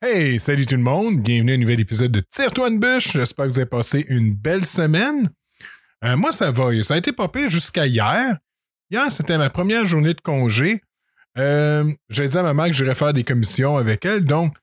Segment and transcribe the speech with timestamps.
[0.00, 3.14] Hey, salut tout le monde, bienvenue à un nouvel épisode de Tire-toi une bûche.
[3.14, 5.28] J'espère que vous avez passé une belle semaine.
[6.04, 6.70] Euh, moi, ça va.
[6.84, 8.38] Ça a été pas pire jusqu'à hier.
[8.92, 10.82] Hier, c'était ma première journée de congé.
[11.36, 14.56] Euh, J'ai dit à ma mère que j'irais faire des commissions avec elle, donc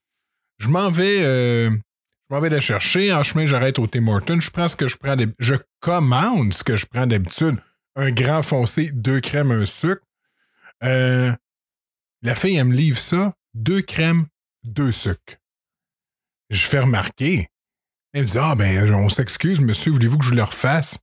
[0.57, 3.11] je m'en vais, euh, je m'en vais la chercher.
[3.11, 4.39] En chemin, j'arrête au Tim Hortons.
[4.39, 5.17] Je prends que je prends.
[5.37, 7.57] Je commande ce que je prends d'habitude.
[7.97, 10.01] Un grand foncé, deux crèmes, un sucre.
[10.81, 11.35] La
[12.35, 13.33] fille, elle me livre ça.
[13.53, 14.27] Deux crèmes,
[14.65, 15.37] deux sucres.
[16.49, 17.47] Je fais remarquer.
[18.13, 20.99] Elle me dit Ah, ben, on s'excuse, monsieur, voulez-vous que je le refasse?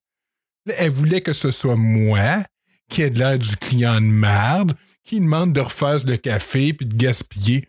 [0.76, 2.44] Elle voulait que ce soit moi
[2.88, 4.74] qui ait de l'air du client de merde,
[5.04, 7.66] qui demande de refaire le café puis de gaspiller.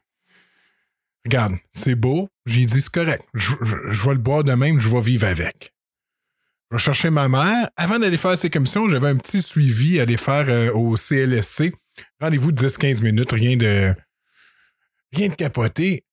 [1.26, 2.30] Regarde, c'est beau.
[2.46, 3.26] J'ai dit, c'est correct.
[3.34, 5.74] Je, vais le boire de même, je vais vivre avec.
[6.70, 7.70] Je vais chercher ma mère.
[7.78, 11.74] Avant d'aller faire ces commissions, j'avais un petit suivi à aller faire euh, au CLSC.
[12.20, 13.96] Rendez-vous de 10-15 minutes, rien de.
[15.14, 16.04] Rien de capoté.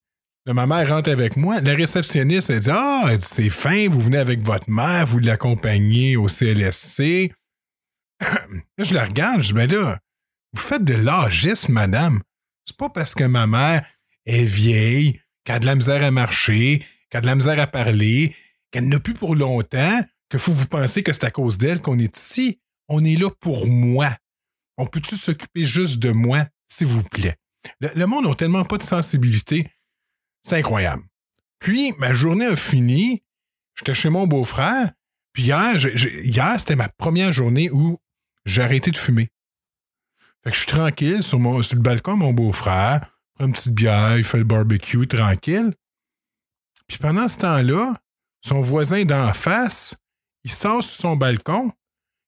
[0.45, 1.61] Ma mère rentre avec moi.
[1.61, 6.27] La réceptionniste, elle dit Ah, c'est fin, vous venez avec votre mère, vous l'accompagnez au
[6.27, 7.31] CLSC.
[8.77, 9.99] Je la regarde, je dis Ben là,
[10.53, 12.21] vous faites de l'agisme, madame.
[12.65, 13.85] C'est pas parce que ma mère
[14.25, 17.67] est vieille, qu'elle a de la misère à marcher, qu'elle a de la misère à
[17.67, 18.35] parler,
[18.71, 22.15] qu'elle n'a plus pour longtemps, que vous penser que c'est à cause d'elle qu'on est
[22.17, 22.59] ici.
[22.87, 24.09] On est là pour moi.
[24.77, 27.35] On peut-tu s'occuper juste de moi, s'il vous plaît?
[27.79, 29.69] Le, monde n'a tellement pas de sensibilité.
[30.41, 31.03] C'est incroyable.
[31.59, 33.23] Puis, ma journée a fini.
[33.75, 34.91] J'étais chez mon beau-frère.
[35.33, 37.97] Puis hier, hier c'était ma première journée où
[38.45, 39.29] j'ai arrêté de fumer.
[40.43, 44.17] Fait que je suis tranquille sur, mon, le balcon, mon beau-frère, prend une petite bière,
[44.17, 45.71] il fait le barbecue, tranquille.
[46.87, 47.93] Puis pendant ce temps-là,
[48.41, 49.95] son voisin d'en face,
[50.43, 51.71] il sort sur son balcon,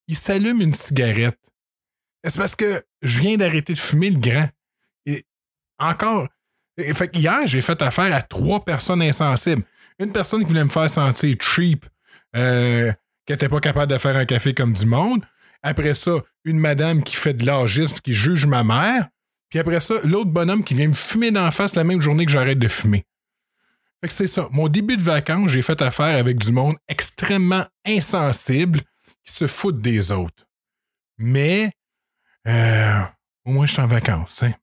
[0.08, 1.40] il s'allume une cigarette.
[2.24, 4.48] Et C'est parce que je viens d'arrêter de fumer le grand.
[5.84, 6.28] Encore.
[6.78, 9.64] Fait que hier, j'ai fait affaire à trois personnes insensibles.
[10.00, 11.86] Une personne qui voulait me faire sentir cheap,
[12.36, 12.92] euh,
[13.26, 15.24] qui n'était pas capable de faire un café comme du monde.
[15.62, 16.14] Après ça,
[16.46, 19.08] une madame qui fait de l'agisme, qui juge ma mère.
[19.50, 22.32] Puis après ça, l'autre bonhomme qui vient me fumer d'en face la même journée que
[22.32, 23.06] j'arrête de fumer.
[24.02, 24.48] Fait que c'est ça.
[24.52, 28.82] Mon début de vacances, j'ai fait affaire avec du monde extrêmement insensible
[29.24, 30.48] qui se foutent des autres.
[31.18, 31.72] Mais,
[32.48, 33.02] euh,
[33.46, 34.44] au moins, je suis en vacances.
[34.44, 34.54] Hein.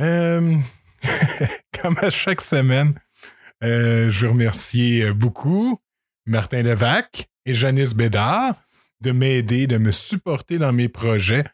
[0.00, 0.54] Euh,
[1.82, 2.94] comme à chaque semaine,
[3.62, 5.78] euh, je veux remercier euh, beaucoup
[6.26, 8.54] Martin Levac et Janice Bédard
[9.00, 11.44] de m'aider, de me supporter dans mes projets.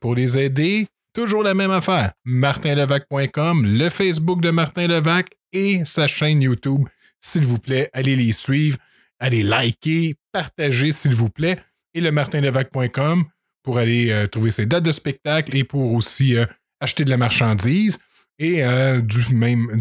[0.00, 2.12] Pour les aider, toujours la même affaire.
[2.24, 6.88] martinlevac.com, le Facebook de Martin Levac et sa chaîne YouTube.
[7.20, 8.78] S'il vous plaît, allez les suivre,
[9.18, 11.58] allez liker, partager, s'il vous plaît.
[11.92, 13.24] Et le martinlevac.com
[13.62, 16.36] pour aller trouver ses dates de spectacle et pour aussi
[16.82, 17.98] acheter de la marchandise.
[18.38, 19.80] Et euh, du même.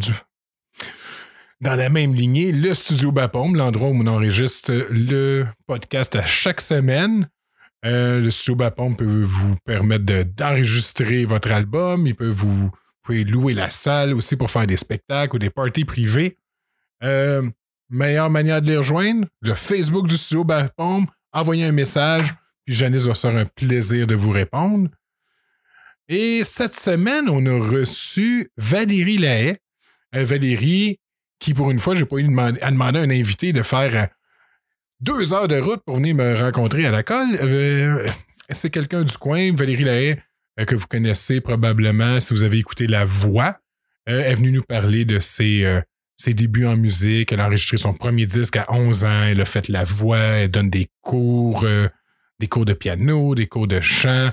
[1.62, 6.60] Dans la même lignée, le Studio Bapaume, l'endroit où on enregistre le podcast à chaque
[6.62, 7.28] semaine.
[7.86, 12.08] Euh, le Studio Bapaume peut vous permettre de- d'enregistrer votre album.
[12.08, 12.72] Il peut vous,
[13.10, 16.38] louer la salle aussi pour faire des spectacles ou des parties privées.
[17.04, 17.48] Euh,
[17.90, 21.06] meilleure manière de les rejoindre, le Facebook du Studio Bapaume.
[21.34, 22.34] Envoyez un message,
[22.66, 24.90] puis Janice va se faire un plaisir de vous répondre.
[26.14, 29.56] Et cette semaine, on a reçu Valérie Lahaye.
[30.14, 31.00] Euh, Valérie,
[31.40, 34.06] qui pour une fois, j'ai pas eu à demander à un invité de faire euh,
[35.00, 37.38] deux heures de route pour venir me rencontrer à la colle.
[37.42, 38.06] Euh,
[38.50, 40.18] c'est quelqu'un du coin, Valérie Lahaye,
[40.68, 43.56] que vous connaissez probablement si vous avez écouté La Voix.
[44.06, 45.82] Est venue nous parler de ses,
[46.28, 47.32] débuts en musique.
[47.32, 49.24] Elle a enregistré son premier disque à 11 ans.
[49.30, 50.18] Elle a fait la voix.
[50.18, 51.66] Elle donne des cours,
[52.40, 54.32] des cours de piano, des cours de chant.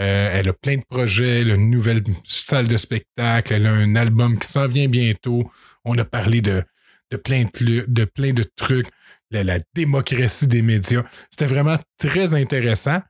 [0.00, 3.72] Euh, elle a plein de projets, elle a une nouvelle salle de spectacle, elle a
[3.72, 5.48] un album qui s'en vient bientôt.
[5.84, 6.64] On a parlé de,
[7.12, 8.88] de, plein, de, de de trucs,
[9.30, 11.04] la, démocratie des médias.
[11.30, 13.00] C'était vraiment très intéressant.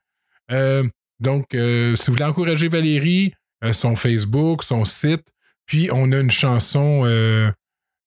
[0.51, 0.87] Euh,
[1.21, 3.33] donc, euh, si vous voulez encourager Valérie,
[3.73, 5.25] son Facebook, son site,
[5.65, 7.07] puis on a une chanson,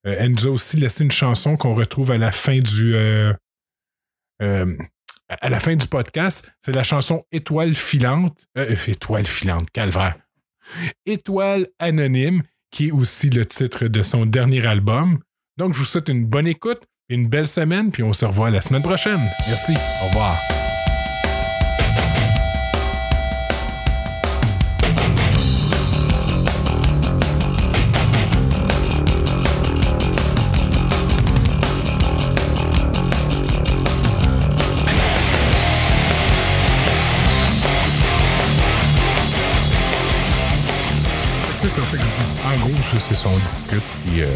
[0.04, 2.94] elle nous a aussi laissé une chanson qu'on retrouve à la fin du,
[5.30, 6.52] à la fin du podcast.
[6.62, 10.16] C'est la chanson Étoile filante, euh, Étoile filante, calvaire.
[11.06, 15.20] Étoile anonyme, qui est aussi le titre de son dernier album.
[15.58, 18.62] Donc, je vous souhaite une bonne écoute, une belle semaine, puis on se revoit la
[18.62, 19.22] semaine prochaine.
[19.48, 19.74] Merci.
[20.04, 20.38] Au revoir.
[41.70, 42.04] C'est ça, fait que,
[42.48, 44.28] en gros, c'est son discute, puis euh,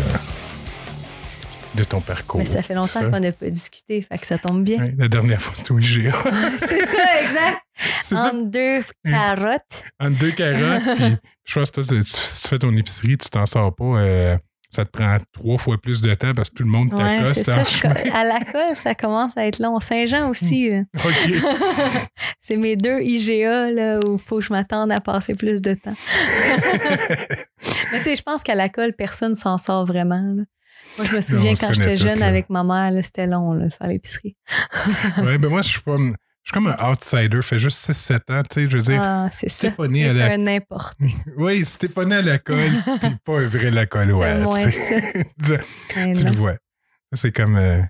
[1.76, 2.40] de ton parcours.
[2.40, 4.80] Mais ça fait longtemps qu'on n'a pas discuté, fait que ça tombe bien.
[4.80, 6.12] Ouais, la dernière fois, c'était au IGA.
[6.60, 7.62] c'est ça, exact.
[8.02, 8.32] c'est ça.
[8.34, 9.84] En deux carottes.
[10.02, 13.30] Entre deux carottes, puis je pense que toi, tu- si tu fais ton épicerie, tu
[13.30, 13.84] t'en sors pas.
[13.86, 14.38] euh,
[14.74, 17.46] ça te prend trois fois plus de temps parce que tout le monde Ouais, t'accoste
[17.70, 17.94] chemin.
[17.94, 19.80] co- à la colle, ça commence à être long.
[19.80, 20.70] Saint-Jean aussi.
[20.70, 20.82] là.
[21.06, 21.34] OK.
[22.40, 25.74] c'est mes deux IGA là, où il faut que je m'attende à passer plus de
[25.74, 25.94] temps.
[27.92, 30.22] Mais tu sais, je pense qu'à la colle, personne s'en sort vraiment.
[30.36, 30.44] là.
[30.98, 33.74] Moi, je me souviens quand j'étais jeune avec ma mère, là, c'était long là, de
[33.74, 34.36] faire l'épicerie.
[35.20, 35.98] ouais, ben moi, je suis pas.
[36.44, 39.00] Je suis comme un outsider, fait juste 6-7 ans, tu sais, je veux dire.
[39.02, 39.68] Ah, c'est ça.
[39.88, 40.26] né à C'est la.
[40.34, 40.98] un n'importe.
[41.38, 42.58] Oui, si t'es pas né à la colle,
[43.00, 44.46] t'es pas un vrai lacolois.
[44.66, 45.26] Tu sais.
[45.44, 45.58] tu
[45.98, 46.56] Mais tu le vois.
[47.14, 47.82] C'est comme, euh,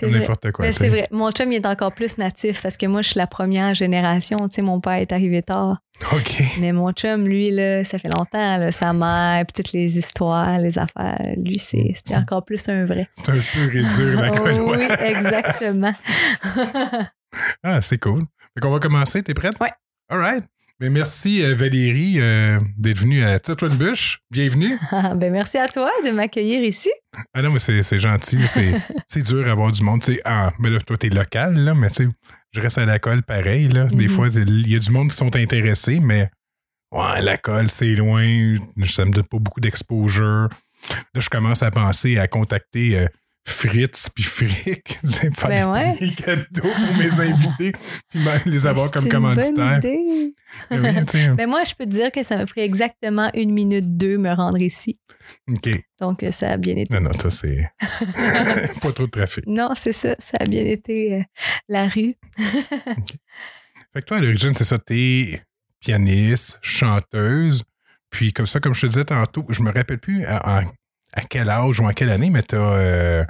[0.00, 0.64] comme n'importe quoi.
[0.64, 1.06] Mais tu c'est vrai.
[1.10, 4.48] Mon chum, il est encore plus natif parce que moi, je suis la première génération.
[4.48, 5.76] Tu sais, mon père est arrivé tard.
[6.12, 6.42] OK.
[6.60, 10.58] Mais mon chum, lui, là, ça fait longtemps, là, sa mère, puis toutes les histoires,
[10.58, 11.20] les affaires.
[11.36, 13.08] Lui, c'est- c'était encore plus un vrai.
[13.22, 14.32] C'est un peu réduire la.
[14.32, 15.92] Oh, oui, exactement.
[17.62, 18.22] Ah, c'est cool.
[18.54, 19.22] Fait qu'on va commencer.
[19.22, 19.54] T'es prête?
[19.60, 19.72] Ouais.
[20.08, 20.44] All right.
[20.80, 24.20] Ben, merci, euh, Valérie, euh, d'être venue à Titoine Bush.
[24.30, 24.76] Bienvenue.
[24.90, 26.90] Ah, ben, merci à toi de m'accueillir ici.
[27.32, 28.38] Ah non, mais c'est gentil.
[29.08, 30.02] C'est dur d'avoir du monde.
[30.02, 30.20] tu sais.
[30.24, 32.10] Ah, mais là, toi, t'es local, là, mais tu sais,
[32.52, 33.68] je reste à la colle pareil.
[33.68, 33.84] Là.
[33.84, 34.08] Des Mhm.
[34.08, 36.28] fois, il y a du monde qui sont intéressés, mais
[36.92, 38.56] ouais, la colle, c'est loin.
[38.86, 40.48] Ça me donne pas beaucoup d'exposure.
[41.14, 43.06] Là, je commence à penser à contacter euh,
[43.46, 44.98] Fritz puis Frick.
[45.02, 46.14] Je vais faire Ben des ouais.
[46.14, 47.72] cadeaux pour mes invités,
[48.08, 49.78] puis même les avoir comme bonne commanditaires.
[49.78, 50.34] idée.
[50.70, 51.34] Ben oui.
[51.36, 54.32] Ben moi, je peux te dire que ça m'a pris exactement une minute deux me
[54.32, 54.98] rendre ici.
[55.50, 55.70] OK.
[56.00, 56.94] Donc, euh, ça a bien été.
[56.94, 57.70] Non, non, toi, c'est
[58.80, 59.46] pas trop de trafic.
[59.46, 60.14] Non, c'est ça.
[60.18, 61.22] Ça a bien été euh,
[61.68, 62.14] la rue.
[63.92, 65.42] Fait que toi, à l'origine, c'est ça, t'es
[65.80, 67.62] pianiste, chanteuse,
[68.10, 70.62] puis comme ça, comme je te disais tantôt, je me rappelle plus à,
[71.14, 73.24] à- quel âge ou en quelle année, mais t'as euh,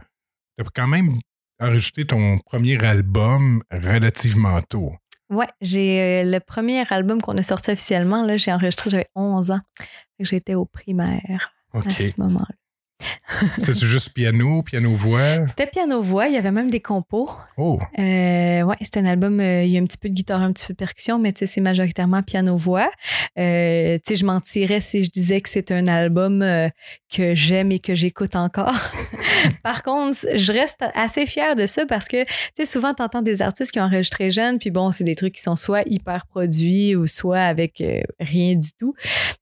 [0.56, 1.10] t'as quand même
[1.60, 4.92] enregistré ton premier album relativement tôt.
[5.30, 9.50] Ouais, j'ai euh, le premier album qu'on a sorti officiellement, là, j'ai enregistré, j'avais 11
[9.52, 9.60] ans.
[10.20, 12.54] J'étais au primaire à ce moment-là.
[13.58, 15.46] C'était-tu juste piano, piano-voix?
[15.48, 17.28] C'était piano-voix, il y avait même des compos.
[17.56, 20.40] Oh, Euh, ouais, c'est un album, euh, il y a un petit peu de guitare,
[20.40, 22.90] un petit peu de percussion, mais tu c'est majoritairement piano-voix.
[23.38, 26.68] Euh, tu sais, je mentirais si je disais que c'est un album euh,
[27.14, 28.74] que j'aime et que j'écoute encore.
[29.62, 33.42] Par contre, je reste assez fière de ça parce que, tu sais, souvent, t'entends des
[33.42, 36.96] artistes qui ont enregistré jeunes, puis bon, c'est des trucs qui sont soit hyper produits
[36.96, 38.94] ou soit avec euh, rien du tout.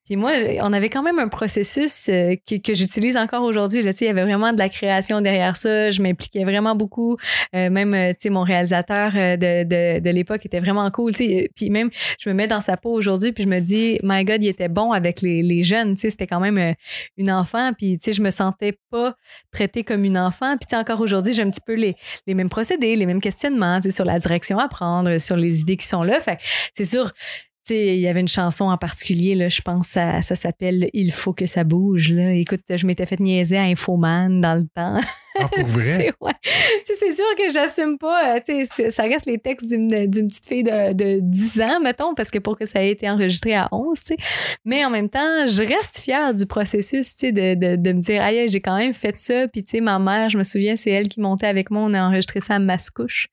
[0.04, 3.82] Puis moi, on avait quand même un processus euh, que, j'utilise encore aujourd'hui.
[3.82, 5.90] Tu sais, il y avait vraiment de la création derrière ça.
[5.90, 7.16] Je m'impliquais vraiment beaucoup.
[7.54, 11.12] Euh, même, tu sais, mon réalisateur de, de, de l'époque était vraiment cool.
[11.14, 13.98] Tu sais, puis même, je me mets dans sa peau aujourd'hui, puis je me dis,
[14.02, 15.94] my God, il était bon avec les, les jeunes.
[15.94, 16.74] Tu sais, c'était quand même
[17.16, 17.61] une enfant.
[17.76, 19.14] Puis, tu sais, je me sentais pas
[19.52, 20.56] traitée comme une enfant.
[20.56, 21.94] Puis, tu encore aujourd'hui, j'ai un petit peu les,
[22.26, 25.86] mêmes procédés, les mêmes questionnements, tu sur la direction à prendre, sur les idées qui
[25.86, 26.20] sont là.
[26.20, 26.38] Fait
[26.74, 27.12] c'est sûr,
[27.64, 30.90] tu sais, il y avait une chanson en particulier, là, je pense, ça, ça s'appelle
[30.92, 32.12] Il faut que ça bouge.
[32.12, 35.00] Écoute, je m'étais fait niaiser à Infoman dans le temps.
[35.44, 35.94] ah, pour vrai?
[35.96, 36.32] c'est ouais.
[36.84, 38.36] C'est sûr que j'assume pas.
[38.36, 42.38] euh, ça reste les textes d'une petite fille de, de 10 ans, mettons, parce que
[42.38, 44.16] pour que ça ait été enregistré à 11, tu sais.
[44.64, 48.48] Mais en même temps, je reste fière du processus, de, de, de me dire, aïe,
[48.48, 49.48] j'ai quand même fait ça.
[49.48, 51.82] Puis, tu sais, ma mère, je me souviens, c'est elle qui montait avec moi.
[51.82, 53.28] On a enregistré ça à Mascouche.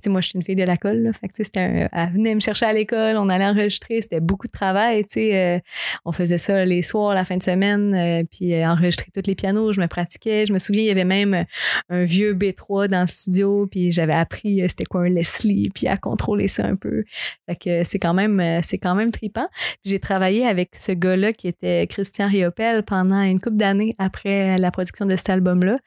[0.00, 1.12] Puis, moi, je suis une fille de la colle, là.
[1.12, 4.00] Fait que, tu sais, c'était un- elle venait me chercher à l'école, on allait enregistrer.
[4.02, 5.36] C'était beaucoup de travail, tu sais.
[5.36, 5.58] euh,
[6.04, 9.34] on faisait ça les soirs, la fin de semaine, euh, puis euh, enregistrer tous les
[9.34, 9.72] pianos.
[9.72, 10.46] Je me pratiquais.
[10.46, 11.44] Je me souviens, il y avait même
[11.88, 15.86] un vieux B3 dans le studio, puis j'avais appris euh, c'était quoi un Leslie, puis
[15.86, 17.04] à contrôler ça un peu.
[17.48, 19.48] Fait que c'est quand même euh, c'est quand même trippant.
[19.82, 24.58] Puis j'ai travaillé avec ce gars-là qui était Christian Riopel pendant une couple d'années après
[24.58, 25.78] la production de cet album-là.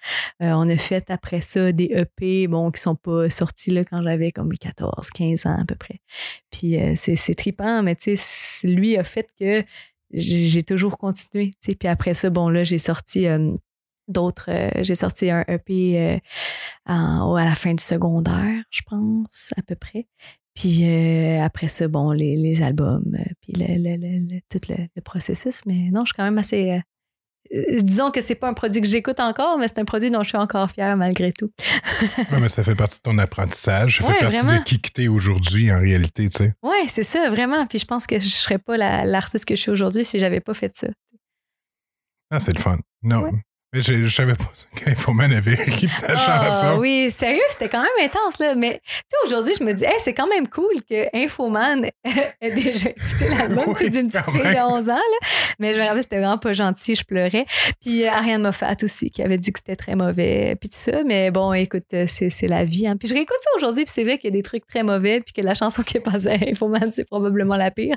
[0.41, 4.01] Euh, on a fait après ça des EP, bon, qui sont pas sortis là quand
[4.03, 5.99] j'avais comme 14, 15 ans à peu près.
[6.51, 9.63] Puis euh, c'est trippant, mais tu sais, lui a fait que
[10.13, 11.51] j'ai toujours continué.
[11.51, 11.75] tu sais.
[11.75, 13.53] Puis après ça, bon, là, j'ai sorti euh,
[14.11, 14.49] d'autres.
[14.49, 16.17] euh, j'ai sorti un EP euh,
[16.85, 20.07] en- à la fin du secondaire, je pense, à peu près.
[20.53, 25.65] Puis euh, après ça, bon, les, les albums, puis le, le- le- tout le, processus.
[25.65, 26.81] Mais non, je suis quand même assez.
[27.81, 30.29] disons que c'est pas un produit que j'écoute encore, mais c'est un produit dont je
[30.29, 31.49] suis encore fière malgré tout.
[32.31, 33.99] Ouais, mais ça fait partie de ton apprentissage.
[33.99, 34.59] Ça Ouais, fait partie vraiment.
[34.59, 36.53] de qui que t'es aujourd'hui, en réalité, tu sais.
[36.63, 37.65] Ouais, c'est ça, vraiment.
[37.67, 40.41] Puis je pense que je serais pas la- l'artiste que je suis aujourd'hui si j'avais
[40.41, 40.87] pas fait ça.
[42.29, 42.77] Ah, c'est le fun.
[43.03, 43.23] Non.
[43.23, 43.31] Ouais.
[43.73, 44.51] Mais je, je savais pas
[44.83, 46.79] qu'Infoman avait écrit ta Ah, chanson.
[46.79, 48.53] oui, sérieux, c'était quand même intense, là.
[48.53, 51.85] Mais, tu sais, aujourd'hui, je me dis, hey, c'est quand même cool que Infoman
[52.41, 54.53] ait déjà écouté l'album, Oui, d'une petite fille même.
[54.55, 55.27] de 11 ans, là.
[55.59, 57.45] Mais je me rappelle, c'était vraiment pas gentil, je pleurais.
[57.81, 61.03] Puis euh, Ariane Moffat aussi, qui avait dit que c'était très mauvais, puis tout ça.
[61.05, 62.97] Mais bon, écoute, euh, c'est la vie, hein.
[62.97, 65.21] Puis je réécoute ça aujourd'hui, puis c'est vrai qu'il y a des trucs très mauvais,
[65.21, 67.95] puis que la chanson qui est passée à Infoman, c'est probablement la pire.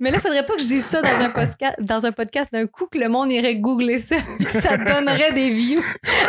[0.00, 2.66] Mais là, faudrait pas que je dise ça dans un podcast, dans un podcast d'un
[2.66, 4.16] coup que le monde irait googler ça,
[4.48, 5.82] ça donnerait des views.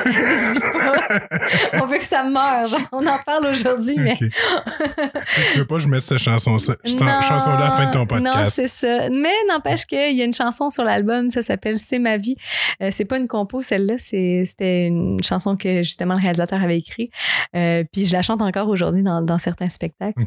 [1.81, 2.67] On veut que ça meure.
[2.67, 4.15] genre, on en parle aujourd'hui, mais.
[4.17, 7.99] Tu veux pas que je mette cette chanson- Non, chanson-là à la fin de ton
[7.99, 8.49] Non, podcast?
[8.55, 9.09] c'est ça.
[9.09, 12.35] Mais n'empêche qu'il y a une chanson sur l'album, ça s'appelle C'est ma vie.
[12.81, 13.95] Euh, c'est pas une compo, celle-là.
[13.97, 17.09] C'était une chanson que justement le réalisateur avait écrit.
[17.55, 20.19] Euh, puis je la chante encore aujourd'hui dans, dans certains spectacles.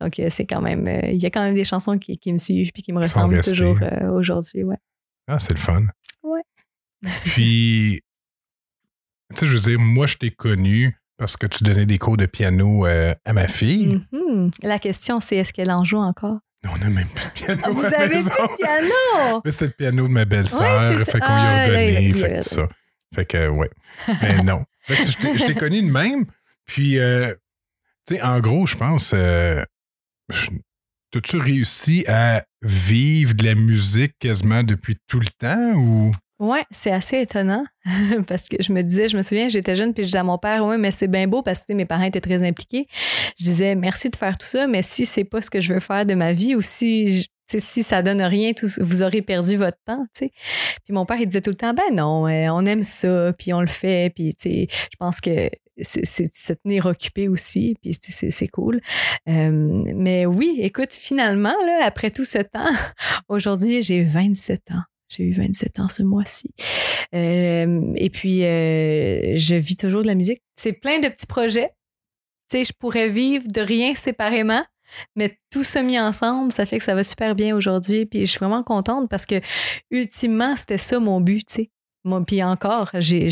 [0.00, 0.86] Donc euh, c'est quand même.
[0.88, 3.00] euh, Il y a quand même des chansons qui, qui me suivent puis qui me
[3.00, 3.78] ressemblent toujours
[4.14, 4.64] aujourd'hui.
[4.64, 4.76] Ouais.
[5.28, 5.82] Ah, c'est le fun.
[7.24, 8.00] Puis,
[9.30, 12.16] tu sais, je veux dire, moi, je t'ai connu parce que tu donnais des cours
[12.16, 14.00] de piano euh, à ma fille.
[14.12, 14.50] Mhm.
[14.62, 16.38] La question, c'est est-ce qu'elle en joue encore?
[16.68, 18.30] On n'a même plus de piano Ah, vous à avez maison.
[18.30, 19.40] plus de piano!
[19.44, 22.12] Mais c'était le piano de ma belle-sœur, Ouais, fait qu'on Ah, y a là, donné,
[22.12, 22.68] fait ça.
[23.14, 23.70] Fait que, ouais.
[24.20, 24.64] Mais non.
[24.82, 26.26] Fait que je t'ai- connu de même.
[26.64, 27.32] Puis, euh,
[28.06, 29.62] tu sais, en gros, je pense, euh,
[31.10, 36.12] t'as-tu réussi à vivre de la musique quasiment depuis tout le temps ou?
[36.38, 37.64] Ouais, c'est assez étonnant
[38.28, 40.36] parce que je me disais, je me souviens, j'étais jeune puis je disais à mon
[40.36, 42.86] père, ouais, mais c'est bien beau parce que mes parents étaient très impliqués.
[43.38, 45.80] Je disais merci de faire tout ça, mais si c'est pas ce que je veux
[45.80, 47.28] faire de ma vie ou si je-
[47.58, 50.30] si ça donne rien, tout, vous aurez perdu votre temps, tu sais.
[50.84, 53.52] Puis mon père, il disait tout le temps, ben non, euh, on aime ça, puis
[53.54, 54.66] on le fait, puis je
[54.98, 55.48] pense que
[55.80, 58.80] c'est se tenir occupé aussi, puis c'est cool.
[59.28, 59.50] Euh,
[59.94, 62.60] mais oui, écoute, finalement, là, après tout ce temps,
[63.28, 64.82] aujourd'hui, j'ai 27 ans.
[65.08, 66.50] J'ai eu 27 ans ce mois-ci.
[67.14, 70.42] Euh, et puis, euh, je vis toujours de la musique.
[70.56, 71.70] C'est plein de petits projets.
[72.50, 74.64] Tu sais, je pourrais vivre de rien séparément,
[75.14, 78.06] mais tout ça mis ensemble, ça fait que ça va super bien aujourd'hui.
[78.06, 79.40] Puis, je suis vraiment contente parce que,
[79.90, 81.70] ultimement, c'était ça mon but, tu sais.
[82.26, 83.26] Puis encore, je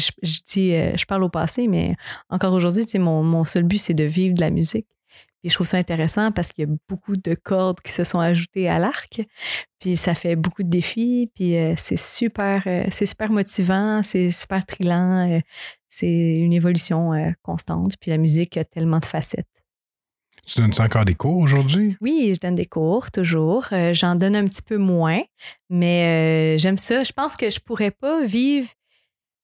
[0.47, 1.95] dis, euh, je parle au passé, mais
[2.28, 4.87] encore aujourd'hui, tu sais, mon, mon seul but, c'est de vivre de la musique.
[5.44, 8.18] Puis je trouve ça intéressant parce qu'il y a beaucoup de cordes qui se sont
[8.18, 9.20] ajoutées à l'arc.
[9.78, 11.30] Puis ça fait beaucoup de défis.
[11.34, 15.30] Puis euh, c'est super, euh, c'est super motivant, c'est super trillant.
[15.30, 15.40] euh,
[15.90, 17.10] c'est une évolution
[17.42, 17.92] constante.
[18.00, 19.62] Puis la musique a tellement de facettes.
[20.46, 21.98] Tu donnes encore des cours aujourd'hui?
[22.00, 23.66] Oui, je donne des cours toujours.
[23.92, 25.22] J'en donne un petit peu moins,
[25.68, 27.04] mais j'aime ça.
[27.04, 28.70] Je pense que je pourrais pas vivre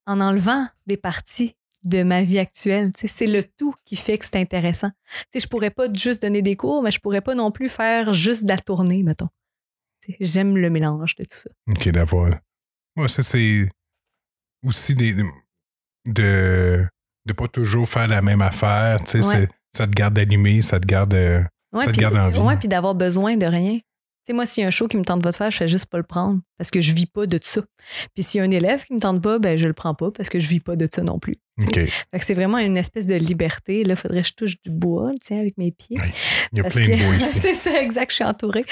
[0.06, 1.54] en enlevant des parties
[1.84, 2.92] de ma vie actuelle.
[2.96, 4.90] C'est le tout qui fait que c'est intéressant.
[5.32, 8.12] Sais, je pourrais pas juste donner des cours, mais je pourrais pas non plus faire
[8.12, 9.28] juste de la tournée, mettons.
[10.20, 11.50] J'aime le mélange de tout ça.
[11.68, 12.30] OK, d'accord.
[12.96, 13.68] Moi, ça, c'est
[14.64, 15.14] aussi des,
[16.06, 16.86] de
[17.26, 18.98] de pas toujours faire la même affaire.
[19.14, 19.48] Ouais.
[19.76, 21.14] ça te garde allumé, ça te garde.
[21.14, 22.40] euh, Ouais, Ça te puis- garde en vie.
[22.40, 23.74] Ouais, puis d'avoir besoin de rien.
[23.76, 23.82] Tu
[24.26, 25.68] sais, moi, s'il y a un show qui me tente pas de faire, je fais
[25.68, 27.60] juste pas le prendre parce que je vis pas de ça.
[28.14, 30.10] Puis s'il y a un élève qui me tente pas, ben je le prends pas
[30.10, 31.36] parce que je vis pas de ça non plus.
[32.20, 33.84] C'est vraiment une espèce de liberté.
[33.84, 35.96] Là, faudrait que je touche du bois, avec mes pieds.
[36.52, 37.38] Il y a plein que- de mots ici.
[37.40, 38.64] c'est ça, exact, je suis entourée.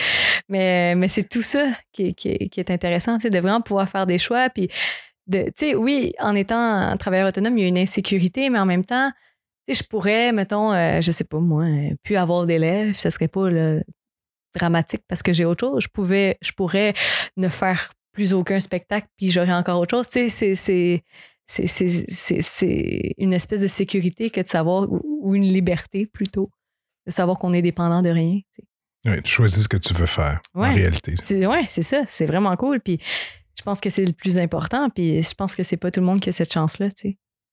[0.48, 4.06] Mais, mais c'est tout ça qui est, qui qui est intéressant, de vraiment pouvoir faire
[4.06, 4.48] des choix.
[4.50, 4.68] Puis,
[5.30, 8.66] tu sais, oui, en étant un travailleur autonome, il y a une insécurité, mais en
[8.66, 9.10] même temps,
[9.68, 13.10] tu sais, je pourrais, mettons, euh, je sais pas moi, euh, plus avoir d'élèves, ça
[13.10, 13.80] serait pas là,
[14.56, 15.82] dramatique parce que j'ai autre chose.
[15.84, 16.94] Je, pouvais, je pourrais
[17.36, 20.08] ne faire plus aucun spectacle, puis j'aurais encore autre chose.
[20.08, 21.04] Tu sais, c'est-
[21.48, 26.50] c'est une espèce de sécurité que de savoir, ou une liberté plutôt,
[27.06, 28.40] de savoir qu'on est dépendant de rien.
[29.04, 30.68] Ouais, tu choisis ce que tu veux faire, Ouais.
[30.68, 31.14] en réalité.
[31.46, 32.80] Ouais, c'est ça, c'est vraiment cool.
[32.80, 32.98] Puis
[33.56, 34.90] je pense que c'est le plus important.
[34.90, 36.88] Puis je pense que c'est pas tout le monde qui a cette chance-là.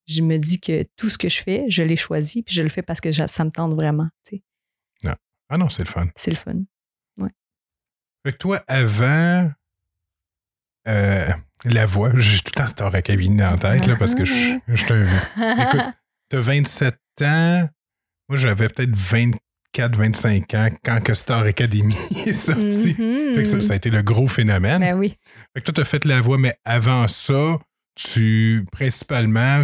[0.07, 2.69] Je me dis que tout ce que je fais, je l'ai choisi, puis je le
[2.69, 4.07] fais parce que ça me tente vraiment.
[4.23, 4.41] sais.
[5.47, 6.07] Ah non, c'est le fun.
[6.15, 6.63] C'est le fun.
[8.25, 9.51] Fait que toi, avant
[10.87, 11.27] euh,
[11.65, 14.55] la voix, j'ai tout le temps Star Academy dans la tête, là, parce que je,
[14.67, 15.19] je suis un vieux.
[15.63, 15.81] Écoute,
[16.29, 17.69] t'as 27 ans.
[18.29, 21.95] Moi, j'avais peut-être 24, 25 ans quand que Star Academy
[22.25, 22.95] est sorti.
[22.97, 23.35] Mhm.
[23.35, 24.79] Fait que ça, ça a été le gros phénomène.
[24.79, 25.15] Ben oui.
[25.53, 27.57] Fait que toi, t'as fait la voix, mais avant ça,
[27.95, 29.63] tu, principalement,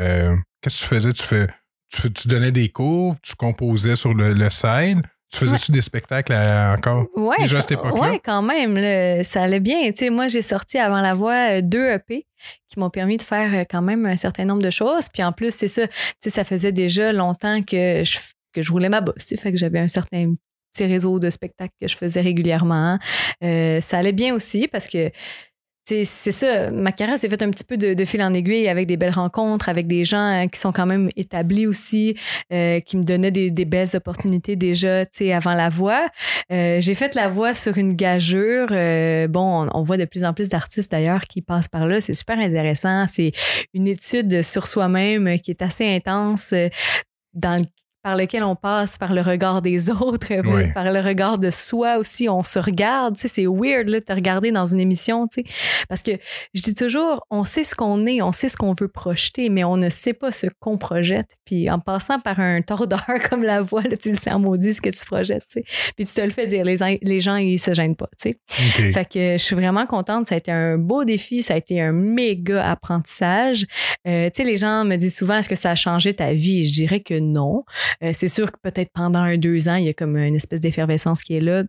[0.00, 1.12] euh, qu'est-ce que tu faisais?
[1.12, 1.46] Tu, fais,
[1.90, 5.02] tu, donnais des cours, tu composais sur le, le scène.
[5.34, 7.06] Tu faisais-tu des spectacles à- encore?
[7.16, 8.10] Ouais, Déjà à cette époque-là?
[8.12, 8.76] ouais, quand même.
[8.76, 9.90] là, ça allait bien.
[10.10, 12.26] Moi, j'ai sorti avant la voix euh, deux EP
[12.68, 15.08] qui m'ont permis de faire euh, quand même un certain nombre de choses.
[15.08, 15.86] Puis en plus, c'est ça.
[15.88, 18.18] Tu sais, ça faisait déjà longtemps que je,
[18.52, 19.34] que je roulais ma bosse.
[19.36, 20.34] Fait que j'avais un certain
[20.72, 22.98] petit réseau de spectacles que je faisais régulièrement.
[23.42, 25.10] Euh, ça allait bien aussi parce que
[25.84, 28.96] c'est ça, ma carrière s'est faite un petit peu de, fil en aiguille avec des
[28.96, 32.16] belles rencontres, avec des gens euh, qui sont quand même établis aussi,
[32.52, 36.06] euh, qui me donnaient des, belles opportunités déjà, tu sais, avant la voix.
[36.50, 38.68] Euh, j'ai fait la voix sur une gageure.
[39.28, 42.00] bon, on, voit de plus en plus d'artistes d'ailleurs qui passent par là.
[42.00, 43.06] C'est super intéressant.
[43.08, 43.32] C'est
[43.74, 46.54] une étude sur soi-même qui est assez intense
[47.34, 47.64] dans le
[48.04, 50.28] par lequel on passe par le regard des autres,
[50.74, 52.28] par le regard de soi aussi.
[52.28, 55.42] On se regarde, tu sais, c'est weird là, de te regarder dans une émission, tu
[55.42, 55.50] sais.
[55.88, 56.12] Parce que
[56.52, 59.64] je dis toujours, on sait ce qu'on est, on sait ce qu'on veut projeter, mais
[59.64, 61.30] on ne sait pas ce qu'on projette.
[61.46, 64.74] Puis en passant par un tordeur comme la voix, là, tu le sais en maudit
[64.74, 65.92] ce que tu projettes, tu sais.
[65.96, 68.92] Puis tu te le fais dire, les, les gens, ils se gênent pas, tu sais.
[68.92, 70.26] Fait que je suis vraiment contente.
[70.26, 73.64] Ça a été un beau défi, ça a été un méga apprentissage.
[74.06, 76.66] Euh, tu sais, les gens me disent souvent, est-ce que ça a changé ta vie?
[76.66, 77.60] Je dirais que non.
[78.02, 80.60] Euh, c'est sûr que peut-être pendant un, deux ans, il y a comme une espèce
[80.60, 81.62] d'effervescence qui est là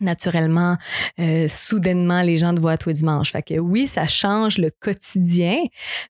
[0.00, 0.76] naturellement,
[1.18, 3.32] euh, soudainement, les gens te voient à toi dimanche.
[3.32, 5.62] Fait que oui, ça change le quotidien,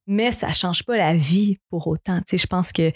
[0.06, 2.18] mais ça change pas la vie pour autant.
[2.18, 2.90] Tu sais, je pense que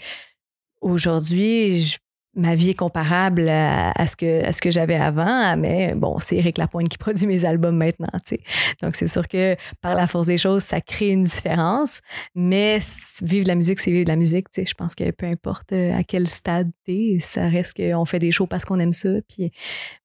[0.81, 1.95] aujourd'hui,
[2.35, 6.57] ma vie est comparable à, ce que, à ce j'avais avant, mais bon, c'est Eric
[6.57, 8.41] Lapointe qui produit mes albums maintenant, tu sais.
[8.83, 12.01] Donc, c'est sûr que par la force des choses, ça crée une différence,
[12.35, 12.79] mais
[13.23, 14.65] vivre de la musique, c'est vivre de la musique, tu sais.
[14.65, 18.31] Je pense que peu importe euh, à quel stade t'es, ça reste qu'on fait des
[18.31, 19.51] shows parce qu'on aime ça, puis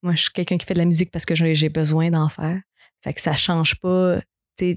[0.03, 2.59] moi, je suis quelqu'un qui fait de la musique parce que j'ai besoin d'en faire.
[3.03, 4.21] Fait que ça change pas,
[4.57, 4.75] tu sais,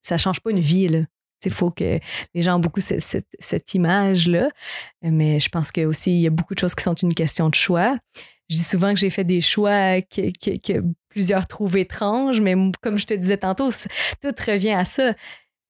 [0.00, 1.00] ça change pas une vie, là.
[1.44, 1.98] Il faut que
[2.34, 4.50] les gens ont beaucoup cette, image-là.
[5.02, 7.48] Mais je pense que aussi, il y a beaucoup de choses qui sont une question
[7.48, 7.96] de choix.
[8.48, 13.06] Je dis souvent que j'ai fait des choix que, plusieurs trouvent étranges, mais comme je
[13.06, 15.14] te disais tantôt, tout revient à ça.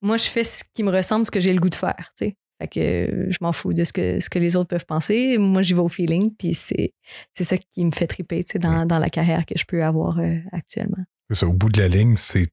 [0.03, 2.13] Moi, je fais ce qui me ressemble, ce que j'ai le goût de faire.
[2.19, 5.39] Fait que je m'en fous de ce que, ce que les autres peuvent penser.
[5.39, 6.93] Moi, j'y vais au feeling, puis c'est,
[7.41, 11.05] ça qui me fait triper dans, dans la carrière que je peux avoir euh, actuellement.
[11.31, 12.49] C'est ça, au bout de la ligne, c'est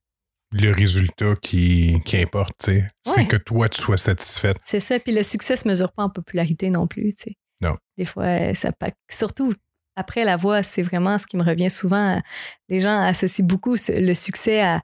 [0.52, 4.56] le résultat qui, qui importe, tu C'est que toi, tu sois satisfaite.
[4.64, 4.98] C'est ça.
[4.98, 7.36] Puis le succès se mesure pas en popularité non plus, tu sais.
[7.60, 7.76] Non.
[7.96, 8.70] Des fois, ça
[9.10, 9.52] Surtout
[9.96, 12.22] après la voix, c'est vraiment ce qui me revient souvent.
[12.68, 14.80] Les gens associent beaucoup le succès à,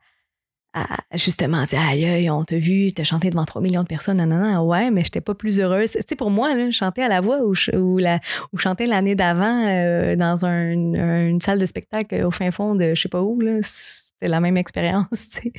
[1.15, 4.91] justement dire aïe, on t'a vu, t'as chanté devant 3 millions de personnes, non, ouais,
[4.91, 5.93] mais j'étais pas plus heureuse.
[5.93, 8.21] Tu sais, pour moi, là, chanter à la voix ou, ou, la,
[8.53, 12.95] ou chanter l'année d'avant euh, dans un, une salle de spectacle au fin fond de
[12.95, 15.53] je sais pas où, c'était la même expérience, tu sais.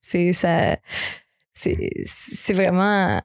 [0.00, 0.76] C'est ça.
[1.54, 3.20] C'est vraiment.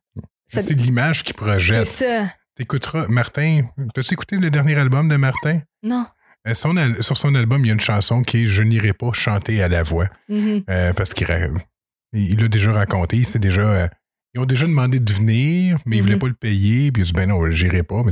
[0.48, 1.88] C'est l'image qui projette.
[1.88, 2.34] C'est ça.
[2.56, 3.08] T'écouteras.
[3.08, 5.62] Martin, t'as-tu écouté le dernier album de Martin?
[5.82, 6.06] Non.
[6.48, 9.62] Euh, sur son album, il y a une chanson qui est Je n'irai pas chanter
[9.62, 10.08] à la voix.
[10.30, 10.64] Mm-hmm.
[10.70, 11.28] Euh, parce qu'il
[12.14, 13.18] il l'a déjà raconté.
[13.18, 13.62] Il déjà.
[13.62, 13.88] Euh,
[14.36, 16.20] ils ont déjà demandé de venir, mais ils ne voulaient mm-hmm.
[16.20, 16.92] pas le payer.
[16.92, 18.02] Puis il a dit Ben non, j'irai pas.
[18.04, 18.12] Mais,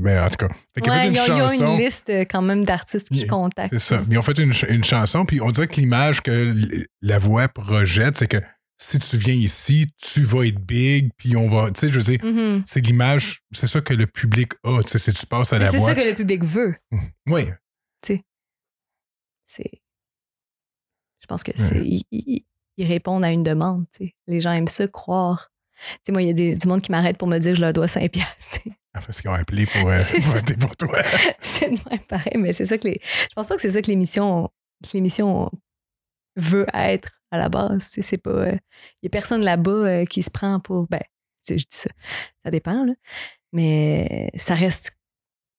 [0.00, 0.54] mais en tout cas.
[0.74, 3.72] Fait ouais, une ils, ont, une liste quand même d'artistes qui contactent.
[3.72, 4.02] C'est ça.
[4.10, 5.24] Ils ont fait une, une, chanson.
[5.24, 6.54] Puis on dirait que l'image que
[7.00, 8.36] la voix projette, c'est que
[8.76, 11.70] si tu viens ici, tu vas être big, puis on va.
[11.70, 12.62] Tu sais, je veux dire, mm-hmm.
[12.66, 14.82] c'est l'image, c'est ça que le public a.
[14.82, 15.78] Tu sais, si tu passes à la voix.
[15.78, 16.74] C'est ça que le public veut.
[17.26, 17.44] Oui.
[18.02, 18.24] Tu sais.
[19.46, 19.82] C'est.
[21.20, 21.82] Je pense que c'est.
[22.10, 22.44] Ils,
[22.78, 24.14] répondent à une demande, tu sais.
[24.26, 25.52] Les gens aiment ça, croire.
[25.76, 27.60] Tu sais, moi, il y a du monde qui m'arrête pour me dire que je
[27.60, 28.60] leur dois 5 piastres.
[28.94, 29.98] Ah, parce qu'ils ont appelé pour, euh,
[30.60, 31.02] pour, toi.
[31.40, 33.00] c'est de même pareil, mais c'est ça que les.
[33.02, 34.50] Je pense pas que c'est ça que l'émission
[34.92, 35.50] l'émission
[36.36, 37.88] veut être à la base.
[37.90, 38.48] C'est pas.
[38.48, 38.58] Il euh,
[39.02, 40.86] y a personne là-bas euh, qui se prend pour.
[40.88, 41.02] Ben,
[41.48, 41.90] je dis ça.
[42.44, 42.92] Ça dépend, là.
[43.52, 44.98] Mais ça reste.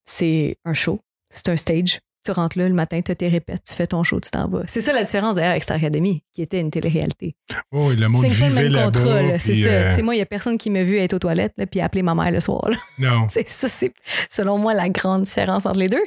[0.04, 1.00] C'est un show.
[1.30, 4.18] C'est un stage tu rentres là le matin, tu te répètes, tu fais ton show,
[4.18, 4.62] tu t'en vas.
[4.66, 7.36] C'est ça la différence d'ailleurs avec Star Academy, qui était une télé-réalité.
[7.70, 9.38] Oh, le monde vivait là-bas.
[9.38, 9.68] C'est ça.
[9.68, 12.02] Euh, moi, il n'y a personne qui m'a vu être aux toilettes là, puis appeler
[12.02, 12.70] ma mère le soir.
[12.98, 13.26] Non.
[13.30, 13.92] c'est ça, c'est
[14.30, 16.02] selon moi la grande différence entre les deux.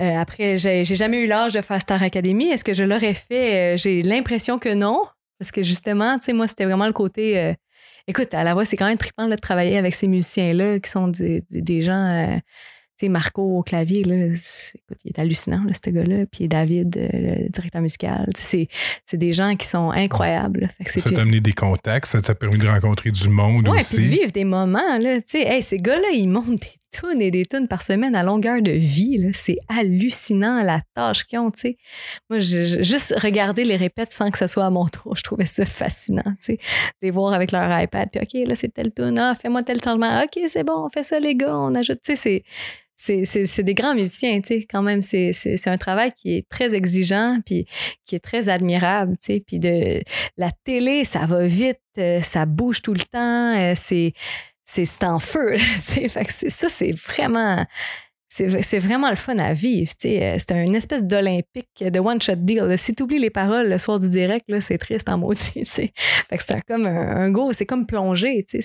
[0.00, 2.48] Euh, après, j'ai jamais eu l'âge de faire Star Academy.
[2.48, 3.74] Est-ce que je l'aurais fait?
[3.74, 5.00] Euh, j'ai l'impression que non.
[5.38, 7.54] Parce que justement, tu sais, moi, c'était vraiment le côté...
[8.08, 11.08] écoute, à la voix, c'est quand même trippant de travailler avec ces musiciens-là qui sont
[11.08, 12.40] des, des gens
[12.96, 16.24] sais, Marco au clavier, là, écoute, il est hallucinant, là, ce gars-là.
[16.30, 18.28] Puis David, euh, le directeur musical.
[18.34, 18.68] C'est,
[19.12, 20.70] des gens qui sont incroyables.
[20.86, 23.96] ça t'a amené des contacts, ça t'a permis de rencontrer du monde ouais, aussi.
[23.96, 24.98] Puis de vivre des moments.
[24.98, 26.78] Là, hey, ces gars-là, ils montent des
[27.18, 29.30] et des tonnes par semaine à longueur de vie.
[29.34, 31.52] C'est hallucinant la tâche qu'ils ont.
[32.30, 35.64] Moi, juste regarder les répètes sans que ce soit à mon tour, je trouvais ça
[35.66, 36.34] fascinant.
[37.02, 38.08] Les voir avec leur iPad.
[38.10, 39.18] Puis OK, là, c'est tel tune.
[39.18, 40.22] Ah, fais-moi tel changement.
[40.22, 41.56] OK, c'est bon, on fait ça, les gars.
[41.56, 41.98] On ajoute.
[42.04, 42.42] C'est
[42.96, 45.02] c'est des grands musiciens, tu quand même.
[45.02, 47.66] C'est un travail qui est très exigeant, puis
[48.04, 49.16] qui est très admirable.
[49.46, 50.00] Puis de
[50.36, 54.12] la télé, ça va vite, euh, ça bouge tout le temps, euh, c'est
[54.66, 55.56] c'est en feu.
[55.58, 57.64] Fait que ça, c'est vraiment
[58.28, 59.90] c'est vraiment le fun à vivre.
[59.98, 62.74] C'est un espèce d'olympique, de one-shot deal.
[62.76, 65.64] Si tu oublies les paroles le soir du direct, c'est triste en maudit.
[65.64, 65.90] Fait
[66.36, 68.44] que c'est comme un, go, c'est comme plonger.
[68.46, 68.60] Tu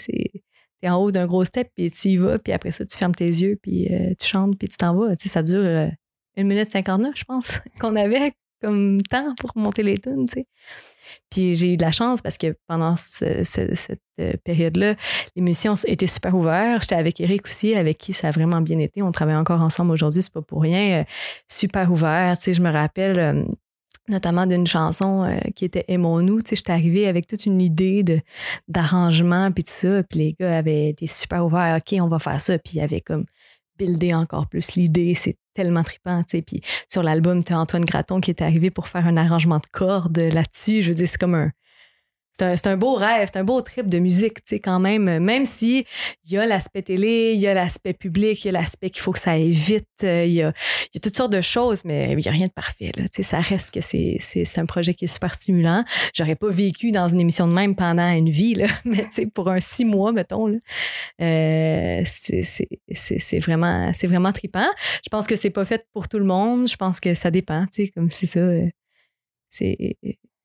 [0.81, 3.15] es en haut d'un gros step, puis tu y vas, puis après ça, tu fermes
[3.15, 3.87] tes yeux, puis
[4.19, 5.13] tu chantes, puis tu t'en vas.
[5.15, 5.89] Ça dure
[6.35, 10.25] une minute 59, je pense, qu'on avait comme temps pour monter les tunes.
[11.29, 14.95] Puis j'ai eu de la chance parce que pendant cette euh, période-là,
[15.35, 16.81] les musiciens étaient super ouverts.
[16.81, 19.01] J'étais avec Eric aussi, avec qui ça a vraiment bien été.
[19.01, 21.01] On travaille encore ensemble aujourd'hui, c'est pas pour rien.
[21.01, 21.03] Euh,
[21.47, 22.37] super ouvert.
[22.37, 23.43] Tu sais, je me rappelle euh,
[24.07, 26.41] notamment d'une chanson qui était Aimons-nous.
[26.41, 28.03] Tu sais, j'étais arrivée avec toute une idée
[28.67, 30.03] d'arrangement puis tout ça.
[30.03, 31.77] Puis les gars avaient été super ouverts.
[31.77, 32.57] OK, on va faire ça.
[32.59, 33.25] Puis il y avait comme
[33.77, 35.15] builder encore plus l'idée.
[35.15, 36.41] C'est tellement trippant, tu sais.
[36.41, 40.17] Puis sur l'album, tu Antoine Graton qui est arrivé pour faire un arrangement de cordes
[40.17, 40.81] là-dessus.
[40.81, 41.51] Je veux dire, c'est comme un,
[42.33, 45.19] c'est un, beau rêve, c'est un beau trip de musique, tu sais, quand même.
[45.19, 45.85] Même si
[46.25, 49.01] il y a l'aspect télé, il y a l'aspect public, il y a l'aspect qu'il
[49.01, 50.53] faut que ça aille vite, euh, il y a,
[51.01, 53.03] toutes sortes de choses, mais il n'y a rien de parfait, là.
[53.03, 54.19] Tu sais, ça reste que c'est,
[54.57, 55.83] un projet qui est super stimulant.
[56.13, 59.25] J'aurais pas vécu dans une émission de même pendant une vie, là, mais tu sais,
[59.27, 60.57] pour un six mois, mettons, là,
[61.21, 64.69] euh, c'est, vraiment, c'est vraiment trippant.
[65.03, 66.67] Je pense que c'est pas fait pour tout le monde.
[66.67, 68.39] Je pense que ça dépend, tu sais, comme c'est ça.
[68.39, 68.67] Euh,
[69.49, 69.97] c'est,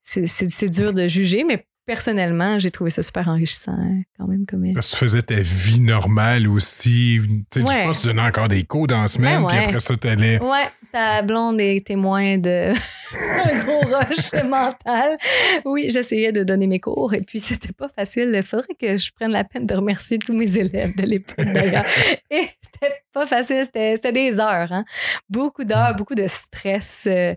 [0.03, 4.45] c'est dur de juger, mais personnellement, j'ai trouvé ça super enrichissant hein, quand même.
[4.45, 4.73] Comme...
[4.75, 7.21] Parce que tu faisais ta vie normale aussi.
[7.51, 9.59] Tu sais, je pense que tu donnais encore des cours dans la semaine, ben puis
[9.59, 10.41] après ça, tu allais.
[10.41, 12.73] Ouais, ta blonde est témoin de
[13.15, 15.17] un gros rush mental.
[15.65, 18.33] Oui, j'essayais de donner mes cours et puis c'était pas facile.
[18.35, 21.85] Il faudrait que je prenne la peine de remercier tous mes élèves de l'époque d'ailleurs.
[22.31, 24.71] Et c'était pas facile, c'était des heures.
[24.71, 24.85] Hein?
[25.31, 27.07] Beaucoup d'heures, beaucoup de stress.
[27.07, 27.35] Euh,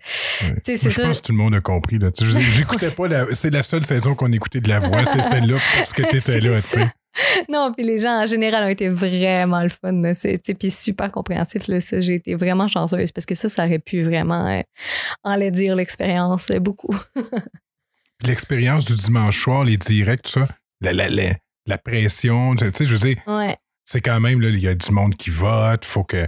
[0.68, 1.98] je pense que tout le monde a compris.
[2.52, 6.02] J'écoutais pas, c'est la seule saison qu'on écoutait de la voix, c'est celle-là parce que
[6.02, 6.60] tu étais là.
[6.60, 6.86] sais.
[7.50, 10.02] non, puis les gens en général ont été vraiment le fun.
[10.60, 11.70] Puis super compréhensif.
[11.70, 14.62] Là, ça, j'ai été vraiment chanceuse parce que ça, ça aurait pu vraiment euh,
[15.24, 16.94] enlaidir l'expérience euh, beaucoup.
[18.26, 20.46] l'expérience du dimanche soir, les directs, ça,
[20.82, 21.08] la, la,
[21.66, 23.18] la, pression, tu sais, je veux dire,
[23.90, 26.28] c'est quand même, il y a du monde qui vote, faut que,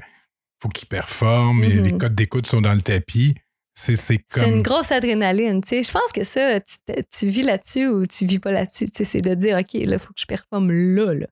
[0.60, 1.98] faut que tu performes, les mm-hmm.
[1.98, 3.36] codes d'écoute sont dans le tapis.
[3.76, 4.08] C'est
[4.48, 5.62] une grosse adrénaline.
[5.70, 8.88] Je pense que ça, tu, vis là-dessus ou tu vis pas là-dessus.
[8.92, 11.14] C'est de dire, OK, là, il faut que je performe là.
[11.14, 11.28] là.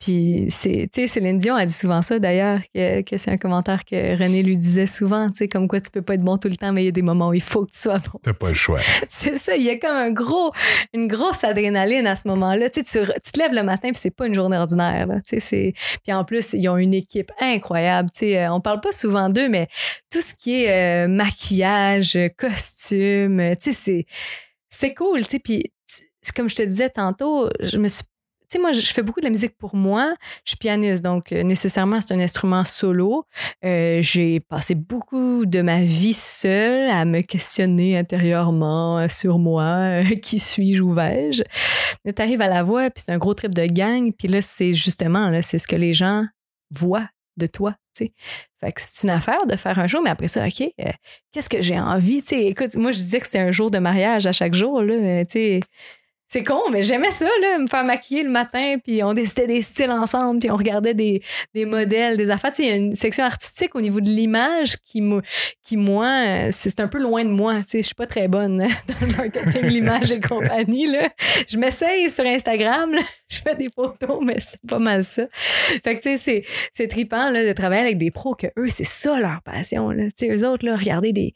[0.00, 4.18] Puis, c'est, Céline Dion a dit souvent ça d'ailleurs, que, que c'est un commentaire que
[4.18, 6.56] René lui disait souvent, tu sais, comme quoi tu peux pas être bon tout le
[6.56, 8.18] temps, mais il y a des moments où il faut que tu sois bon.
[8.22, 8.80] T'as pas le choix.
[9.10, 10.52] C'est ça, il y a comme un gros,
[10.94, 12.70] une grosse adrénaline à ce moment-là.
[12.70, 15.06] Tu, sais, tu te lèves le matin, puis c'est pas une journée ordinaire.
[15.06, 18.08] Là, tu sais, puis en plus, ils ont une équipe incroyable.
[18.10, 19.68] Tu sais, euh, on parle pas souvent d'eux, mais
[20.10, 24.06] tout ce qui est euh, maquillage, costume, tu sais, c'est,
[24.70, 25.20] c'est cool.
[25.24, 25.70] Tu sais, puis
[26.34, 28.04] comme je te disais tantôt, je me suis
[28.50, 30.14] sais, moi, je fais beaucoup de la musique pour moi.
[30.44, 33.24] Je suis pianiste, donc euh, nécessairement, c'est un instrument solo.
[33.64, 40.02] Euh, j'ai passé beaucoup de ma vie seule à me questionner intérieurement euh, sur moi.
[40.22, 41.42] qui suis-je, où vais-je?
[42.04, 44.12] Tu arrives à la voix, puis c'est un gros trip de gang.
[44.16, 46.24] Puis là, c'est justement, là, c'est ce que les gens
[46.70, 47.74] voient de toi.
[48.60, 50.62] Fait que c'est une affaire de faire un jour, mais après ça, OK,
[51.32, 52.22] qu'est-ce que j'ai envie?
[52.30, 54.82] écoute, moi, je disais que c'était un jour de mariage à chaque jour.
[54.82, 55.60] Là, sais
[56.32, 59.62] c'est con, mais j'aimais ça, là, me faire maquiller le matin, puis on décidait des
[59.62, 61.22] styles ensemble, puis on regardait des,
[61.54, 62.52] des modèles, des affaires.
[62.60, 65.02] Il y a une section artistique au niveau de l'image qui,
[65.64, 67.62] qui moi, c'est un peu loin de moi.
[67.72, 70.86] Je suis pas très bonne hein, dans le marketing, l'image et compagnie.
[70.86, 71.10] Là.
[71.48, 72.94] Je m'essaye sur Instagram,
[73.28, 75.24] je fais des photos, mais c'est pas mal ça.
[75.32, 78.86] Fait que, tu sais, c'est trippant là, de travailler avec des pros que eux, c'est
[78.86, 79.90] ça leur passion.
[79.90, 80.04] Là.
[80.14, 81.34] sais, eux autres, là, regarder des,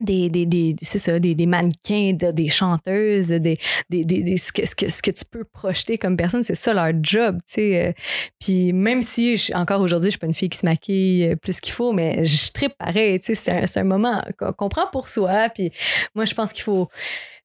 [0.00, 3.58] des, des, des ça, des, des mannequins, des chanteuses, des,
[3.90, 6.74] des, des, ce, que, ce, que, ce que tu peux projeter comme personne, c'est ça
[6.74, 7.74] leur job, tu.
[7.74, 7.92] Euh.
[8.40, 11.36] Puis même si, je, encore aujourd'hui, je suis pas une fille qui se maquille euh,
[11.36, 14.22] plus qu'il faut, mais je tripe pareil, c'est un, un, moment
[14.58, 15.48] qu'on prend pour soi.
[15.54, 15.70] Puis
[16.14, 16.88] moi, je pense qu'il faut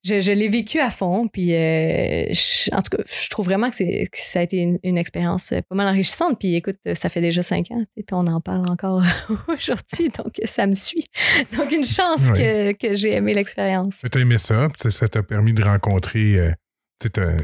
[0.03, 1.27] je, l'ai vécu à fond.
[1.27, 2.31] Puis, euh,
[2.71, 5.87] en tout cas, je trouve vraiment que, c'est, ça a été une, expérience pas mal
[5.87, 6.37] enrichissante.
[6.39, 7.83] Puis, écoute, ça fait déjà cinq ans.
[7.97, 9.03] Et puis, on en parle encore
[9.47, 10.09] aujourd'hui.
[10.17, 11.05] Donc, ça me suit.
[11.57, 14.03] Donc, une chance que, que, j'ai aimé l'expérience.
[14.11, 14.67] Tu as aimé ça.
[14.69, 16.39] Puis, ça t'a permis de rencontrer.
[16.39, 16.51] Euh,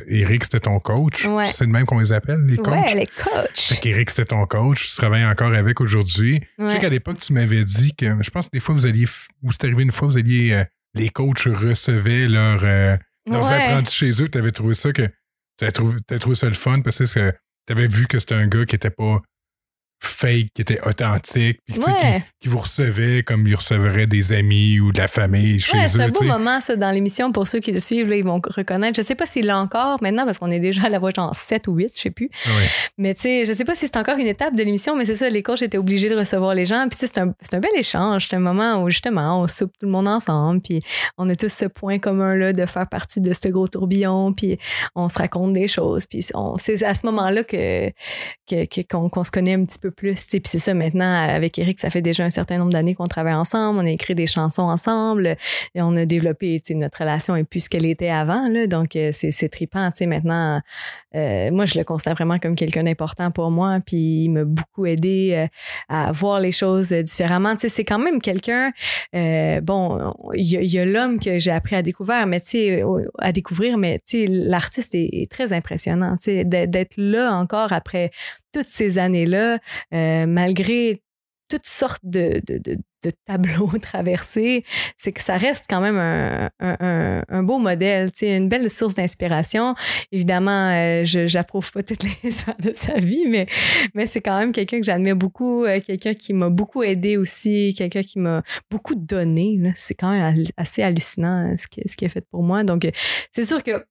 [0.07, 1.25] Eric, c'était ton coach.
[1.45, 2.73] C'est le même qu'on les appelle, les coachs?
[2.73, 3.57] Ouais, les coachs.
[3.57, 4.89] Fait qu'Éric, c'était ton coach.
[4.89, 6.41] Tu travailles encore avec aujourd'hui.
[6.59, 9.05] Je sais qu'à l'époque, tu m'avais dit que je pense que des fois, vous alliez,
[9.43, 10.63] ou c'est arrivé une fois, vous alliez euh,
[10.95, 12.97] les coachs recevaient leur, euh,
[13.29, 14.29] leurs apprentis chez eux.
[14.29, 15.07] Tu avais trouvé ça que.
[15.57, 18.65] Tu trouvé, trouvé ça le fun parce que tu avais vu que c'était un gars
[18.65, 19.21] qui était pas
[20.15, 21.93] fake, qui était authentique, puis Ouais.
[21.99, 25.87] qui, qui vous recevait comme ils recevraient des amis ou de la famille chez Ouais,
[25.87, 26.01] c'est eux.
[26.01, 27.31] un beau moment, ça, dans l'émission.
[27.31, 28.97] Pour ceux qui le suivent, là, ils vont reconnaître.
[28.97, 31.35] Je sais pas s'il l'a encore maintenant, parce qu'on est déjà à la voix genre
[31.35, 32.29] 7 ou 8, je sais plus.
[32.45, 32.51] Ouais.
[32.97, 35.15] Mais tu sais, je sais pas si c'est encore une étape de l'émission, mais c'est
[35.15, 36.87] ça, les coachs étaient obligés de recevoir les gens.
[36.89, 38.27] Puis c'est un, c'est un bel échange.
[38.29, 40.61] C'est un moment où justement, on soupe tout le monde ensemble.
[40.61, 40.81] Puis
[41.17, 44.33] on a tous ce point commun-là de faire partie de ce gros tourbillon.
[44.33, 44.57] Puis
[44.95, 46.05] on se raconte des choses.
[46.05, 46.21] Puis
[46.57, 47.89] c'est à ce moment-là que,
[48.49, 50.04] que- que- qu'on, qu'on se connaît un petit peu plus.
[50.13, 53.33] Puis c'est ça, maintenant, avec Eric, ça fait déjà un certain nombre d'années qu'on travaille
[53.33, 53.79] ensemble.
[53.79, 55.35] On a écrit des chansons ensemble.
[55.73, 58.47] Et on a développé, notre relation est plus ce qu'elle était avant.
[58.49, 59.89] Là, donc euh, c'est, trippant.
[60.01, 60.61] Maintenant,
[61.15, 63.79] euh, moi, je le considère vraiment comme quelqu'un d'important pour moi.
[63.85, 65.47] Puis il m'a beaucoup aidé euh,
[65.89, 67.55] à voir les choses différemment.
[67.57, 68.71] C'est quand même quelqu'un.
[69.13, 72.83] bon, il y, a- l'homme que j'ai appris à découvrir, mais tu sais,
[73.19, 76.15] à découvrir, mais tu sais, l'artiste est, est très impressionnant.
[76.25, 78.11] D'être là encore après
[78.55, 79.59] toutes ces années-là,
[79.93, 81.01] euh, malgré
[81.49, 82.77] toutes sortes de, de, de,
[83.27, 84.63] tableaux traversés,
[84.97, 86.49] c'est que ça reste quand même un,
[87.29, 89.75] un, beau modèle, une belle source d'inspiration.
[90.11, 93.45] Évidemment, euh, je j'approuve pas toutes les histoires de sa vie, mais,
[93.93, 97.75] mais c'est quand même quelqu'un que j'admire beaucoup, euh, quelqu'un qui m'a beaucoup aidé aussi,
[97.77, 98.41] quelqu'un qui m'a
[98.71, 99.59] beaucoup donné.
[99.75, 102.63] C'est quand même assez hallucinant ce qu'il ce qu'il a fait pour moi.
[102.63, 102.89] Donc,
[103.31, 103.85] c'est sûr que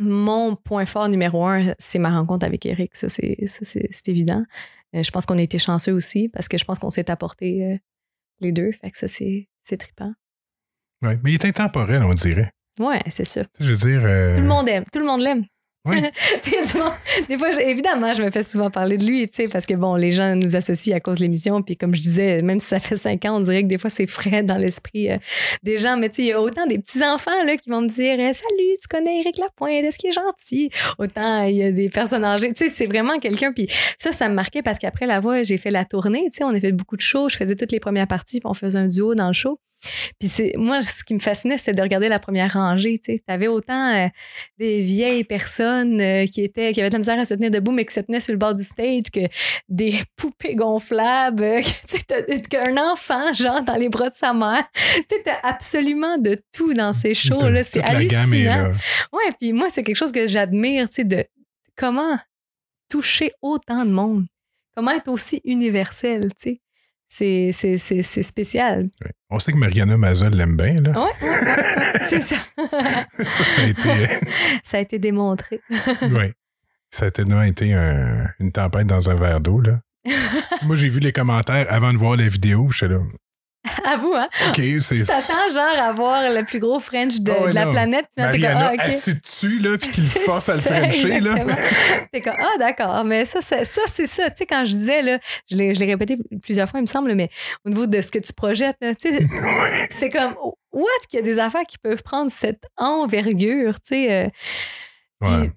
[0.00, 2.96] mon point fort numéro un, c'est ma rencontre avec Eric.
[2.96, 4.44] Ça, c'est ça, c'est- c'est évident.
[4.96, 7.64] Euh, je pense qu'on a été chanceux aussi parce que je pense qu'on s'est apporté
[7.64, 7.76] euh,
[8.40, 8.72] les deux.
[8.72, 10.12] Fait que ça, c'est c'est trippant.
[11.02, 11.18] Ouais.
[11.22, 12.50] Mais il est intemporel, on dirait.
[12.78, 13.42] Ouais, c'est ça.
[13.60, 14.00] Je veux dire.
[14.04, 14.84] euh, Tout le monde aime.
[14.92, 15.44] Tout le monde l'aime.
[15.86, 15.96] Oui.
[17.28, 20.36] Des fois, évidemment, je me fais souvent parler de lui, parce que bon, les gens
[20.36, 21.62] nous associent à cause de l'émission.
[21.62, 23.88] Puis comme je disais, même si ça fait cinq ans, on dirait que des fois,
[23.88, 25.16] c'est frais dans l'esprit euh,
[25.62, 25.96] des gens.
[25.96, 27.30] Mais il y a autant des petits-enfants
[27.62, 30.70] qui vont me dire euh, Salut, tu connais Eric Lapointe, est-ce qu'il est gentil?
[30.98, 32.52] Autant il y a des personnes âgées.
[32.54, 33.52] C'est vraiment quelqu'un.
[33.52, 36.28] Puis ça, ça me marquait parce qu'après la voix, j'ai fait la tournée.
[36.42, 37.30] On a fait beaucoup de shows.
[37.30, 39.58] Je faisais toutes les premières parties, puis on faisait un duo dans le show.
[40.18, 43.22] Puis c'est moi ce qui me fascinait c'était de regarder la première rangée, tu sais,
[43.26, 44.08] t'avais autant euh,
[44.58, 47.72] des vieilles personnes euh, qui étaient qui avaient de la misère à se tenir debout
[47.72, 49.20] mais qui se tenaient sur le bord du stage que
[49.68, 51.60] des poupées gonflables, euh,
[52.50, 54.64] qu'un enfant genre dans les bras de sa mère.
[54.74, 58.72] Tu sais t'as absolument de tout dans ces shows là, c'est hallucinant.
[59.12, 61.24] Ouais, puis moi c'est quelque chose que j'admire, tu sais de
[61.76, 62.18] comment
[62.90, 64.26] toucher autant de monde.
[64.74, 66.60] Comment être aussi universel, tu sais.
[67.08, 68.88] C'est, c'est, c'est, c'est spécial.
[69.04, 69.10] Ouais.
[69.30, 70.90] On sait que Mariana Mazol l'aime bien, là.
[71.00, 71.10] Ouais,
[72.08, 72.36] c'est ça.
[73.28, 73.88] ça, ça a été.
[74.64, 75.60] ça a été démontré.
[76.02, 76.32] oui.
[76.90, 79.80] Ça a tellement été un- une tempête dans un verre d'eau, là.
[80.62, 82.68] Moi, j'ai vu les commentaires avant de voir la vidéo.
[82.72, 82.98] Je suis là,
[83.84, 84.28] À vous, hein?
[84.50, 84.94] OK, c'est.
[84.96, 87.72] Tu t'attends genre à voir le plus gros French de, Ah de la non.
[87.72, 88.06] planète.
[88.16, 88.80] Puis là, t'es comme, Mariana ah, ok.
[88.88, 91.34] assis dessus, là, puis qu'il force à le frencher, là?
[92.12, 93.04] T'es comme, ah, d'accord.
[93.04, 94.30] Mais ça, c'est ça, c'est ça.
[94.30, 95.18] Tu sais, quand je disais, là,
[95.50, 97.28] je l'ai, répété plusieurs fois, il me semble, mais
[97.66, 99.26] au niveau de ce que tu projettes, là, tu sais,
[99.90, 100.34] c'est comme,
[100.72, 104.12] what, qu'il y a des affaires qui peuvent prendre cette envergure, tu sais.
[104.26, 104.28] euh,
[105.22, 105.52] Ouais.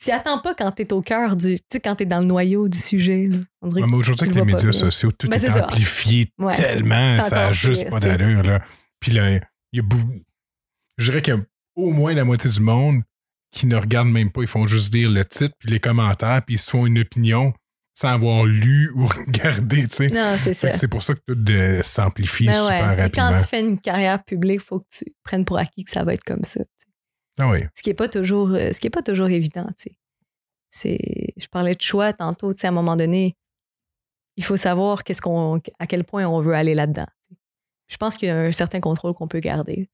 [0.00, 2.24] Tu- t'y attends pas quand t'es au cœur du, tu sais, quand t'es dans le
[2.24, 3.36] noyau du sujet, là.
[3.62, 5.60] On dirait Ouais, que mais aujourd'hui, avec le les pas, médias sociaux, tout Ben, est,
[5.60, 8.62] amplifié Ouais, tellement, ça a encore juste pire, pas d'allure, là.
[8.98, 9.40] Puis là, il
[9.72, 10.12] y a beaucoup.
[10.98, 11.40] Je dirais qu'il y a
[11.76, 13.02] au moins la moitié du monde
[13.52, 14.42] qui ne regarde même pas.
[14.42, 17.52] Ils font juste lire le titre, puis les commentaires, puis ils se font une opinion
[17.94, 20.06] sans avoir lu ou regardé, tu sais.
[20.08, 20.72] Non, c'est ça.
[20.72, 23.02] C'est pour ça que tout s'amplifie Ben super ouais.
[23.02, 23.30] Rapidement.
[23.30, 26.14] quand tu fais une carrière publique, faut que tu prennes pour acquis que ça va
[26.14, 26.60] être comme ça.
[27.40, 27.64] Ah oui.
[27.74, 29.66] Ce qui est pas toujours, euh, ce qui est pas toujours évident.
[29.76, 29.96] tu sais.
[30.68, 32.52] C'est, je parlais de choix tantôt.
[32.52, 33.36] Tu sais, à un moment donné,
[34.36, 37.08] il faut savoir qu'est-ce qu'on, à quel point on veut aller là-dedans.
[37.88, 39.90] Je pense qu'il y a un certain contrôle qu'on peut garder.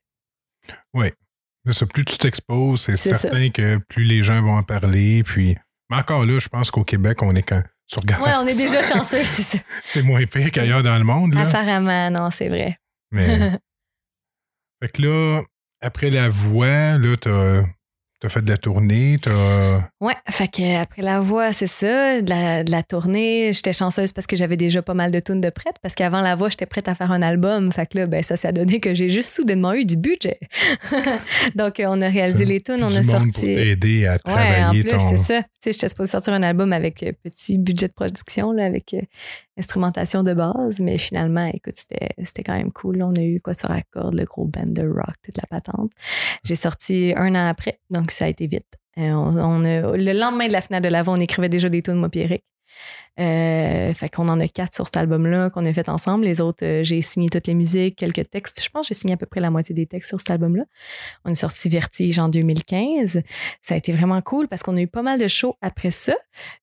[1.71, 5.23] Ça, plus tu t'exposes, c'est certain que plus les gens vont en parler.
[5.25, 5.57] Puis,
[5.91, 7.63] mais encore là, je pense qu'au Québec, on est quand
[7.95, 9.59] regardes Ouais, on est déjà chanceux, c'est ça.
[9.85, 11.35] C'est moins pire qu'ailleurs dans le monde.
[11.35, 11.43] Là.
[11.43, 12.79] Apparemment, non, c'est vrai.
[13.13, 13.39] Mais
[14.83, 15.43] fait que là,
[15.87, 17.63] après la voix, là, t'as
[18.25, 19.89] as fait de la tournée, t'as.
[19.99, 24.13] Ouais, fait que après la voix, c'est ça, de la, de la tournée, j'étais chanceuse
[24.13, 26.67] parce que j'avais déjà pas mal de tunes de prête parce qu'avant la voix, j'étais
[26.67, 27.73] prête à faire un album.
[27.73, 30.39] Fait que là, ben ça s'est donné que j'ai juste soudainement eu du budget.
[31.55, 34.11] Donc euh, on a réalisé Ça, les tunes, on a monde sorti pour t'aider à
[34.13, 34.99] Ouais, en travailler plus, ton.
[34.99, 35.43] c'est ça.
[35.43, 38.93] Tu sais, j'étais supposée sortir un album avec euh, petit budget de production, là, avec
[38.93, 39.01] euh,
[39.57, 43.03] instrumentation de base, mais finalement, écoute, c'était c'était quand même cool.
[43.03, 45.91] On a eu quoi sur accord, le gros band de rock, toute la patente.
[46.45, 48.67] J'ai sorti un an après, donc ça a été vite.
[48.99, 52.09] Euh, on, le lendemain de la finale de l'avant, on écrivait déjà des tunes, moi
[52.09, 52.43] puis Eric.
[53.19, 56.25] Euh, fait qu'on en a quatre sur cet album-là qu'on a fait ensemble.
[56.27, 58.63] Les autres, euh, j'ai signé toutes les musiques, quelques textes.
[58.63, 60.65] Je pense que j'ai signé à peu près la moitié des textes sur cet album-là.
[61.25, 63.23] On est sorti Vertige en 2015.
[63.63, 66.15] Ça a été vraiment cool parce qu'on a eu pas mal de shows après ça.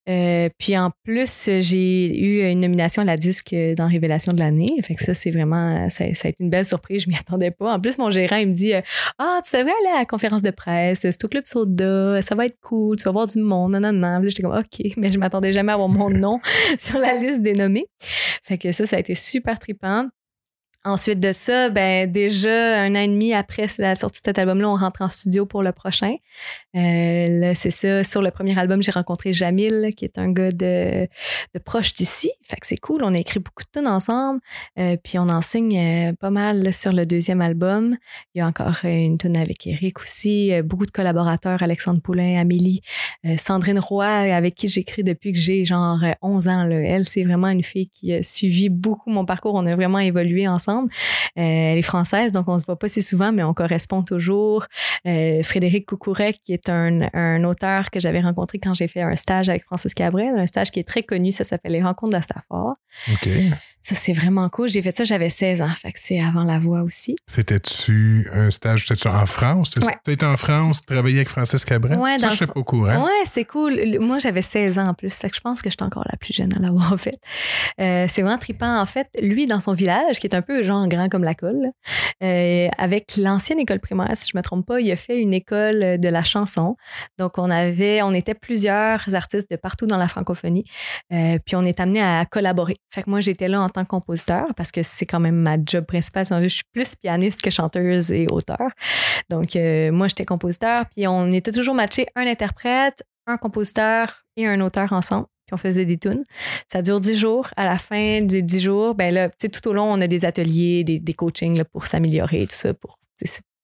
[0.08, 4.80] Euh, puis en plus, j'ai eu une nomination à la disque dans Révélation de l'année.
[4.84, 7.04] Fait que ça, c'est vraiment, ça, a été une belle surprise.
[7.04, 7.74] Je m'y attendais pas.
[7.74, 8.74] En plus, mon gérant, il me dit,
[9.18, 12.46] ah, tu savais aller à la conférence de presse, c'est au Club Soda, ça va
[12.46, 14.22] être cool, tu vas voir du monde, non, non, non.
[14.24, 16.40] J'étais comme, OK, mais je m'attendais jamais à avoir mon nom
[16.80, 17.86] sur la liste des nommés.
[18.44, 20.08] Fait que ça, ça a été super trippant.
[20.86, 24.68] Ensuite de ça, ben déjà un an et demi après la sortie de cet album-là,
[24.68, 26.16] on rentre en studio pour le prochain.
[26.76, 28.04] Euh, là, c'est ça.
[28.04, 31.08] Sur le premier album, j'ai rencontré Jamil, qui est un gars de,
[31.54, 32.30] de proche d'ici.
[32.44, 33.02] Fait que c'est cool.
[33.06, 34.42] On a écrit beaucoup de tunes ensemble.
[34.78, 37.96] Euh, puis on enseigne euh, pas mal sur le deuxième album.
[38.36, 40.52] Il y a encore une tune avec Eric aussi.
[40.64, 42.82] beaucoup de collaborateurs, Alexandre Poulain, Amélie,
[43.38, 46.64] Sandrine Roy, avec qui j'écris depuis que j'ai genre 11 ans.
[46.66, 46.76] Là.
[46.76, 49.56] Elle, c'est vraiment une fille qui a suivi beaucoup mon parcours.
[49.56, 50.73] On a vraiment évolué ensemble.
[50.82, 54.66] Euh, elle est française, donc on se voit pas si souvent, mais on correspond toujours.
[55.06, 59.16] Euh, Frédéric Coucourec, qui est un, un auteur que j'avais rencontré quand j'ai fait un
[59.16, 62.76] stage avec Francis Cabrel, un stage qui est très connu, ça s'appelle Les Rencontres d'Astafort.
[63.12, 63.30] OK.
[63.84, 64.70] Ça, c'est vraiment cool.
[64.70, 65.70] J'ai fait ça, j'avais 16 ans.
[65.76, 67.18] Fait que c'est avant la voix aussi.
[67.28, 69.72] C'était-tu un stage, c'était-tu en France?
[69.82, 69.98] Ouais.
[70.06, 71.98] Tu étais en France, travaillé avec Francis Cabrel?
[71.98, 73.04] Ouais, ça, je sais pas au courant.
[73.04, 74.00] Ouais, c'est cool.
[74.00, 75.14] Moi, j'avais 16 ans en plus.
[75.14, 77.16] Fait que je pense que j'étais encore la plus jeune à l'avoir fait.
[77.82, 78.80] Euh, c'est vraiment trippant.
[78.80, 81.72] En fait, lui, dans son village, qui est un peu genre grand comme la colle,
[82.24, 86.00] euh, avec l'ancienne école primaire, si je me trompe pas, il a fait une école
[86.00, 86.78] de la chanson.
[87.20, 90.64] Donc, on avait, on était plusieurs artistes de partout dans la francophonie.
[91.12, 92.78] Euh, puis, on est amené à collaborer.
[92.90, 95.58] Fait que moi, j'étais là en tant que compositeur parce que c'est quand même ma
[95.64, 96.26] job principale.
[96.44, 98.70] Je suis plus pianiste que chanteuse et auteur.
[99.30, 104.48] Donc, euh, moi, j'étais compositeur, puis on était toujours matché un interprète, un compositeur et
[104.48, 105.28] un auteur ensemble.
[105.46, 106.24] Puis on faisait des tunes.
[106.72, 107.50] Ça dure dix jours.
[107.58, 110.84] À la fin du dix jours, ben là, tout au long, on a des ateliers,
[110.84, 112.74] des, des coachings là, pour s'améliorer, tout ça.
[112.74, 112.98] Pour,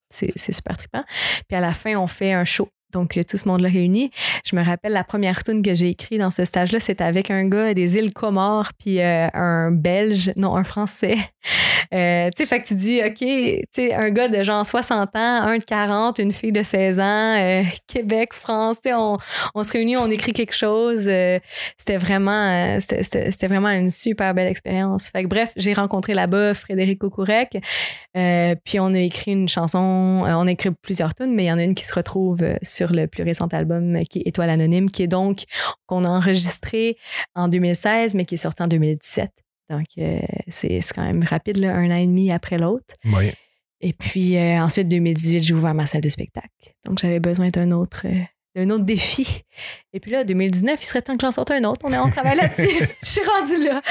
[0.10, 1.04] c'est super trippant.
[1.48, 4.12] Puis à la fin, on fait un show donc, euh, tout ce monde-là réuni.
[4.46, 7.48] Je me rappelle la première tune que j'ai écrite dans ce stage-là, c'était avec un
[7.48, 11.18] gars des îles Comores, puis euh, un Belge, non, un Français.
[11.92, 13.24] Euh, tu sais, fait que tu dis, OK,
[13.94, 18.34] un gars de genre 60 ans, un de 40, une fille de 16 ans, Québec,
[18.34, 19.18] France, tu sais, on,
[19.56, 21.10] on, se réunit, on écrit quelque chose.
[21.78, 25.10] c'était vraiment, c'était vraiment une super belle expérience.
[25.24, 27.58] Bref, j'ai rencontré là-bas Frédéric Coucourec,
[28.14, 31.58] puis on a écrit une chanson, on a écrit plusieurs tunes, mais il y en
[31.58, 34.50] a une qui se retrouve sur sur le plus récent album euh, qui est Étoile
[34.50, 35.44] Anonyme, qui est donc
[35.86, 36.98] qu'on a enregistré
[37.36, 39.30] en 2016, mais qui est sorti en 2017.
[39.70, 42.96] Donc, euh, c'est quand même rapide, là, un an et demi après l'autre.
[43.06, 43.32] Oui.
[43.82, 46.48] Et puis, euh, ensuite, 2018, j'ai ouvert ma salle de spectacle.
[46.86, 48.06] Donc, j'avais besoin d'un autre,
[48.56, 49.42] d'un autre défi.
[49.94, 51.82] Et puis là, 2019, il serait temps que j'en sorte un autre.
[51.84, 52.88] On, est, on travaille là-dessus.
[53.04, 53.82] Je suis rendue là.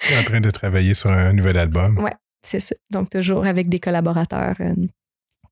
[0.00, 1.98] tu es en train de travailler sur un nouvel album.
[2.02, 2.10] Oui,
[2.42, 2.74] c'est ça.
[2.90, 4.56] Donc, toujours avec des collaborateurs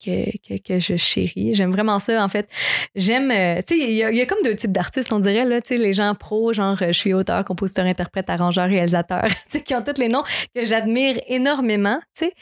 [0.04, 1.50] que, que, je chéris.
[1.54, 2.48] J'aime vraiment ça, en fait.
[2.94, 5.68] J'aime, euh, tu sais, il y, a comme deux types d'artistes, on dirait, là, tu
[5.68, 9.74] sais, les gens pros, genre, je suis auteur, compositeur, interprète, arrangeur, réalisateur, tu sais, qui
[9.74, 12.34] ont tous les noms que j'admire énormément, tu sais.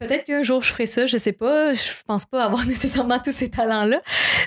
[0.00, 1.72] Peut-être qu'un jour je ferai ça, je sais pas.
[1.72, 4.02] Je pense pas avoir nécessairement tous ces talents-là.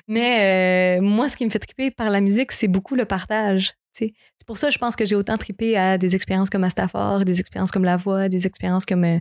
[0.08, 3.74] Mais euh, moi, ce qui me fait triper par la musique, c'est beaucoup le partage.
[3.98, 7.40] C'est pour ça, je pense que j'ai autant trippé à des expériences comme Astafort, des
[7.40, 9.20] expériences comme La Voix, des expériences comme, euh,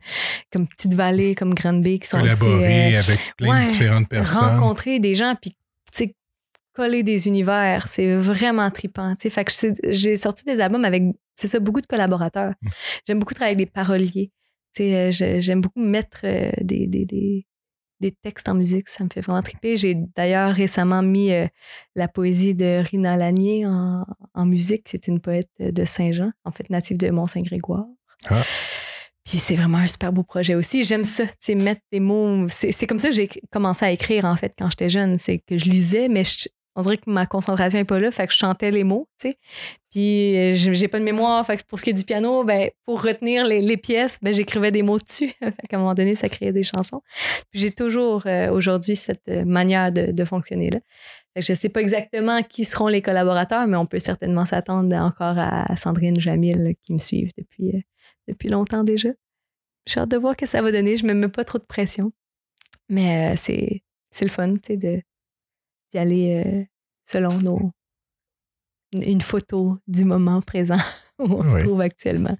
[0.52, 4.58] comme Petite Vallée, comme Grande Bay, qui sont Collaborer aussi, avec plein de différentes personnes.
[4.58, 5.56] Rencontrer des gens, puis
[6.76, 9.14] coller des univers, c'est vraiment trippant.
[9.16, 9.52] Fait que
[9.84, 11.02] j'ai sorti des albums avec,
[11.34, 12.52] c'est ça, beaucoup de collaborateurs.
[12.60, 12.68] Mm.
[13.06, 14.30] J'aime beaucoup travailler avec des paroliers.
[14.80, 17.46] Euh, j'aime beaucoup mettre euh, des, des, des,
[18.00, 19.76] des, textes en musique, ça me fait vraiment triper.
[19.76, 21.46] J'ai d'ailleurs récemment mis euh,
[21.94, 24.04] la poésie de Rina Lanier en,
[24.34, 24.88] en musique.
[24.90, 27.86] C'est une poète de Saint-Jean, en fait native de Mont-Saint-Grégoire.
[28.30, 28.42] Ah.
[29.26, 30.84] Puis c'est vraiment un super beau projet aussi.
[30.84, 32.46] J'aime ça, tu sais, mettre des mots.
[32.48, 35.18] C'est comme ça que j'ai commencé à écrire, en fait, quand j'étais jeune.
[35.18, 38.26] C'est que je lisais, mais je, on dirait que ma concentration n'est pas là, fait
[38.26, 39.38] que je chantais les mots, tu sais.
[39.90, 42.68] Puis euh, j'ai pas de mémoire, fait que pour ce qui est du piano, ben
[42.84, 45.32] pour retenir les, pièces, ben j'écrivais des mots dessus.
[45.40, 47.00] fait qu'à un moment donné, ça créait des chansons.
[47.50, 50.80] Puis j'ai toujours euh, aujourd'hui cette euh, manière de, fonctionner là.
[51.32, 54.94] Fait que je sais pas exactement qui seront les collaborateurs, mais on peut certainement s'attendre
[54.96, 57.84] encore à Sandrine Jamil qui me suivent depuis
[58.28, 59.10] depuis longtemps déjà.
[59.86, 60.96] J'ai hâte de voir ce que ça va donner.
[60.96, 62.12] Je me mets pas trop de pression,
[62.88, 65.00] mais c'est c'est le fun, tu sais de
[65.98, 66.64] aller euh,
[67.04, 67.72] selon nos
[68.92, 70.78] une photo du moment présent
[71.18, 72.36] où on se trouve actuellement.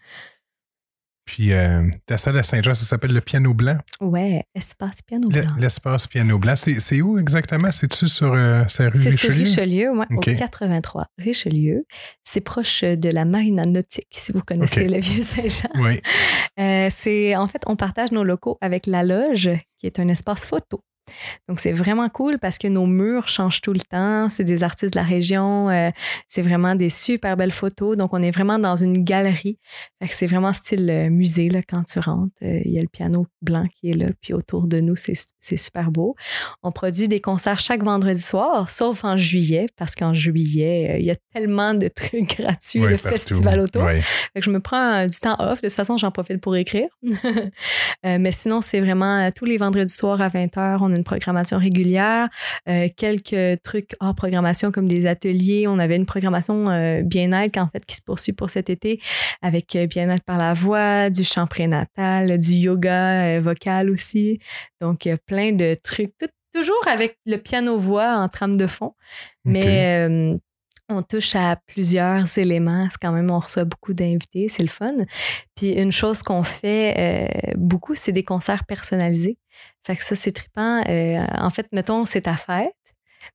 [1.26, 3.78] Puis euh, ta salle à Saint-Jean, ça s'appelle le Piano Blanc.
[4.00, 5.42] Ouais, Espace Piano Blanc.
[5.58, 6.54] L'espace Piano Blanc.
[6.56, 7.72] C'est où exactement?
[7.72, 9.90] C'est-tu sur euh, sa rue C'est sur Richelieu?
[9.90, 10.28] Richelieu, ouais, OK.
[10.28, 11.06] au 83.
[11.18, 11.84] Richelieu.
[12.22, 15.68] C'est proche de la marina nautique, si vous connaissez le vieux Saint-Jean.
[15.80, 16.00] Oui.
[16.60, 20.46] Euh, c'est en fait, on partage nos locaux avec la loge, qui est un espace
[20.46, 20.80] photo.
[21.48, 24.28] Donc, c'est vraiment cool parce que nos murs changent tout le temps.
[24.30, 25.68] C'est des artistes de la région.
[25.70, 25.90] euh,
[26.28, 27.96] c'est vraiment des super belles photos.
[27.96, 29.58] Donc, on est vraiment dans une galerie.
[30.06, 32.32] C'est vraiment style euh, musée là, quand tu rentres.
[32.42, 34.06] Euh, Il y a le piano blanc qui est là.
[34.20, 36.14] Puis autour de nous, c'est super beau.
[36.62, 41.10] On produit des concerts chaque vendredi soir, sauf en juillet, parce qu'en juillet, il y
[41.10, 43.18] a tellement de trucs gratuits, Oui, de partout.
[43.18, 43.82] festivals autour.
[43.84, 44.00] Oui.
[44.00, 45.60] Fait que je me prends du temps off.
[45.62, 46.88] De toute façon, j'en profite pour écrire.
[48.04, 52.28] Mais sinon, c'est vraiment tous les vendredis soirs à 20h, on a une programmation régulière.
[52.68, 55.66] Euh, quelques trucs hors programmation comme des ateliers.
[55.68, 59.00] On avait une programmation euh, bien-être en fait qui se poursuit pour cet été
[59.42, 64.38] avec euh, bien-être par la voix, du chant prénatal, du yoga euh, vocal aussi.
[64.80, 66.16] Donc, plein de trucs.
[66.18, 68.94] Tout- toujours avec le piano-voix en trame de fond.
[69.44, 70.08] Mais
[70.88, 72.88] on touche à plusieurs éléments.
[72.90, 74.86] C'est quand même, on reçoit beaucoup d'invités, c'est le fun.
[75.56, 79.36] Puis une chose qu'on fait euh, beaucoup, c'est des concerts personnalisés.
[79.86, 80.82] Fait que ça, c'est trippant.
[80.88, 82.72] Euh, en fait, mettons, c'est ta fête.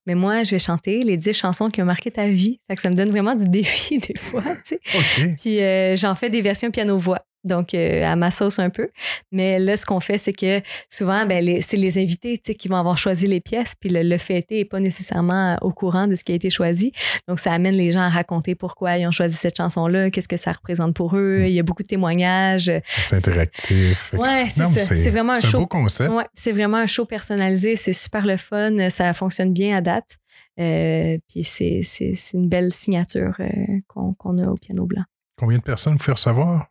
[0.05, 2.59] Mais moi, je vais chanter les 10 chansons qui ont marqué ta vie.
[2.67, 4.79] Fait que ça me donne vraiment du défi des fois, tu sais.
[4.95, 5.35] OK.
[5.39, 7.19] Puis euh, j'en fais des versions piano-voix.
[7.43, 8.89] Donc, euh, à ma sauce un peu.
[9.31, 12.97] Mais là, ce qu'on fait, c'est que souvent, ben, c'est les invités qui vont avoir
[12.97, 13.73] choisi les pièces.
[13.79, 16.91] Puis le, le fêté n'est pas nécessairement au courant de ce qui a été choisi.
[17.27, 20.37] Donc, ça amène les gens à raconter pourquoi ils ont choisi cette chanson-là, qu'est-ce que
[20.37, 21.43] ça représente pour eux.
[21.45, 22.71] Il y a beaucoup de témoignages.
[22.85, 24.13] C'est interactif.
[24.13, 24.95] Ouais, c'est ça.
[24.95, 25.59] C'est vraiment un C'est un show.
[25.59, 26.11] beau concept.
[26.11, 27.75] Ouais, c'est vraiment un show personnalisé.
[27.75, 28.89] C'est super le fun.
[28.89, 30.17] Ça fonctionne bien à date.
[30.59, 35.03] Euh, puis c'est, c'est, c'est une belle signature euh, qu'on, a au piano blanc.
[35.37, 36.67] Combien de personnes vous faites recevoir?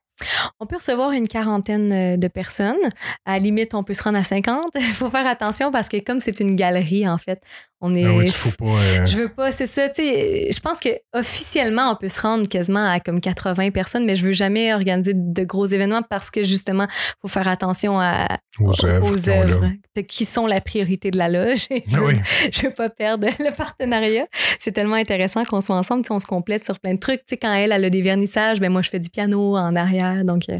[0.60, 2.76] On peut recevoir une quarantaine euh, de personnes.
[3.24, 4.72] À la limite, on peut se rendre à 50.
[4.76, 7.42] Il faut faire attention parce que comme c'est une galerie, en fait,
[7.80, 8.04] on est...
[8.04, 8.64] Ah oui, il faut pas.
[8.70, 12.20] euh, Je veux pas, c'est ça, tu sais, je pense que officiellement on peut se
[12.20, 16.30] rendre quasiment à comme 80 personnes, mais je veux jamais organiser de gros événements parce
[16.30, 16.86] que justement,
[17.22, 18.26] faut faire attention à,
[18.60, 19.10] aux œuvres.
[19.12, 19.70] aux œuvres
[20.08, 21.66] qui sont la priorité de la loge.
[21.70, 22.14] je, Ah veux, oui.
[22.52, 24.26] je veux pas perdre le partenariat.
[24.58, 27.20] C'est tellement intéressant qu'on soit ensemble, on se complète sur plein de trucs.
[27.20, 29.76] Tu sais, quand elle, elle a des vernissages, ben moi, je fais du piano en
[29.76, 30.24] arrière.
[30.24, 30.58] Donc, euh,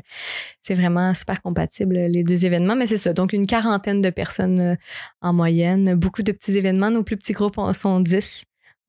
[0.60, 2.76] c'est vraiment super compatible, les deux événements.
[2.76, 3.12] Mais c'est ça.
[3.12, 4.74] Donc, une quarantaine de personnes euh,
[5.22, 5.94] en moyenne.
[5.94, 6.90] Beaucoup de petits événements.
[6.90, 8.44] Nos plus petits groupes on- sont 10.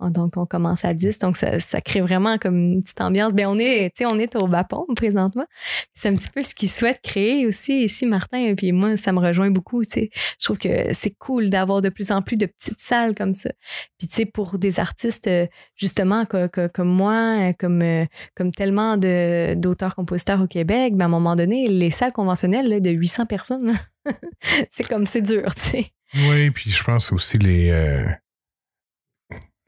[0.10, 1.20] Donc, on commence à 10.
[1.20, 3.34] Donc, ça, crée vraiment comme une petite ambiance.
[3.36, 5.46] Ben, on est, on est au Bapon présentement.
[5.94, 8.40] C'est un petit peu ce qu'ils souhaitent créer aussi ici, Martin.
[8.40, 10.10] Et puis moi, ça me rejoint beaucoup, tu sais.
[10.40, 13.52] Je trouve que c'est cool d'avoir de plus en plus de petites salles comme ça.
[14.00, 15.46] Puis, tu sais, pour des artistes, euh,
[15.76, 18.06] justement, co- comme moi, euh, comme, euh,
[18.36, 23.28] comme tellement d'auteurs-compositeurs au Québec, ben, à un moment donné, les salles conventionnelles de 800
[23.28, 23.74] personnes,
[24.72, 25.92] c'est comme c'est dur, tu sais.
[26.16, 27.70] Oui, puis je pense aussi les.
[27.72, 28.06] euh,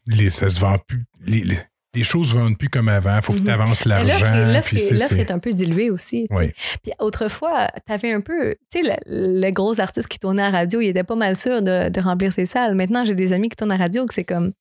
[0.08, 1.06] les ça se vend plus.
[1.26, 1.58] Les, les,
[1.96, 3.22] les choses se vendent plus comme avant.
[3.22, 3.46] faut que Mhm.
[3.46, 4.52] tu avances l'argent.
[4.52, 6.28] l'offre est, est un peu diluée aussi.
[6.32, 6.52] Oui.
[6.84, 10.50] Puis autrefois, tu avais un peu, tu sais, le, le gros artiste qui tournait à
[10.50, 12.76] radio, il était pas mal sûr de, de remplir ses salles.
[12.76, 14.54] Maintenant, j'ai des amis qui tournent à radio que c'est comme.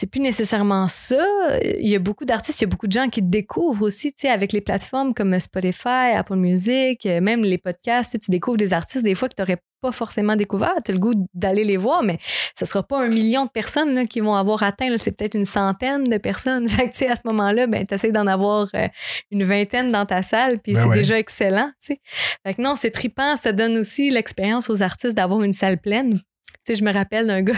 [0.00, 1.26] C'est plus nécessairement ça.
[1.60, 4.20] Il y a beaucoup d'artistes, il y a beaucoup de gens qui découvrent aussi, tu
[4.20, 8.72] sais, avec les plateformes comme Spotify, Apple Music, euh, même les podcasts, tu découvres des
[8.72, 10.72] artistes des fois que tu n'aurais pas forcément découvert.
[10.84, 12.18] Tu as le goût d'aller les voir, mais
[12.56, 14.96] ce sera pas un million de personnes là, qui vont avoir atteint.
[14.98, 16.68] C'est peut-être une centaine de personnes.
[16.68, 18.86] Fait que, tu sais, à ce moment-là, ben, tu essaies d'en avoir euh,
[19.32, 20.96] une vingtaine dans ta salle, puis Ben c'est ouais.
[20.96, 21.72] déjà excellent.
[21.80, 22.00] tu sais.
[22.46, 23.36] Fait que non, c'est trippant.
[23.36, 26.20] Ça donne aussi l'expérience aux artistes d'avoir une salle pleine.
[26.68, 27.54] Sais, je me rappelle d'un gars,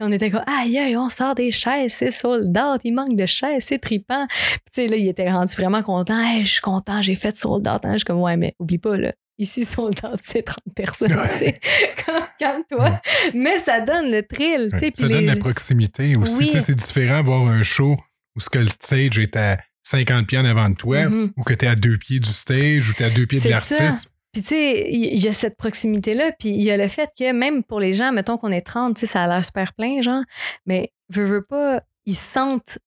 [0.00, 3.24] on était comme, aïe, aïe, on sort des chaises, c'est sold out, il manque de
[3.26, 4.26] chaises, c'est trippant.
[4.26, 7.34] Puis, tu sais, là, il était rendu vraiment content, hey, je suis content, j'ai fait
[7.34, 7.80] sold out.
[7.84, 7.92] Hein.
[7.92, 11.28] Je suis comme, ouais, mais oublie pas, là, ici, sold out, c'est 30 personnes, Ouais.
[11.28, 11.54] tu sais.
[12.04, 13.00] Comme- Calme-toi.
[13.32, 14.68] Mais ça donne le thrill.
[14.72, 14.92] Ouais.
[14.94, 16.50] Ça donne la proximité aussi.
[16.52, 16.60] Oui.
[16.60, 17.96] C'est différent voir un show
[18.36, 21.32] où ce que le stage est à 50 pieds en avant de toi Mhm.
[21.36, 23.40] ou que tu es à deux pieds du stage ou tu es à deux pieds
[23.40, 24.13] de l'artiste.
[24.34, 26.32] Puis, tu sais, il y a cette proximité-là.
[26.38, 28.96] Puis, il y a le fait que même pour les gens, mettons qu'on est 30,
[28.96, 30.24] tu sais, ça a l'air super plein, genre,
[30.66, 32.78] mais veux, veux pas, ils sentent.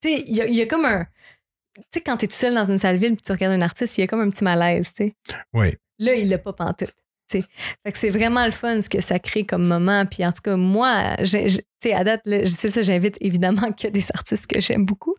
[0.00, 1.04] Tu sais, il y a, y a comme un.
[1.76, 3.98] Tu sais, quand t'es tout seul dans une salle vide puis tu regardes un artiste,
[3.98, 5.14] il y a comme un petit malaise, tu sais.
[5.52, 5.74] Oui.
[5.98, 6.94] Là, il l'a pas pantoute.
[7.28, 10.04] C'est vraiment le fun ce que ça crée comme moment.
[10.06, 11.48] Puis en tout cas, moi, tu
[11.82, 15.14] sais, à date, c'est ça, j'invite évidemment que des artistes que j'aime beaucoup.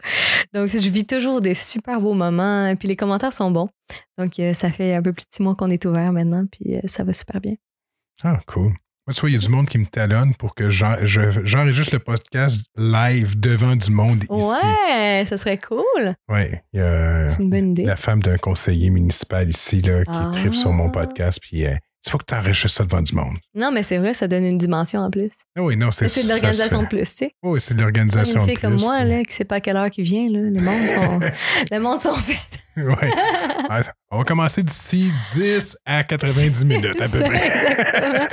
[0.53, 2.75] Donc, je vis toujours des super beaux moments.
[2.75, 3.69] Puis les commentaires sont bons.
[4.17, 6.45] Donc, euh, ça fait un peu plus de six mois qu'on est ouvert maintenant.
[6.51, 7.55] Puis euh, ça va super bien.
[8.23, 8.73] Ah, cool.
[9.07, 11.45] Moi, tu vois, il y a du monde qui me talonne pour que j'en- je-
[11.45, 14.65] j'enregistre le podcast live devant du monde ici.
[14.87, 16.15] Ouais, ça serait cool.
[16.27, 16.63] Ouais.
[16.73, 17.83] Il y a une bonne idée.
[17.83, 20.31] la femme d'un conseiller municipal ici là, qui Ah.
[20.33, 21.37] tripe sur mon podcast.
[21.39, 21.75] Puis euh,
[22.05, 23.35] il faut que tu enregistres ça devant du monde.
[23.55, 25.31] Non, mais c'est vrai, ça donne une dimension en plus.
[25.57, 26.89] Ah oui, non, c'est C'est de l'organisation de fait.
[26.89, 27.31] plus, tu sais.
[27.43, 28.45] Oui, c'est de Une l'organisation.
[28.45, 30.29] fille de comme plus, moi, puis- là, qui sait pas à quelle heure qui vient,
[30.29, 31.19] là, le monde sont,
[31.71, 32.37] le monde sont faits.
[32.77, 33.11] Ouais.
[33.69, 33.79] Ah,
[34.11, 37.47] On va commencer d'ici 10 à 90 minutes à peu près.
[37.47, 38.27] exactement.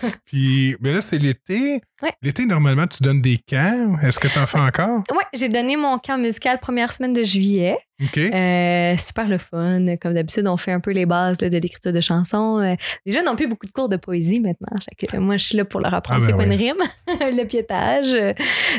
[0.30, 1.80] Puis, mais là, c'est l'été.
[2.02, 2.12] Ouais.
[2.22, 3.98] L'été, normalement, tu donnes des camps.
[4.00, 5.02] Est-ce que tu en fais encore?
[5.10, 7.76] Ouais, j'ai donné mon camp musical première semaine de juillet.
[8.02, 8.16] OK.
[8.16, 9.84] Euh, super le fun.
[10.00, 12.58] Comme d'habitude, on fait un peu les bases là, de l'écriture de chansons.
[12.60, 12.74] Euh,
[13.04, 14.78] les jeunes n'ont plus beaucoup de cours de poésie maintenant.
[14.96, 16.54] Que, euh, moi, je suis là pour leur apprendre Ah, c'est ben quoi oui.
[16.54, 16.82] une rime,
[17.36, 18.14] le piétage.
[18.14, 18.32] Euh,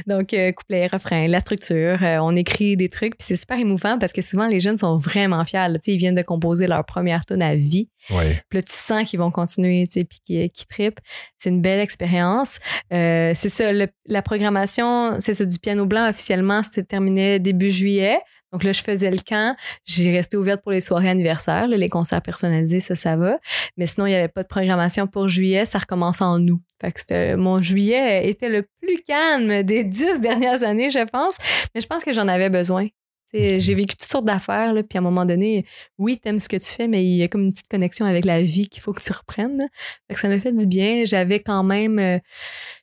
[0.08, 2.00] Donc, couplet, refrain, la structure.
[2.02, 3.18] On écrit des trucs.
[3.18, 5.68] Puis c'est super émouvant parce que souvent, les jeunes sont vraiment fiers.
[5.70, 5.78] là.
[5.86, 7.90] Ils viennent de composer leur première tune à vie.
[8.08, 8.18] Puis
[8.54, 11.00] là, tu sens qu'ils vont continuer, puis qu'ils qu'ils trippent.
[11.42, 12.60] C'est une belle expérience.
[12.94, 18.20] Euh, c'est ça, la programmation, c'est ça, du piano blanc officiellement, c'était terminé début juillet.
[18.52, 19.56] Donc là, je faisais le camp.
[19.86, 23.40] J'ai resté ouverte pour les soirées anniversaires, les concerts personnalisés, ça, ça va.
[23.76, 25.66] Mais sinon, il n'y avait pas de programmation pour juillet.
[25.66, 26.62] Ça recommence en août.
[26.80, 31.38] Fait que mon juillet était le plus calme des dix dernières années, je pense.
[31.74, 32.88] Mais je pense que j'en avais besoin.
[33.34, 35.66] J'ai vécu toutes sortes d'affaires, puis à un moment donné,
[35.98, 38.26] oui, t'aimes ce que tu fais, mais il y a comme une petite connexion avec
[38.26, 39.68] la vie qu'il faut que tu reprennes.
[40.08, 41.04] Fait que ça m'a fait du bien.
[41.06, 42.20] J'avais quand même, euh,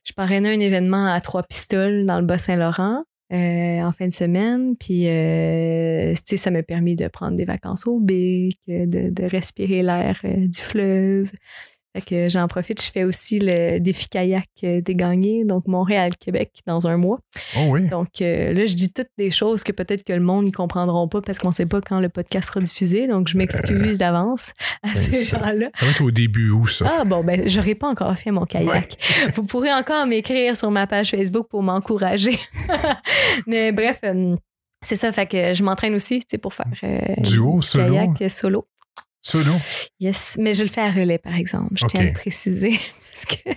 [0.05, 3.03] je parrainais un événement à trois pistoles dans le Bas-Saint-Laurent.
[3.31, 7.99] euh, en fin de semaine, puis euh, ça m'a permis de prendre des vacances au
[7.99, 11.31] bic, de, de respirer l'air euh, du fleuve.
[11.95, 16.51] Fait que j'en profite, je fais aussi le défi kayak euh, des gagnés, donc Montréal-Québec
[16.67, 17.17] dans un mois.
[17.57, 17.89] Oh oui.
[17.89, 21.07] Donc euh, là, je dis toutes des choses que peut-être que le monde ne comprendront
[21.07, 23.07] pas parce qu'on ne sait pas quand le podcast sera diffusé.
[23.07, 25.69] Donc je m'excuse d'avance à oui, ces gens-là.
[25.73, 26.99] Ça va être au début où, ça?
[26.99, 28.95] Ah bon, ben j'aurais pas encore fait mon kayak.
[29.35, 32.39] Vous pourrez encore m'écrire sur ma page Facebook pour m'encourager.
[33.47, 34.35] Mais bref, euh,
[34.81, 37.93] c'est ça, fait que je m'entraîne aussi, tu sais, pour faire euh, Duo, solo?
[37.93, 38.67] kayak euh, solo.
[39.21, 39.51] Solo?
[39.99, 41.73] Yes, mais je le fais à relais, par exemple.
[41.75, 42.79] Je tiens à le préciser
[43.13, 43.49] parce que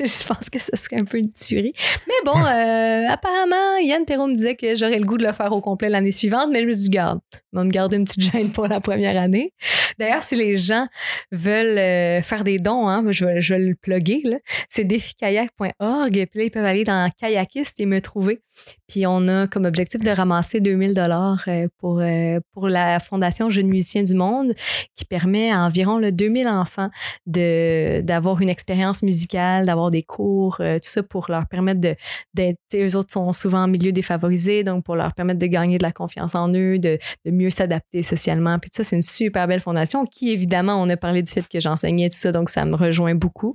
[0.00, 1.72] je pense que ce serait un peu une tuerie.
[2.06, 5.52] Mais bon, euh, apparemment, Yann Perrault me disait que j'aurais le goût de le faire
[5.52, 7.20] au complet l'année suivante, mais je me suis dit, garde,
[7.52, 9.52] on va me garder une petite gêne pour la première année.
[10.00, 10.86] D'ailleurs, si les gens
[11.30, 14.38] veulent euh, faire des dons, hein, je, vais, le plugger, là,
[14.70, 16.12] c'est défikayak.org.
[16.12, 18.40] Puis là, ils peuvent aller dans Kayakiste et me trouver.
[18.88, 21.48] Puis on a comme objectif de ramasser 2000 dollars
[21.78, 24.52] pour, euh, pour la Fondation Jeunes Musiciens du Monde
[24.96, 26.90] qui permet à environ là, 2000 enfants
[27.26, 31.94] de, d'avoir une expérience musicale, d'avoir des cours, euh, tout ça pour leur permettre de,
[32.34, 32.58] d'être.
[32.74, 35.92] Eux autres sont souvent en milieu défavorisé, donc pour leur permettre de gagner de la
[35.92, 38.58] confiance en eux, de, de mieux s'adapter socialement.
[38.58, 41.46] Puis tout ça, c'est une super belle fondation qui, évidemment, on a parlé du fait
[41.48, 43.54] que j'enseignais tout ça, donc ça me rejoint beaucoup.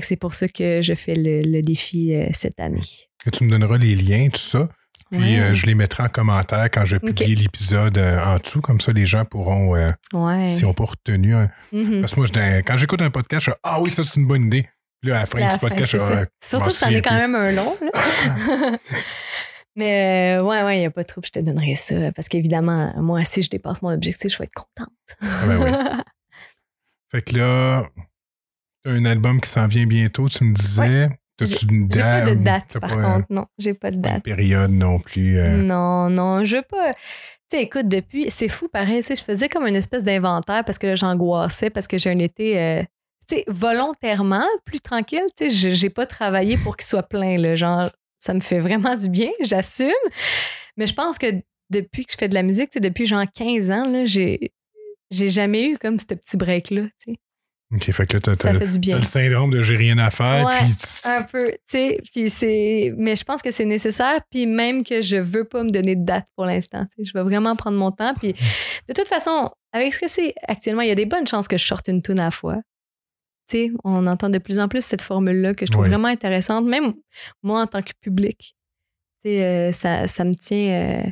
[0.00, 2.80] C'est pour ça que je fais le, le défi euh, cette année.
[3.26, 4.68] Et tu me donneras les liens, tout ça.
[5.10, 5.40] Puis Ouais.
[5.40, 7.16] euh, je les mettrai en commentaire quand je vais Ok.
[7.16, 8.60] publier l'épisode euh, en dessous.
[8.62, 10.50] Comme ça, les gens pourront, euh, Ouais.
[10.50, 11.34] s'ils n'ont pas retenu.
[11.72, 12.00] Mhm.
[12.00, 14.46] Parce que moi, je- quand j'écoute un podcast, je Ah oui, ça, c'est une bonne
[14.46, 14.66] idée.
[15.02, 16.22] Puis là, à la fin La du fin, podcast, je ça.
[16.22, 17.76] Ah, Surtout c'en souviens est quand même un long.
[17.82, 18.70] là.
[19.76, 22.12] Mais euh, ouais, ouais, il n'y a pas de trouble, je te donnerai ça.
[22.12, 24.90] Parce qu'évidemment, moi, si je dépasse mon objectif, je vais être contente.
[25.22, 26.02] Ah ben oui.
[27.10, 27.84] Fait que là,
[28.84, 31.10] t'as un album qui s'en vient bientôt, tu me disais.
[31.38, 32.28] T'as-tu une J'ai pas date?
[32.38, 33.26] de date, T'as par pas, euh, contre.
[33.30, 34.22] Non, j'ai pas de pas une date.
[34.24, 35.38] période non plus.
[35.38, 36.90] euh, Non, non, je veux pas.
[36.92, 40.86] Tu sais, écoute, depuis, c'est fou pareil, je faisais comme une espèce d'inventaire parce que
[40.88, 42.82] là, j'angoissais parce que j'ai un été, euh,
[43.28, 47.54] tu sais, volontairement plus tranquille, tu sais, j'ai pas travaillé pour qu'il soit plein, là,
[47.54, 47.90] genre,
[48.22, 49.90] ça me fait vraiment du bien, j'assume,
[50.76, 51.26] mais je pense que
[51.70, 54.52] depuis que je fais de la musique, depuis genre 15 ans, j'ai
[55.10, 56.84] j'ai jamais eu comme ce petit break-là.
[57.74, 58.96] OK, fait que là, t'as, Ça t'as- fait du t'as bien.
[58.98, 60.44] le syndrome de j'ai rien à faire.
[60.46, 62.92] Ouais, puis tu- Un peu, tu sais, puis c'est...
[62.98, 66.04] Mais je pense que c'est nécessaire, puis même que je veux pas me donner de
[66.04, 66.84] date pour l'instant.
[67.02, 70.82] Je vais vraiment prendre mon temps, puis de toute façon, avec ce que c'est actuellement,
[70.82, 72.58] il y a des bonnes chances que je sorte une tune à la fois.
[73.84, 75.88] On entend de plus en plus cette formule-là que je trouve Oui.
[75.90, 76.94] vraiment intéressante, même
[77.42, 78.54] moi en tant que public.
[79.22, 81.02] Tu sais, euh, ça, ça me tient...
[81.04, 81.10] euh,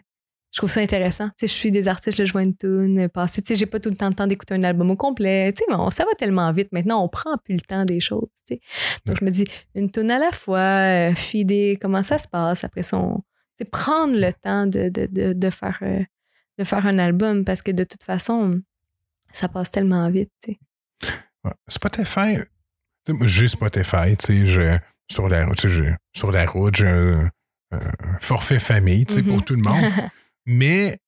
[0.52, 1.30] je trouve ça intéressant.
[1.36, 3.40] Sais, je suis des artistes, là, je vois une tune passer.
[3.40, 5.52] Tu sais, j'ai pas tout le temps le temps d'écouter un album au complet.
[5.52, 6.70] Tu sais, bon, ça va tellement vite.
[6.72, 8.28] Maintenant, on prend plus le temps des choses.
[8.48, 8.60] Tu sais.
[9.06, 12.64] Donc, je me dis, une tune à la fois, euh, fider, comment ça se passe?
[12.64, 13.22] Après ça, on-
[13.70, 16.02] prendre le temps de, de, de, de faire, euh,
[16.58, 18.50] de faire un album parce que de toute façon,
[19.32, 20.32] ça passe tellement vite.
[21.44, 21.52] Ouais.
[21.68, 22.38] Spotify,
[23.22, 24.78] j'ai Spotify, tu sais, je-
[25.10, 25.46] sur la,
[26.14, 27.30] sur la route, j'ai un,
[27.72, 29.44] un forfait famille, tu sais, pour Mhm.
[29.44, 29.74] tout le monde.
[30.46, 30.98] Mais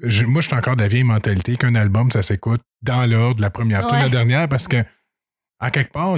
[0.00, 3.40] je- moi, je suis encore de la vieille mentalité qu'un album, ça s'écoute dans l'ordre,
[3.40, 4.02] la première Ouais.
[4.02, 4.84] la dernière, parce que
[5.60, 6.16] en quelque part,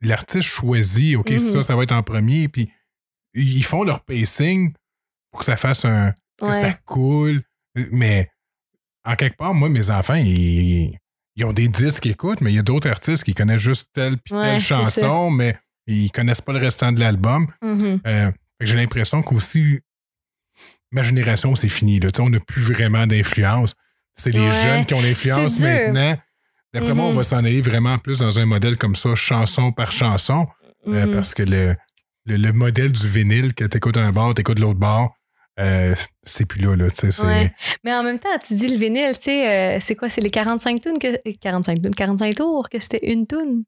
[0.00, 2.70] l'artiste choisit, OK, ça, ça va être en premier, puis
[3.34, 4.72] ils font leur pacing
[5.30, 6.12] pour que ça fasse un.
[6.38, 6.52] que Ouais.
[6.52, 7.42] ça coule.
[7.90, 8.30] Mais
[9.04, 10.96] en quelque part, moi, mes enfants, ils,
[11.38, 13.90] ils ont des disques qu'ils écoutent, mais il y a d'autres artistes qui connaissent juste
[13.92, 17.46] telle puis telle chanson, mais ils connaissent pas le restant de l'album.
[17.62, 18.00] Mhm.
[18.06, 18.30] Euh,
[18.60, 19.80] j'ai l'impression qu'aussi,
[20.90, 22.00] ma génération, c'est fini.
[22.00, 22.08] Là.
[22.18, 23.74] On n'a plus vraiment d'influence.
[24.16, 24.50] C'est les Ouais.
[24.50, 26.16] jeunes qui ont l'influence maintenant.
[26.74, 29.92] D'après moi, on va s'en aller vraiment plus dans un modèle comme ça, chanson par
[29.92, 30.48] chanson,
[30.88, 31.12] euh, Mhm.
[31.12, 31.76] parce que le,
[32.26, 35.10] le, le modèle du vinyle, que tu écoutes un bar, tu écoutes l'autre bar,
[35.58, 35.94] euh,
[36.24, 36.76] c'est plus là.
[36.76, 37.52] là tu sais, Ouais.
[37.84, 40.08] Mais en même temps, tu dis le vinyle, tu sais, euh, c'est quoi?
[40.08, 41.16] C'est les 45 tunes que.
[41.40, 43.64] 45 tunes, 45 tours que c'était une tune.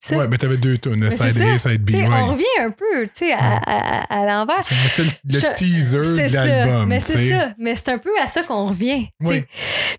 [0.00, 0.20] C'est ça?
[0.20, 1.70] Ouais, mais t'avais deux tunes, Mais side A, ça.
[1.70, 1.90] side B.
[1.94, 2.06] Ouais.
[2.08, 4.62] On revient un peu, tu sais, à, à- à l'envers.
[4.62, 6.88] C'était le, le teaser de l'album.
[6.88, 7.52] Mais c'est ça.
[7.58, 9.08] Mais c'est un peu à ça qu'on revient.
[9.24, 9.42] Oui.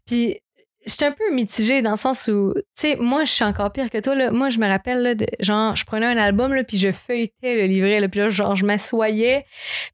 [0.06, 0.38] Puis,
[0.86, 3.72] je suis un peu mitigée dans le sens où, tu sais, moi, je suis encore
[3.72, 4.16] pire que toi.
[4.16, 4.32] Là.
[4.32, 7.58] Moi, je me rappelle, là, de, genre, je prenais un album, là, puis je feuilletais
[7.58, 8.00] le livret.
[8.00, 9.46] Là, puis là, genre, je m'assoyais.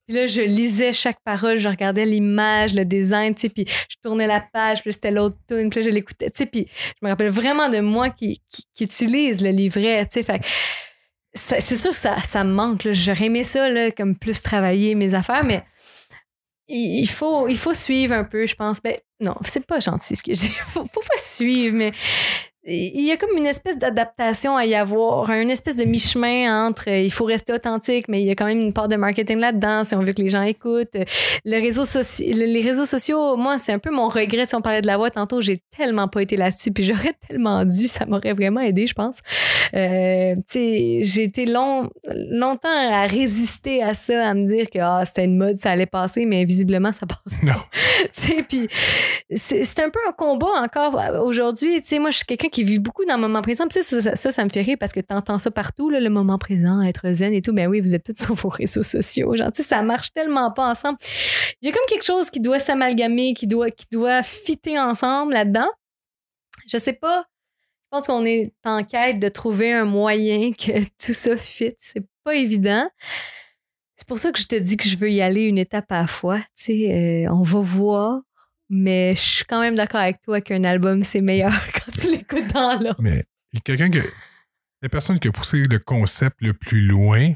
[0.08, 1.58] Puis là, je lisais chaque parole.
[1.58, 3.50] Je regardais l'image, le design, tu sais.
[3.50, 5.70] Puis je tournais la page, puis c'était l'autre tune.
[5.70, 6.46] Puis là, je l'écoutais, tu sais.
[6.46, 10.24] Puis je me rappelle vraiment de moi qui, qui, qui utilise le livret, tu sais.
[10.24, 10.42] Fait
[11.36, 12.88] c'est sûr que ça, ça me manque.
[12.92, 15.64] J'aurais aimé ça, là, comme plus travailler mes affaires, mais
[16.68, 18.82] il faut, suivre un peu, je pense.
[18.82, 20.50] Ben, non, c'est pas gentil ce que dis.
[20.74, 21.94] Faut, faut pas suivre, mais
[22.68, 26.90] il y a comme une espèce d'adaptation à y avoir, une espèce de mi-chemin entre
[26.90, 29.38] euh, il faut rester authentique, mais il y a quand même une part de marketing
[29.38, 30.98] là-dedans si on veut que les gens écoutent.
[31.44, 34.48] Les réseaux sociaux, moi, c'est un peu mon regret.
[34.48, 37.66] Si on parlait de la voix tantôt, j'ai tellement pas été là-dessus, puis j'aurais tellement
[37.66, 39.20] dû, ça m'aurait vraiment aidé, je pense.
[39.74, 45.04] Euh, tu j'ai été long, longtemps à résister à ça, à me dire que ah,
[45.06, 47.54] c'était une mode, ça allait passer, mais visiblement, ça passe pas.
[47.54, 47.60] Non.
[48.14, 48.68] Tu puis
[49.36, 51.82] c'est un peu un combat encore euh, aujourd'hui.
[51.82, 53.66] Tu moi, je suis quelqu'un qui vit beaucoup dans le moment présent.
[53.70, 56.38] Ça, ça, ça, ça me fait rire parce que t'entends ça partout, là, le moment
[56.38, 57.54] présent, être zen et tout.
[57.54, 59.36] Ben oui, vous êtes tous sur vos réseaux sociaux.
[59.36, 60.98] Genre, tu ça marche tellement pas ensemble.
[61.62, 65.34] Il y a comme quelque chose qui doit s'amalgamer, qui doit, qui doit fitter ensemble
[65.34, 65.70] là-dedans.
[66.68, 67.26] Je sais pas.
[68.02, 71.74] Qu'on est en quête de trouver un moyen que tout ça fit.
[71.80, 72.90] C'est pas évident.
[73.96, 76.02] C'est pour ça que je te dis que je veux y aller une étape à
[76.02, 76.40] la fois.
[76.40, 78.22] Tu sais, euh, on va voir.
[78.70, 82.48] Mais je suis quand même d'accord avec toi qu'un album, c'est meilleur quand tu l'écoutes
[82.54, 83.02] dans l'ordre.
[83.02, 83.24] Mais
[83.64, 84.00] quelqu'un que.
[84.82, 87.34] La personne qui a poussé le concept le plus loin,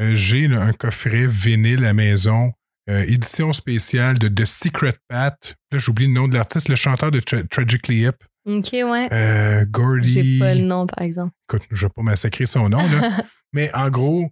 [0.00, 2.52] euh, j'ai un coffret vinyle à maison,
[2.90, 5.54] euh, édition spéciale de The Secret Path.
[5.70, 9.08] Là, j'oublie le nom de l'artiste, le chanteur de Tra- Tragically Hip, OK, ouais.
[9.12, 10.08] euh, Gordy.
[10.08, 11.32] J'ai pas le nom, par exemple.
[11.48, 13.24] Écoute, je vais pas massacrer son nom, là.
[13.52, 14.28] mais en gros,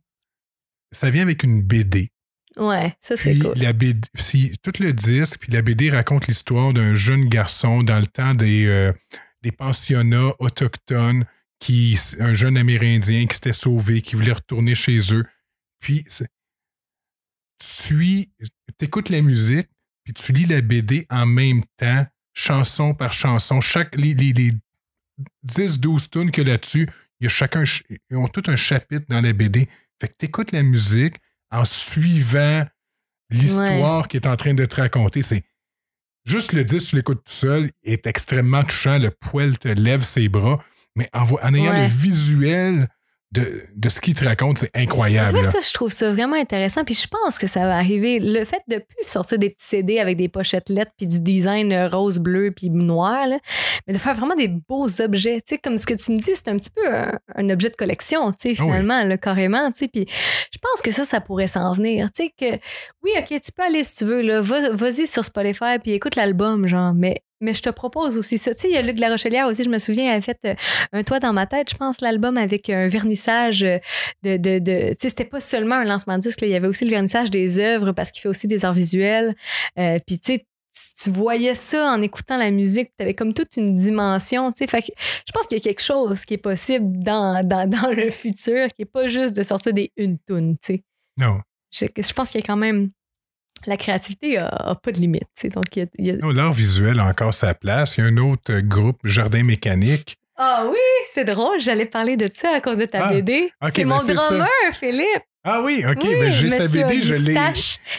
[0.92, 2.10] ça vient avec une BD.
[2.56, 3.54] Ouais, ça, c'est cool.
[3.56, 8.00] la BD, si, tout le disque, puis la BD raconte l'histoire d'un jeune garçon dans
[8.00, 8.92] le temps des, euh,
[9.42, 11.24] des pensionnats autochtones,
[11.60, 15.24] qui, un jeune Amérindien qui s'était sauvé, qui voulait retourner chez eux.
[15.78, 16.04] Puis
[17.58, 18.26] tu
[18.80, 19.68] écoutes la musique,
[20.02, 23.60] puis tu lis la BD en même temps, chanson par chanson.
[23.60, 24.52] Chaque, les, les, les
[25.46, 26.88] 10-12 tunes qu'il y a là-dessus,
[27.20, 27.64] il y a chacun,
[28.10, 29.68] ils ont tout un chapitre dans la BD.
[30.00, 31.16] Fait que tu écoutes la musique
[31.50, 32.64] en suivant
[33.30, 35.22] l'histoire qui est en train de te raconter.
[35.22, 35.44] C'est
[36.24, 38.98] juste le disque, tu l'écoutes tout seul, est extrêmement touchant.
[38.98, 40.62] Le poil te lève ses bras,
[40.96, 41.82] mais en, ayant Ouais.
[41.82, 42.88] le visuel
[43.32, 45.30] de, de ce qu'il te raconte, c'est Tu incroyable.
[45.30, 45.50] vois, là.
[45.50, 46.82] ça, je trouve ça vraiment intéressant.
[46.84, 48.18] Puis je pense que ça va arriver.
[48.18, 51.72] Le fait de plus sortir des petits CD avec des pochettes lettres puis du design
[51.72, 53.38] euh, rose, bleu puis noir, là,
[53.86, 55.36] mais de faire vraiment des beaux objets.
[55.46, 57.70] Tu sais, comme ce que tu me dis, c'est un petit peu un, un objet
[57.70, 58.68] de collection, tu sais, Ah oui.
[58.68, 59.70] finalement, là, carrément.
[59.70, 62.08] Tu sais, puis je pense que ça, ça pourrait s'en venir.
[62.12, 62.56] Tu sais, que
[63.04, 66.16] oui, OK, tu peux aller si tu veux, là, va- vas-y sur Spotify puis écoute
[66.16, 67.22] l'album, genre, mais.
[67.40, 68.54] Mais je te propose aussi ça.
[68.54, 70.20] Tu sais, il y a Luc de la Rochelière aussi, je me souviens, elle avait
[70.20, 70.54] fait euh,
[70.92, 73.78] un toit dans ma tête, je pense, l'album avec un vernissage euh,
[74.22, 76.56] de, de, de tu sais, c'était pas seulement un lancement de disque, là, il y
[76.56, 79.34] avait aussi le vernissage des œuvres parce qu'il fait aussi des arts visuels.
[79.78, 80.46] Euh, Puis tu sais,
[81.02, 84.66] tu- voyais ça en écoutant la musique, tu avais comme toute une dimension, tu sais.
[84.66, 84.88] Fait que
[85.26, 88.68] je pense qu'il y a quelque chose qui est possible dans, dans, dans le futur,
[88.68, 90.82] qui est pas juste de sortir des une tune, tu sais.
[91.18, 91.40] Non.
[91.72, 92.90] Je, je pense qu'il y a quand même
[93.66, 95.24] la créativité a, a pas de limite.
[95.54, 97.96] Donc y a- il y a, Non, L'art visuel a encore sa place.
[97.96, 100.16] Il y a un autre euh, groupe, Jardin Mécanique.
[100.42, 100.78] Ah oui,
[101.12, 103.50] c'est drôle, j'allais parler de ça à cause de ta Ah, BD.
[103.74, 105.22] c'est ben mon drummer, Philippe.
[105.44, 107.36] Ah oui, OK, oui, ben j'ai sa BD, je l'ai.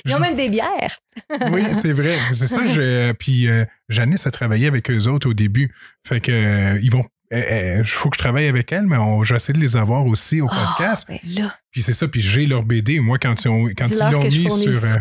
[0.05, 0.97] Ils ont même des bières.
[1.51, 2.17] Oui, c'est vrai.
[2.33, 2.65] C'est ça.
[2.65, 5.71] Je, puis euh, Janice a travaillé avec eux autres au début.
[6.07, 7.03] Fait que euh, ils vont.
[7.31, 10.05] Il faut que je travaille avec elle, mais on, je vais essayer de les avoir
[10.05, 11.07] aussi au podcast.
[11.09, 12.07] Ah, ben là, Puis c'est ça.
[12.07, 12.99] Puis j'ai leur BD.
[12.99, 14.31] Moi, quand ils, ont, quand ils l'ont mis
[14.73, 14.95] sur.
[14.97, 14.99] euh.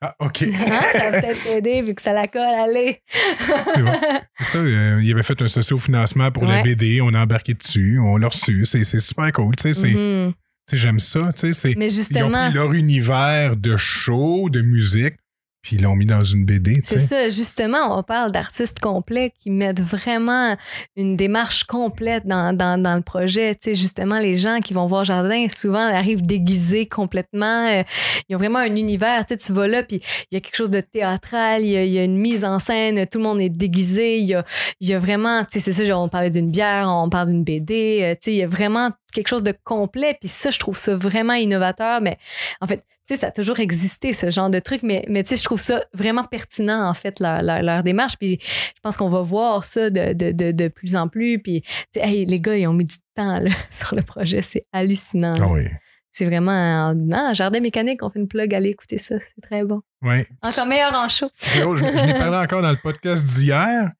[0.00, 0.42] Ah, OK.
[0.42, 0.50] Hein?
[0.92, 3.00] Ça va peut-être t'aider vu que ça la colle, allez.
[3.74, 3.92] C'est bon.
[4.40, 6.62] Ça, euh, il avait fait un socio-financement pour la Ouais.
[6.62, 8.64] BD, on a embarqué dessus, on l'a reçu.
[8.64, 9.56] C'est super cool.
[9.56, 10.32] Tu sais, c'est- tu
[10.70, 11.32] sais, j'aime ça.
[11.32, 15.14] Tu sais, c'est- Mais ils ont justement, pris leur univers de show, de musique,
[15.62, 16.74] puis ils l'ont mis dans une BD.
[16.76, 20.56] Tu c'est ça, justement, on parle d'artistes complets qui mettent vraiment
[20.96, 23.54] une démarche complète dans, dans, dans le projet.
[23.54, 27.66] Tu sais, justement, les gens qui vont voir Jardin, souvent, arrivent déguisés complètement.
[27.68, 27.82] Euh,
[28.28, 29.26] Ils ont vraiment un univers.
[29.26, 30.00] Tu sais, tu vas là, puis
[30.30, 32.44] il y a quelque chose de théâtral, il y a, il y a une mise
[32.44, 34.18] en scène, tout le monde est déguisé.
[34.18, 34.44] Il y a,
[34.80, 37.44] y a vraiment, tu sais, c'est ça, genre, on parlait d'une bière, on parle d'une
[37.44, 38.00] BD.
[38.02, 40.16] euh, Tu sais, il y a vraiment quelque chose de complet.
[40.20, 42.00] Puis ça, je trouve ça vraiment innovateur.
[42.00, 42.16] Mais
[42.60, 45.30] en fait, tu sais, ça a toujours existé, ce genre de truc, mais, mais tu
[45.30, 48.18] sais, je trouve ça vraiment pertinent, en fait, leur, leur, leur démarche.
[48.18, 51.38] Puis je pense qu'on va voir ça de, de, de, de plus en plus.
[51.38, 54.42] Puis, tu sais, hey, les gars, ils ont mis du temps là, sur le projet.
[54.42, 55.36] C'est hallucinant.
[55.40, 55.64] Ah oui.
[56.10, 56.94] C'est vraiment.
[56.94, 59.14] Non, Jardin mécanique, on fait une plug, allez écouter ça.
[59.34, 59.80] C'est très bon.
[60.02, 60.26] Ouais.
[60.42, 61.30] Encore meilleur en show.
[61.60, 63.90] Drôle, je, je l'ai parlé encore dans le podcast d'hier,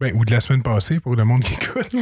[0.00, 1.92] ben, ou de la semaine passée pour le monde qui écoute.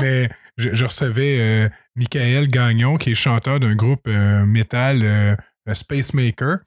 [0.00, 5.36] mais je, je recevais euh, Michael Gagnon, qui est chanteur d'un groupe euh, métal euh,
[5.74, 6.58] Space Maker.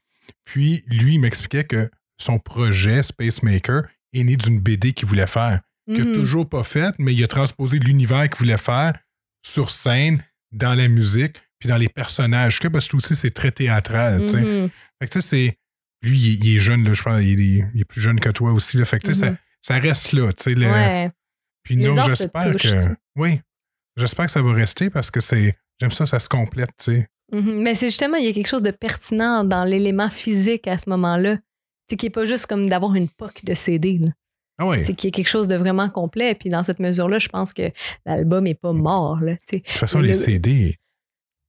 [0.46, 3.84] Puis lui, il m'expliquait que son projet Space Maker
[4.14, 6.14] est né d'une BD qu'il voulait faire, qu'il n'a Mhm.
[6.14, 8.94] toujours pas faite, mais il a transposé l'univers qu'il voulait faire
[9.46, 12.60] sur scène, dans la musique, puis dans les personnages.
[12.60, 14.22] Que parce que aussi, c'est très théâtral.
[14.22, 14.70] Mhm.
[15.00, 15.58] Fait que tu sais, c'est.
[16.02, 18.20] Lui, il, est- il est jeune, là, je pense, il est, il est plus jeune
[18.20, 18.78] que toi aussi.
[18.78, 19.36] Là, fait que tu sais, Mhm.
[19.36, 20.32] ça, ça reste là.
[20.34, 21.12] tu sais, le- Ouais.
[21.64, 22.96] Puis Les non, j'espère que.
[23.18, 23.42] Oui.
[23.98, 25.56] J'espère que ça va rester parce que c'est.
[25.80, 27.08] J'aime ça, ça se complète, tu sais.
[27.32, 27.62] Mhm.
[27.62, 30.90] Mais c'est justement, il y a quelque chose de pertinent dans l'élément physique à ce
[30.90, 31.38] moment-là.
[31.90, 33.98] C'est qui n'est pas juste comme d'avoir une poque de CD.
[34.00, 34.08] là.
[34.62, 34.84] Ah oui.
[34.84, 36.36] C'est qu'il y a quelque chose de vraiment complet.
[36.36, 37.72] Puis dans cette mesure-là, je pense que
[38.06, 39.20] l'album est pas mort.
[39.22, 39.34] Là.
[39.52, 40.76] De toute façon, le- les CD.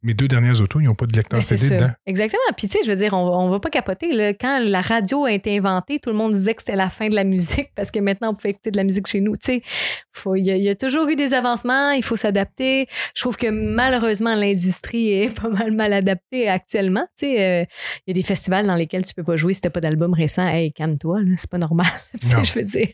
[0.03, 1.74] Mes deux dernières autos, ils n'ont pas de lecteur Ben, CD ça.
[1.74, 1.90] dedans.
[2.07, 2.40] Exactement.
[2.57, 4.12] Puis, tu sais, je veux dire, on, on va pas capoter.
[4.14, 4.32] Là.
[4.32, 7.14] Quand la radio a été inventée, tout le monde disait que c'était la fin de
[7.14, 9.36] la musique parce que maintenant, on pouvait écouter de la musique chez nous.
[9.36, 9.62] Tu sais,
[10.36, 12.86] il y, a- il y a toujours eu des avancements, il faut s'adapter.
[13.14, 17.07] Je trouve que malheureusement, l'industrie est pas mal mal adaptée actuellement.
[17.18, 17.64] Tu sais, euh,
[18.07, 20.14] il y a des festivals dans lesquels tu peux pas jouer si t'as pas d'album
[20.14, 20.46] récent.
[20.48, 21.86] Hey, calme-toi, c'est pas normal.
[22.20, 22.88] tu je veux dire,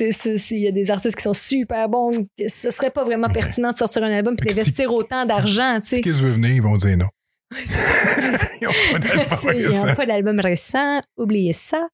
[0.00, 2.12] il y a des artistes qui sont super bons.
[2.48, 5.78] Ce serait pas vraiment pertinent de sortir un album et si- d'investir autant d'argent.
[5.80, 6.00] Tu sais.
[6.54, 7.08] Ils vont dire non.
[8.60, 11.00] ils n'ont pas d'album récent.
[11.16, 11.88] oubliez ça.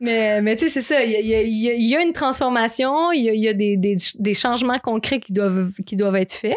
[0.00, 1.02] mais mais tu sais, c'est ça.
[1.04, 3.96] Il y a, y y une transformation, il y a, il y a des, des,
[4.18, 6.56] des changements concrets qui doivent, qui doivent être faits.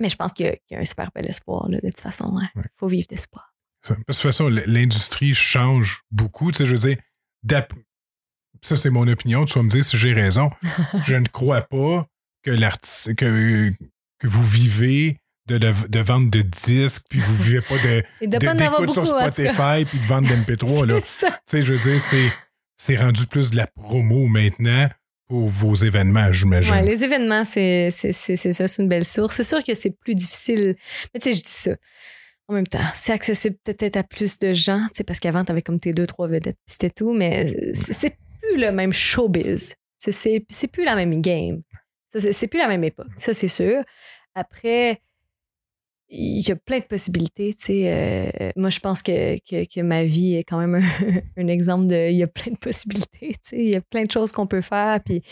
[0.00, 1.88] Mais je pense qu'il y, a- qu'il y a un super bel espoir, là, de
[1.88, 2.30] toute façon.
[2.54, 2.66] Il Ouais.
[2.78, 3.54] faut vivre d'espoir.
[3.88, 6.50] De toute façon, l'industrie change beaucoup.
[6.52, 6.96] Tu sais, je veux dire,
[8.62, 9.44] ça, c'est mon opinion.
[9.46, 10.50] Tu vas me dire si j'ai raison.
[11.04, 12.06] je ne crois pas
[12.42, 12.50] que,
[13.14, 13.70] que,
[14.18, 18.90] que vous vivez de, de, de vente de disques, puis vous vivez pas de, d'écoute
[18.90, 19.06] sur.
[19.06, 20.84] Spotify, puis de vente d'MP3.
[20.86, 21.00] là.
[21.00, 22.32] Tu sais, je veux dire, c'est,
[22.76, 24.88] c'est rendu plus de la promo maintenant
[25.28, 26.72] pour vos événements, j'imagine.
[26.72, 29.34] Ouais, les événements, c'est c'est- c'est- c'est ça, c'est une belle source.
[29.36, 30.76] C'est sûr que c'est plus difficile.
[31.14, 31.72] Mais tu sais, je dis ça.
[32.48, 35.62] En même temps, c'est accessible peut-être à plus de gens, tu sais, parce qu'avant, t'avais
[35.62, 39.74] comme tes deux, trois vedettes, c'était tout, mais c'est c'est plus le même showbiz.
[39.98, 41.62] C'est- C'est c'est plus la même game.
[42.12, 43.82] Ça, C'est c'est plus la même époque, ça, c'est sûr.
[44.36, 45.00] Après,
[46.08, 47.82] il y a plein de possibilités, tu sais.
[48.40, 50.82] euh, moi, je pense que, que, que ma vie est quand même un,
[51.42, 52.10] un exemple de...
[52.10, 53.58] Il y a plein de possibilités, tu sais.
[53.58, 55.22] Il y a plein de choses qu'on peut faire, puis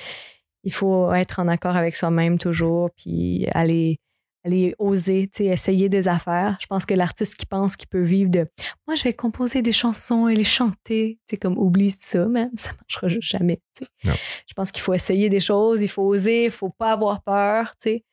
[0.64, 3.98] il faut être en accord avec soi-même toujours, puis aller,
[4.44, 6.56] aller oser, tu sais, essayer des affaires.
[6.60, 8.46] Je pense que l'artiste qui pense qu'il peut vivre de
[8.88, 12.50] moi, je vais composer des chansons et les chanter, tu sais, comme oublie ça, même,
[12.54, 14.12] ça marchera juste jamais, tu sais.
[14.48, 17.72] Je pense qu'il faut essayer des choses, il faut oser, il faut pas avoir peur,
[17.80, 18.04] tu sais,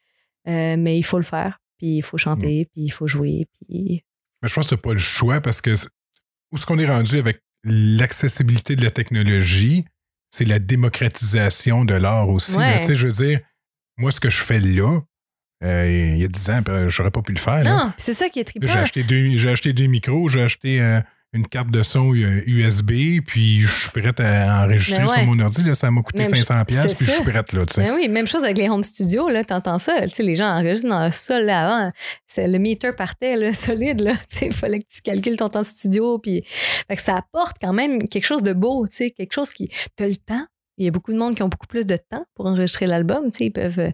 [0.47, 4.03] Euh, mais il faut le faire, puis il faut chanter, puis il faut jouer, puis
[4.43, 7.17] Mais je pense que tu pas le choix parce que où est-ce qu'on est rendu
[7.17, 9.85] avec l'accessibilité de la technologie,
[10.29, 12.57] c'est la démocratisation de l'art aussi.
[12.57, 12.79] Ouais.
[12.81, 13.39] Tu sais, je veux dire,
[13.97, 14.99] moi, ce que je fais là,
[15.63, 17.63] euh, il y a 10 ans, euh, j'aurais pas pu le faire.
[17.63, 18.81] non, c'est ça qui est Là, J'ai trippant.
[18.83, 20.99] acheté, deux, acheté deux micros, j'ai acheté euh,
[21.33, 25.63] une carte de son USB, puis je suis prête à enregistrer Ben sur mon ordi.
[25.63, 27.63] Là, ça m'a coûté Même 500$, piastres, c'est puis je suis prête là.
[27.77, 29.93] Ben oui, même chose avec les home studios, là, t'entends ça.
[30.19, 31.91] Les gens enregistrent dans le sol là avant.
[32.27, 34.13] C'est, le meter partait là, solide, là.
[34.41, 36.19] Il fallait que tu calcules ton temps de studio.
[36.19, 39.69] Puis, fait que ça apporte quand même quelque chose de beau, quelque chose qui.
[39.95, 40.45] T'as le temps.
[40.81, 43.29] Il y a beaucoup de monde qui ont beaucoup plus de temps pour enregistrer l'album.
[43.39, 43.79] Ils peuvent.
[43.79, 43.91] euh,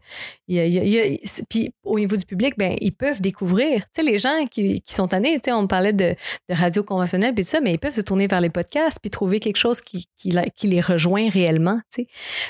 [0.47, 2.53] il y a- il y a- il y a- c'est- puis au niveau du public,
[2.57, 3.83] ben, ils peuvent découvrir.
[4.01, 6.15] Les gens qui, qui sont tannés, on parlait de,
[6.49, 9.39] de radio conventionnelle puis ça, mais ils peuvent se tourner vers les podcasts puis trouver
[9.39, 11.77] quelque chose qui, qui, la- qui les rejoint réellement,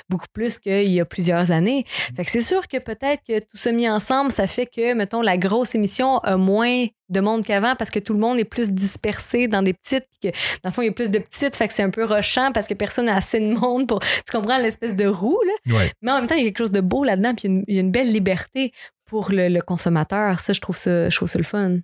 [0.09, 1.83] beaucoup plus qu'il y a plusieurs années.
[2.15, 5.21] Fait que c'est sûr que peut-être que tout ça mis ensemble, ça fait que, mettons,
[5.21, 8.71] la grosse émission a moins de monde qu'avant parce que tout le monde est plus
[8.71, 10.05] dispersé dans des petites.
[10.21, 10.27] Que,
[10.63, 12.51] dans le fond, il y a plus de petites, fait que c'est un peu rochant
[12.51, 13.99] parce que personne n'a assez de monde pour.
[14.01, 15.75] Tu comprends l'espèce de roue, là?
[15.77, 15.91] Ouais.
[16.01, 17.53] Mais en même temps, il y a quelque chose de beau là-dedans, puis il y
[17.53, 18.71] a une- il y, a une belle liberté
[19.05, 20.39] pour le, le consommateur.
[20.39, 21.77] Ça, je trouve ça, je trouve ça le fun.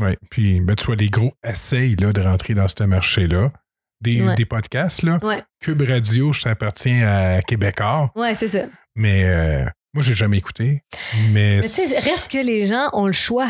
[0.00, 0.16] Ouais.
[0.30, 3.52] Puis, ben, tu vois, les gros essayent là, de rentrer dans ce marché-là.
[4.00, 4.36] Des, Ouais.
[4.36, 5.18] des podcasts, là.
[5.24, 5.42] Ouais.
[5.60, 8.60] Cube Radio, ça appartient à Québécois, Ouais, c'est ça.
[8.94, 10.84] mais euh, moi, j'ai jamais écouté.
[11.32, 13.48] Mais, Mais tu sais, reste que les gens ont le choix.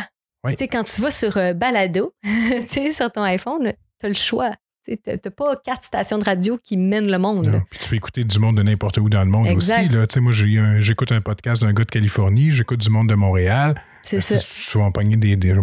[0.48, 0.56] Oui.
[0.56, 4.08] Tu sais, quand tu vas sur euh, Balado, tu sais, sur ton iPhone, tu as
[4.08, 4.52] le choix.
[4.86, 7.48] Tu t'as pas quatre stations de radio qui mènent le monde.
[7.48, 7.60] Non.
[7.70, 9.84] Puis tu peux écouter du monde de n'importe où dans le monde Exact.
[9.86, 9.94] aussi.
[9.94, 10.06] Là.
[10.06, 13.14] Tu sais, Moi, un- j'écoute un podcast d'un gars de Californie, j'écoute du monde de
[13.14, 13.74] Montréal.
[14.02, 14.38] C'est ça.
[14.38, 15.54] tu vas pogner des, des,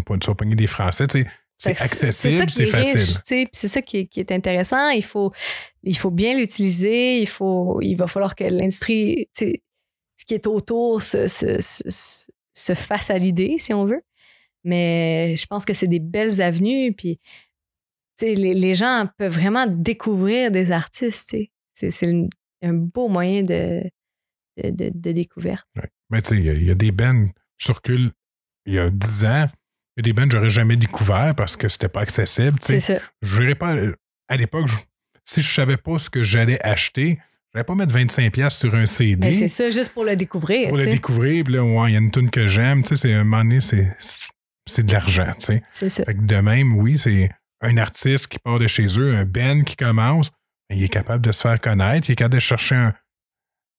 [0.56, 1.28] des Français, tu sais,
[1.58, 3.48] c'est accessible, c'est est facile.
[3.52, 4.90] c'est ça qui est, qui est intéressant.
[4.90, 5.32] Il faut,
[5.84, 7.20] il faut bien l'utiliser.
[7.20, 9.46] Il, faut, il va falloir que l'industrie, ce
[10.28, 14.02] qui est autour se, se, se, se fasse à l'idée, si on veut.
[14.66, 16.92] Mais je pense que c'est des belles avenues.
[16.94, 17.20] Puis,
[18.18, 21.30] tu sais, les, les gens peuvent vraiment découvrir des artistes.
[21.30, 21.92] tu sais.
[21.92, 22.14] C'est,
[22.62, 23.84] un beau moyen de,
[24.62, 25.68] de, de- de découverte.
[26.10, 28.12] Mais tu sais, il y a- il y, a des bands qui circulent
[28.66, 29.48] il y a 10 ans.
[29.96, 32.58] Il y a des bands que j'aurais jamais découvert parce que c'était pas accessible.
[32.60, 32.80] tu sais.
[32.80, 33.06] C'est ça.
[33.22, 33.76] Je pas.
[34.28, 34.68] À l'époque,
[35.24, 37.20] si je savais pas ce que j'allais acheter,
[37.56, 39.16] je pas mettre 25$ sur un CD.
[39.16, 40.68] Ben, c'est ça, juste pour le découvrir.
[40.70, 42.96] pour le découvrir, puis là, ouais, il y a une tune que j'aime, tu sais,
[42.96, 43.96] c'est un moment donné, c'est,
[44.68, 45.64] c'est de l'argent, tu sais.
[45.74, 46.04] C'est ça.
[46.06, 47.30] Fait que de même, oui, c'est
[47.62, 50.32] un artiste qui part de chez eux, un band qui commence,
[50.70, 52.94] ben, il est capable de se faire connaître, il est capable de chercher un,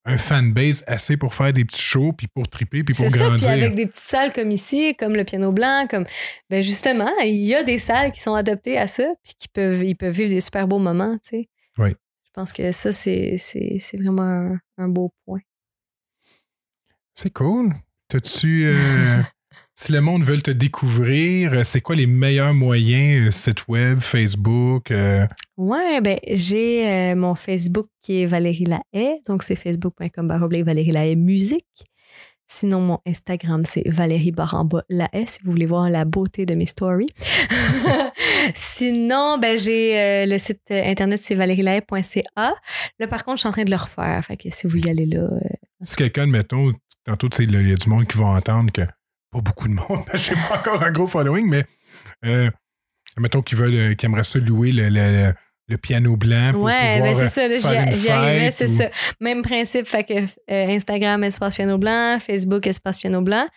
[0.09, 3.29] un fanbase assez pour faire des petits shows, puis pour triper, puis pour C'est ça,
[3.31, 3.51] puis grandir.
[3.51, 6.05] avec des petites salles comme ici, comme le piano blanc, comme
[6.49, 9.83] ben justement, il y a des salles qui sont adaptées à ça, puis qui peuvent,
[9.85, 11.49] ils peuvent vivre des super beaux moments, tu sais.
[11.79, 11.91] Oui.
[12.25, 15.41] Je pense que ça, c'est, c'est, c'est vraiment un, un beau point.
[17.15, 17.73] C'est cool.
[18.09, 18.67] T'as-tu.
[18.67, 19.23] euh,
[19.79, 24.01] si le monde veut te découvrir, euh, c'est quoi les meilleurs moyens, euh, site web,
[24.01, 24.91] Facebook?
[24.91, 25.27] euh,
[25.59, 30.93] Ouais, ben j'ai euh, mon Facebook qui est Valérie Lahaye, donc c'est facebook.com baroblique Valérie
[30.93, 31.67] Lahaye musique.
[32.49, 36.65] Sinon, mon Instagram, c'est Valérie Baramba Lahaye, si vous voulez voir la beauté de mes
[36.67, 37.11] stories.
[38.55, 42.55] Sinon, ben j'ai euh, le site internet, c'est valérielahaye.ca.
[42.99, 44.25] Là, par contre, je suis en train de le refaire.
[44.25, 45.29] Fait que si vous y allez là,
[45.83, 46.73] Si quelqu'un, mettons,
[47.05, 48.83] tantôt, il y a du monde qui va entendre que
[49.37, 51.65] pas beaucoup de monde, j'ai pas encore un gros following, mais
[52.25, 52.51] euh,
[53.19, 55.33] mettons qu'ils veulent, euh, qu'ils aimeraient ça louer le, le-
[55.69, 58.85] le piano blanc pour Ouais, ben c'est euh, ça, j'y arrivais, c'est ou- ça.
[59.21, 63.49] Même principe, fait que euh, Instagram, espace piano blanc, Facebook, espace piano blanc.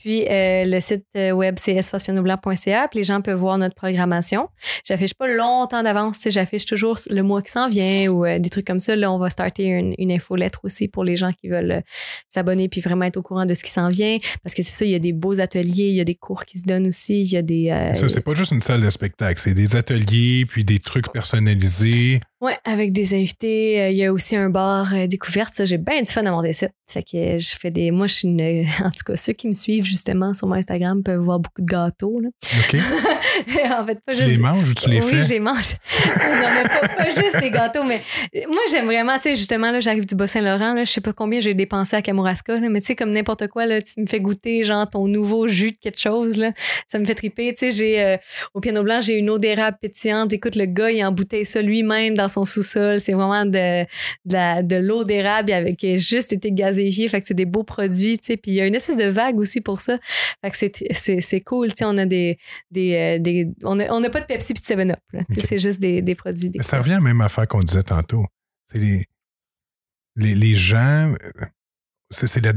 [0.00, 2.88] Puis euh, le site euh, web, c'est espacepianoblanc.ca.
[2.88, 4.48] Puis les gens peuvent voir notre programmation.
[4.84, 8.66] J'affiche pas longtemps d'avance, j'affiche toujours le mois qui s'en vient ou euh, des trucs
[8.66, 8.94] comme ça.
[8.94, 11.80] Là, on va starter une, une infolettre aussi pour les gens qui veulent euh,
[12.28, 14.18] s'abonner puis vraiment être au courant de ce qui s'en vient.
[14.42, 16.44] Parce que c'est ça, il y a des beaux ateliers, il y a des cours
[16.44, 17.68] qui se donnent aussi, il y a des...
[17.94, 22.20] Ça, c'est pas juste une salle de spectacle, c'est des ateliers, puis des trucs personnalisés.
[22.40, 23.80] Ouais, avec des invités.
[23.80, 25.52] Euh, Il y a aussi un bar euh, découverte.
[25.54, 26.68] Ça, j'ai bien du fun à monter ça.
[26.86, 27.90] Fait que euh, je fais des.
[27.90, 28.38] Moi, je suis une.
[28.84, 31.66] En tout cas, ceux qui me suivent justement sur mon Instagram peuvent voir beaucoup de
[31.66, 32.20] gâteaux.
[32.20, 32.28] Là.
[32.28, 32.76] OK?
[33.80, 34.28] en fait, pas tu juste.
[34.28, 35.22] les manges ou tu les oui, fais?
[35.24, 35.74] j'ai mange.
[36.06, 38.00] non, mais pas, pas juste des gâteaux, mais
[38.46, 41.40] moi, j'aime vraiment, tu sais, justement, là, j'arrive du Bas-Saint-Laurent, là, je sais pas combien
[41.40, 44.20] j'ai dépensé à Kamouraska, là, mais tu sais, comme n'importe quoi, là, tu me fais
[44.20, 46.52] goûter, genre, ton nouveau jus de quelque chose, là,
[46.86, 48.16] ça me fait triper, tu sais, j'ai,
[48.54, 52.14] au piano blanc, j'ai une eau d'érable pétillante, écoute, le gars, il embouteille ça lui-même
[52.14, 53.86] dans son sous-sol, c'est vraiment de, de,
[54.32, 57.64] la- de l'eau d'érable avec qui a juste été gazéifiée, fait que c'est des beaux
[57.64, 59.98] produits, tu sais, puis il y a une espèce de vague aussi pour ça,
[60.44, 62.38] fait que c'est, c'est, c'est cool, tu sais, on a des,
[62.70, 65.20] des, euh, des on a, on a pas de Pepsi puis de 7-Up, là.
[65.28, 65.46] Tu sais, Ok.
[65.48, 66.50] c'est juste des, des produits.
[66.50, 68.24] Des ça revient à la même affaire qu'on disait tantôt.
[68.70, 69.04] C'est les,
[70.16, 71.46] les, les gens, euh,
[72.10, 72.52] c'est c'est la,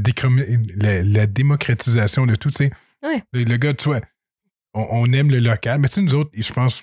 [0.76, 2.50] la, la démocratisation de tout.
[2.50, 2.70] tu sais.
[3.02, 3.22] Ouais.
[3.32, 4.00] Le, le gars, tu vois,
[4.74, 6.82] on, on aime le local, mais tu sais, nous autres, je pense,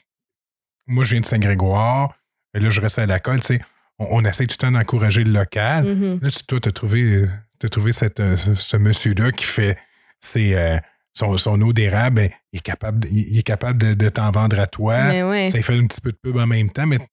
[0.88, 2.16] moi, je viens de Saint-Grégoire,
[2.54, 3.62] et là, je reste à la colle, tu sais,
[4.00, 5.86] on, on essaie tout le temps d'encourager le local.
[5.86, 6.20] Mhm.
[6.22, 7.26] Là, tu, toi, tu as trouvé,
[7.60, 9.78] t'as trouvé cette, euh, ce, ce monsieur-là qui fait
[10.20, 10.78] ses, euh,
[11.14, 14.32] son, son eau d'érable, ben, il est capable, de- il est capable de, de t'en
[14.32, 14.96] vendre à toi.
[15.10, 15.50] Ouais.
[15.50, 17.06] Ça lui fait un petit peu de pub en même temps, mais tu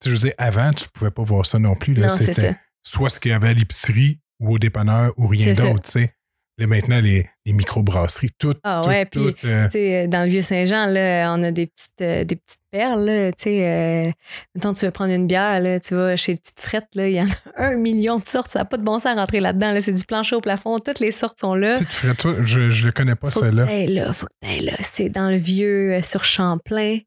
[0.00, 1.94] sais, je veux dire, avant, tu pouvais pas voir ça non plus.
[1.94, 2.06] là.
[2.08, 2.14] Non,
[2.82, 6.14] soit ce qu'il y avait à l'épicerie ou au dépanneur ou rien d'autre, tu sais.
[6.56, 11.32] Là, maintenant, les, les microbrasseries, toutes, Ah ouais, puis euh, sais, dans le Vieux-Saint-Jean, là,
[11.34, 13.66] on a des petites, euh, des petites perles, là, tu sais.
[13.68, 14.10] Euh,
[14.54, 17.20] mettons, tu veux prendre une bière, là, tu vas chez Petite Frette, là, il y
[17.20, 18.52] en a un million de sortes.
[18.52, 19.80] Ça n'a pas de bon sens à rentrer là-dedans, là.
[19.80, 20.78] C'est du plancher au plafond.
[20.78, 21.70] Toutes les sortes sont là.
[21.70, 23.86] ferais toi, je, je le connais pas, celle-là.
[23.88, 24.76] là, faut que là.
[24.80, 26.98] C'est dans le vieux, euh, sur Champlain.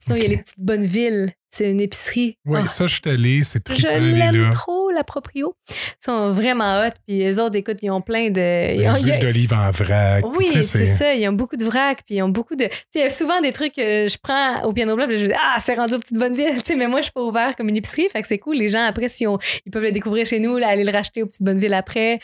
[0.00, 1.32] Sinon, il y a les petites bonnes villes.
[1.50, 2.36] C'est une épicerie.
[2.46, 5.54] Oui, Oh, ça, je suis allé, c'est je trippant aller l'aime trop, la Proprio.
[5.68, 5.74] Ils
[6.04, 6.90] sont vraiment hot.
[7.06, 8.74] Puis les autres, écoute, ils ont plein de.
[8.74, 10.24] ils ont- Les il y a- huiles d'olive en vrac.
[10.36, 11.14] Oui, tu sais, c'est ça.
[11.14, 12.64] Ils ont beaucoup de vrac, puis ils ont beaucoup de.
[12.66, 15.26] Tu sais, il y a souvent des trucs que je prends au piano puis je
[15.26, 16.50] dis ah c'est rendu aux petites bonnes villes.
[16.64, 18.56] Tu sais, mais moi je suis pas ouvert comme une épicerie, fait que c'est cool.
[18.56, 21.22] Les gens après, si on, ils peuvent le découvrir chez nous, là, aller le racheter
[21.22, 22.20] aux petites bonnes villes après.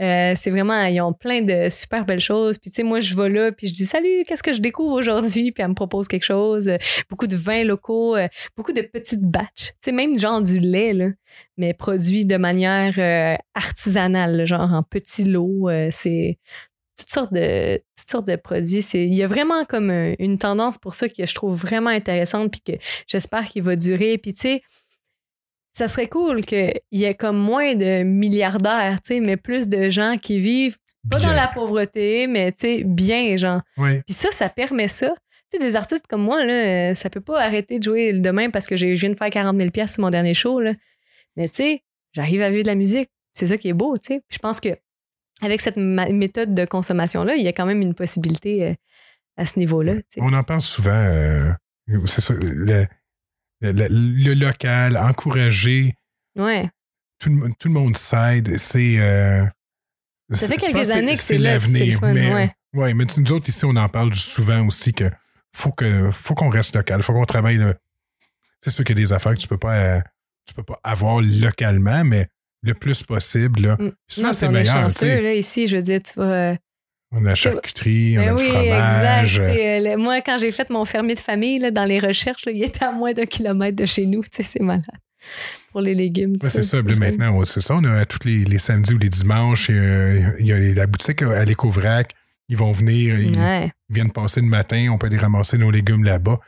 [0.00, 2.56] Euh, c'est vraiment, ils ont plein de super belles choses.
[2.58, 4.94] Puis tu sais, moi je vais là, puis je dis salut, qu'est-ce que je découvre
[4.94, 6.70] aujourd'hui, puis elle me propose quelque chose.
[7.10, 8.26] Beaucoup de vins locaux, euh,
[8.70, 9.72] beaucoup de petites batches.
[9.80, 11.08] Sais, même genre du lait là,
[11.56, 15.68] mais produit de manière euh, artisanale, genre en petits lots.
[15.68, 16.38] euh, c'est
[16.98, 18.82] toutes sortes de toutes sortes de produits.
[18.82, 21.90] C'est il y a vraiment comme un- une tendance pour ça que je trouve vraiment
[21.90, 24.18] intéressante puis que j'espère qu'il va durer.
[24.18, 24.62] Puis tu sais,
[25.72, 29.88] ça serait cool qu'il y ait comme moins de milliardaires, tu sais, mais plus de
[29.88, 30.76] gens qui vivent
[31.08, 31.28] pas Bien.
[31.28, 33.62] dans la pauvreté, mais tu sais bien genre.
[33.78, 34.02] Ouais.
[34.06, 35.14] Puis ça, ça permet ça.
[35.52, 36.52] Sais, des artistes comme moi, là,
[36.90, 39.30] euh, ça peut pas arrêter de jouer demain parce que j'ai- je viens de faire
[39.30, 40.60] 40 000 pièces sur mon dernier show.
[40.60, 40.72] Là.
[41.36, 41.82] Mais tu sais,
[42.12, 43.08] j'arrive à vivre de la musique.
[43.34, 44.20] C'est ça qui est beau, tu sais.
[44.28, 44.68] Puis Je pense que
[45.42, 48.74] avec cette méthode de consommation-là, il y a quand même une possibilité euh,
[49.36, 49.96] à ce niveau-là.
[49.96, 50.20] tu sais.
[50.22, 50.90] On en parle souvent.
[50.92, 51.50] euh,
[52.06, 52.34] c'est ça.
[52.34, 52.84] Le,
[53.60, 55.94] le- local, encourager.
[56.36, 56.68] Ouais.
[57.18, 58.56] Tout, le- tout le monde s'aide.
[58.58, 58.96] C'est.
[58.98, 59.44] euh,
[60.30, 61.58] Ça fait quelques années que c'est le
[61.98, 62.52] fun, mais, ouais.
[62.74, 65.10] ouais, mais nous autres, ici, on en parle souvent aussi que
[65.54, 67.02] faut que faut qu'on reste local.
[67.02, 67.56] faut qu'on travaille.
[67.58, 67.74] là.
[68.60, 70.00] C'est sûr qu'il y a des affaires que tu peux pas, euh,
[70.46, 72.28] tu peux pas avoir localement, mais
[72.62, 73.60] le plus possible.
[73.62, 73.76] Là.
[73.78, 73.92] Mm.
[74.08, 74.74] Souvent, c'est meilleur.
[74.82, 76.24] chanceux, là, ici, je veux dire, tu vas.
[76.52, 76.56] euh,
[77.12, 79.38] On a la charcuterie, on a Ben le oui, fromage.
[79.40, 79.58] exact.
[79.58, 82.52] Euh, le- moi, quand j'ai fait mon fermier de famille, là, dans les recherches, là,
[82.52, 84.22] il était à moins d'un kilomètre de chez nous.
[84.30, 84.84] C'est malade.
[85.72, 86.36] Pour les légumes.
[86.42, 86.78] Ouais, c'est ça.
[86.78, 87.74] Là, le maintenant, c'est ça.
[87.76, 91.44] On a tous les, les samedis ou les dimanches, il y a la boutique à
[91.44, 92.12] l'Écovrac.
[92.48, 93.70] Ils vont venir, ils, Ouais.
[93.90, 94.88] Viennent passer le matin.
[94.92, 96.38] On peut aller ramasser nos légumes là-bas.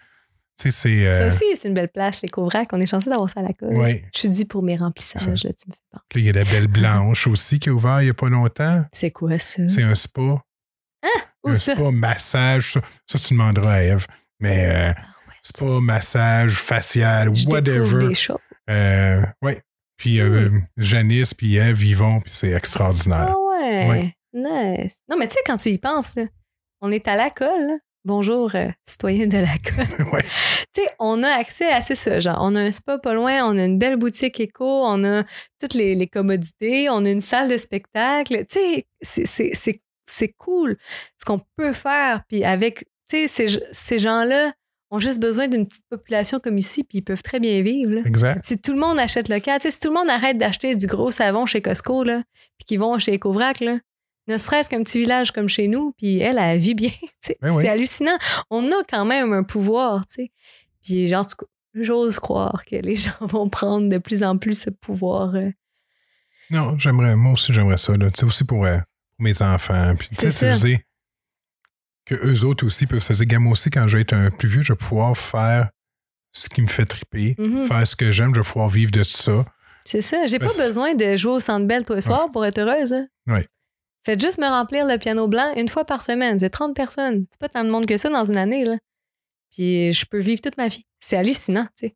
[0.61, 1.07] Tu sais, c'est.
[1.07, 2.68] euh, Ça aussi, c'est une belle place, les Covrac.
[2.72, 3.74] On est chanceux d'avoir ça à la colle.
[3.76, 4.05] ouais.
[4.14, 5.99] Je suis dit pour mes remplissages, là, tu me fais.
[6.09, 8.14] Puis là, il y a la Belle Blanche aussi qui est ouvert il n'y a
[8.14, 8.84] pas longtemps.
[8.93, 9.66] C'est quoi ça?
[9.68, 10.43] C'est un spa.
[11.45, 11.74] Où un ça?
[11.74, 12.72] spa, massage.
[12.72, 14.07] Ça, ça, tu demanderas à Eve.
[14.40, 18.09] Mais euh, Ah ouais, spa, massage, facial, je whatever.
[18.09, 18.36] des choses.
[18.70, 19.61] Euh, ouais.
[19.97, 23.28] Puis euh, Janice, puis Eve, ils vont, puis c'est extraordinaire.
[23.30, 23.88] Ah ouais.
[23.88, 24.14] Ouais.
[24.34, 25.01] Nice.
[25.09, 26.24] Non, mais tu sais, quand tu y penses, là,
[26.83, 27.78] on est à la colle.
[28.05, 30.07] Bonjour, euh, citoyen de la colle.
[30.12, 30.24] ouais.
[30.74, 33.57] tu sais, on a accès à ça, genre, on a un spa pas loin, on
[33.57, 35.22] a une belle boutique éco, on a
[35.61, 38.45] toutes les, les commodités, on a une salle de spectacle.
[38.51, 40.76] Tu sais, c'est- cool
[41.18, 42.22] ce qu'on peut faire.
[42.28, 44.53] Puis avec, tu sais, ces, ces gens-là
[44.91, 47.93] ont juste besoin d'une petite population comme ici, puis ils peuvent très bien vivre.
[47.93, 48.03] là.
[48.05, 48.45] Exact.
[48.45, 50.87] Si tout le monde achète local, tu sais, si tout le monde arrête d'acheter du
[50.89, 52.24] gros savon chez Costco, là,
[52.59, 53.78] puis qu'ils vont chez Ecovrac, là,
[54.29, 56.91] ne serait-ce qu'un petit village comme chez nous, puis elle, elle vit bien.
[57.41, 57.62] Ben oui.
[57.62, 58.16] C'est hallucinant.
[58.51, 60.33] On a quand même un pouvoir, tu sais.
[60.83, 61.25] Puis, genre,
[61.75, 65.35] j'ose croire que les gens vont prendre de plus en plus ce pouvoir.
[65.35, 65.51] euh.
[66.51, 67.97] Non, j'aimerais, moi aussi, j'aimerais ça.
[67.97, 68.11] Là.
[68.11, 69.95] Tu sais, aussi pour, euh, pour mes enfants.
[69.97, 70.85] Puis, tu sais,
[72.05, 74.62] que eux autres aussi peuvent se dire, aussi, quand je vais être un plus vieux,
[74.62, 75.70] je vais pouvoir faire
[76.33, 77.64] ce qui me fait triper, Mhm.
[77.64, 79.45] faire ce que j'aime, je vais pouvoir vivre de ça.
[79.85, 80.27] C'est ça.
[80.27, 82.93] J'ai pas besoin de jouer au Centre Bell tous les soirs pour être heureuse.
[82.93, 83.07] hein.
[83.29, 83.41] Oui.
[84.05, 86.39] Faites juste me remplir le piano blanc une fois par semaine.
[86.39, 87.27] C'est 30 personnes.
[87.31, 88.77] C'est pas tant de monde que ça dans une année, là.
[89.53, 90.85] Puis je peux vivre toute ma vie.
[90.99, 91.95] C'est hallucinant, tu sais.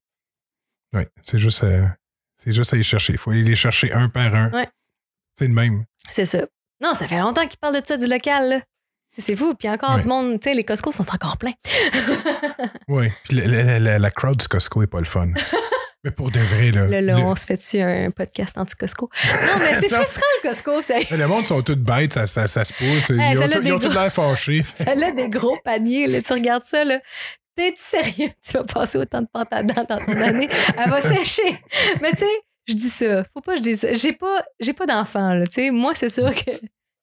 [0.94, 1.86] Oui, c'est juste, euh,
[2.42, 3.12] c'est juste à les chercher.
[3.14, 4.50] Il faut aller les chercher un par un.
[4.52, 4.68] Ouais.
[5.36, 5.84] C'est le même.
[6.08, 6.46] C'est ça.
[6.80, 8.60] Non, ça fait longtemps qu'ils parlent de ça, du local, là.
[9.18, 9.54] C'est fou.
[9.54, 10.00] Puis encore Ouais.
[10.00, 11.54] du monde, tu sais, les Costco sont encore pleins.
[12.88, 13.08] Oui.
[13.24, 15.28] Puis la, la- la- la crowd du Costco est pas le fun.
[16.06, 16.86] Mais pour de vrai, là.
[16.86, 19.10] Là, là, le, on se fait dessus un podcast anti-Costco.
[19.26, 20.80] Non, mais c'est frustrant, le Costco.
[20.80, 23.10] Ça, le monde sont tous bêtes, ça, ça, ça se pousse.
[23.10, 24.64] Hey, ils ont, ils tous l'air fâchés.
[24.72, 26.22] ça a des gros paniers, là.
[26.22, 27.00] Tu regardes ça, là.
[27.56, 28.30] T'es sérieux?
[28.40, 30.48] Tu vas passer autant de pâte à dents dans ton année.
[30.78, 31.60] Elle va sécher.
[32.00, 33.24] Mais tu sais, je dis ça.
[33.34, 33.92] Faut pas que je dise ça.
[33.92, 35.44] J'ai pas, j'ai pas d'enfant, là.
[35.48, 36.52] Tu sais, moi, c'est sûr que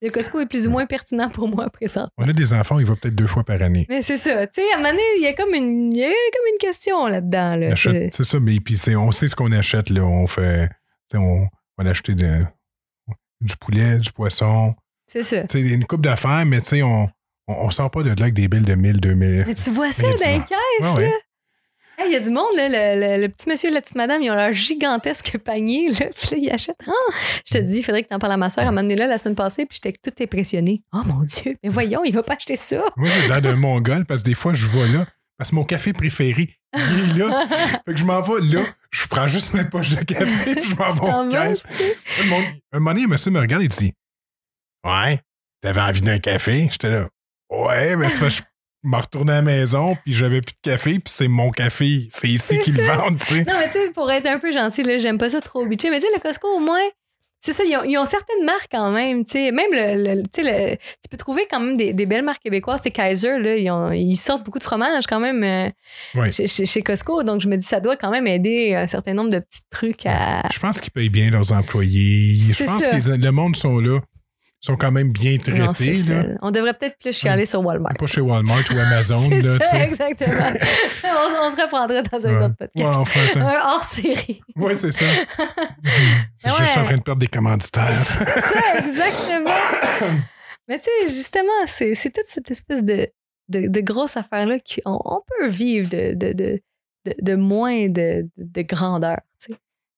[0.04, 2.08] le Costco est plus ou moins pertinent pour moi à présent.
[2.18, 3.86] On a des enfants, ils vont peut-être deux fois par année.
[3.90, 4.46] Mais c'est ça.
[4.48, 6.48] Tu sais, à un moment donné, il y a comme une, il y a comme
[6.54, 7.76] une question là-dedans, là.
[7.76, 10.04] C'est ça, mais puis c'est- on sait ce qu'on achète, là.
[10.04, 10.70] On fait.
[11.16, 11.48] On,
[11.78, 12.44] on va acheter de-
[13.42, 14.74] du poulet, du poisson.
[15.08, 15.44] C'est ça.
[15.48, 17.04] Tu sais, une coupe d'affaires, mais tu sais, on,
[17.48, 19.44] on, on sort pas de là avec des billes de 1000, 2000.
[19.48, 20.48] Mais tu vois ça dans les caisses,
[20.82, 21.06] Ouais, ouais.
[21.10, 21.12] là.
[21.98, 23.96] Hey, Il y a du monde, là, le, le- le petit monsieur et la petite
[23.96, 26.76] madame, ils ont leur gigantesque panier, là, puis là, ils achètent.
[26.88, 26.92] Ah!
[27.46, 29.08] je te dis, il faudrait que t'en parles à ma soeur, elle m'a amené là
[29.08, 30.82] la semaine passée, puis j'étais tout impressionnée.
[30.94, 32.82] Oh mon Dieu, mais voyons, il va pas acheter ça.
[32.98, 35.06] Moi, j'ai l'air d'un mongol parce que des fois, je vais là.
[35.38, 36.80] Parce que mon café préféré, il
[37.16, 37.46] est là.
[37.86, 38.64] fait que je m'en vais là.
[38.92, 41.02] Je prends juste mes poches de café, puis je m'en vais
[42.30, 43.94] monde- Un moment donné, le monsieur me regarde et dit
[44.86, 45.20] Ouais,
[45.62, 47.08] t'avais envie d'un café J'étais là
[47.50, 48.46] Ouais, mais c'est parce que
[48.84, 52.08] m'en retourner à la maison, puis j'avais plus de café, puis c'est mon café.
[52.12, 53.44] C'est ici qu'ils le vendent, tu sais.
[53.44, 56.00] Non, mais tu sais, pour être un peu gentil, j'aime pas ça trop bitcher, mais
[56.00, 56.82] tu sais, le Costco, au moins,
[57.46, 59.52] c'est ça, ils ont, ils ont certaines marques quand même, tu sais.
[59.52, 62.42] Même le, le- tu sais, le- tu peux trouver quand même des, des belles marques
[62.44, 62.80] québécoises.
[62.84, 65.70] C'est Kaiser, là, ils, ont- ils sortent beaucoup de fromage quand même euh,
[66.20, 66.32] Ouais.
[66.32, 67.24] chez, Costco.
[67.24, 70.06] Donc, je me dis, ça doit quand même aider un certain nombre de petits trucs
[70.06, 70.44] à.
[70.54, 72.38] Je pense qu'ils payent bien leurs employés.
[72.58, 72.92] Je pense ça.
[72.92, 74.00] que les- le monde sont là.
[74.66, 76.24] Sont quand même bien traités, là.
[76.42, 77.94] On devrait peut-être plus chialer sur Walmart.
[78.00, 80.32] Pas chez Walmart ou Amazon, là, ça, exactement.
[81.04, 82.44] on, on se reprendra dans un Ouais.
[82.46, 83.08] autre Ouais, podcast.
[83.34, 84.42] fera un- hors série.
[84.56, 85.04] Ouais, c'est ça.
[86.46, 86.52] Ouais.
[86.60, 87.92] je suis en train de perdre des commanditaires.
[87.92, 88.20] ça,
[88.80, 90.20] exactement.
[90.70, 93.08] Mais tu sais, justement, c'est toute cette espèce de,
[93.50, 96.62] de, de grosse affaire-là qu'on on peut vivre de, de,
[97.22, 99.20] de, moins de, de grandeur.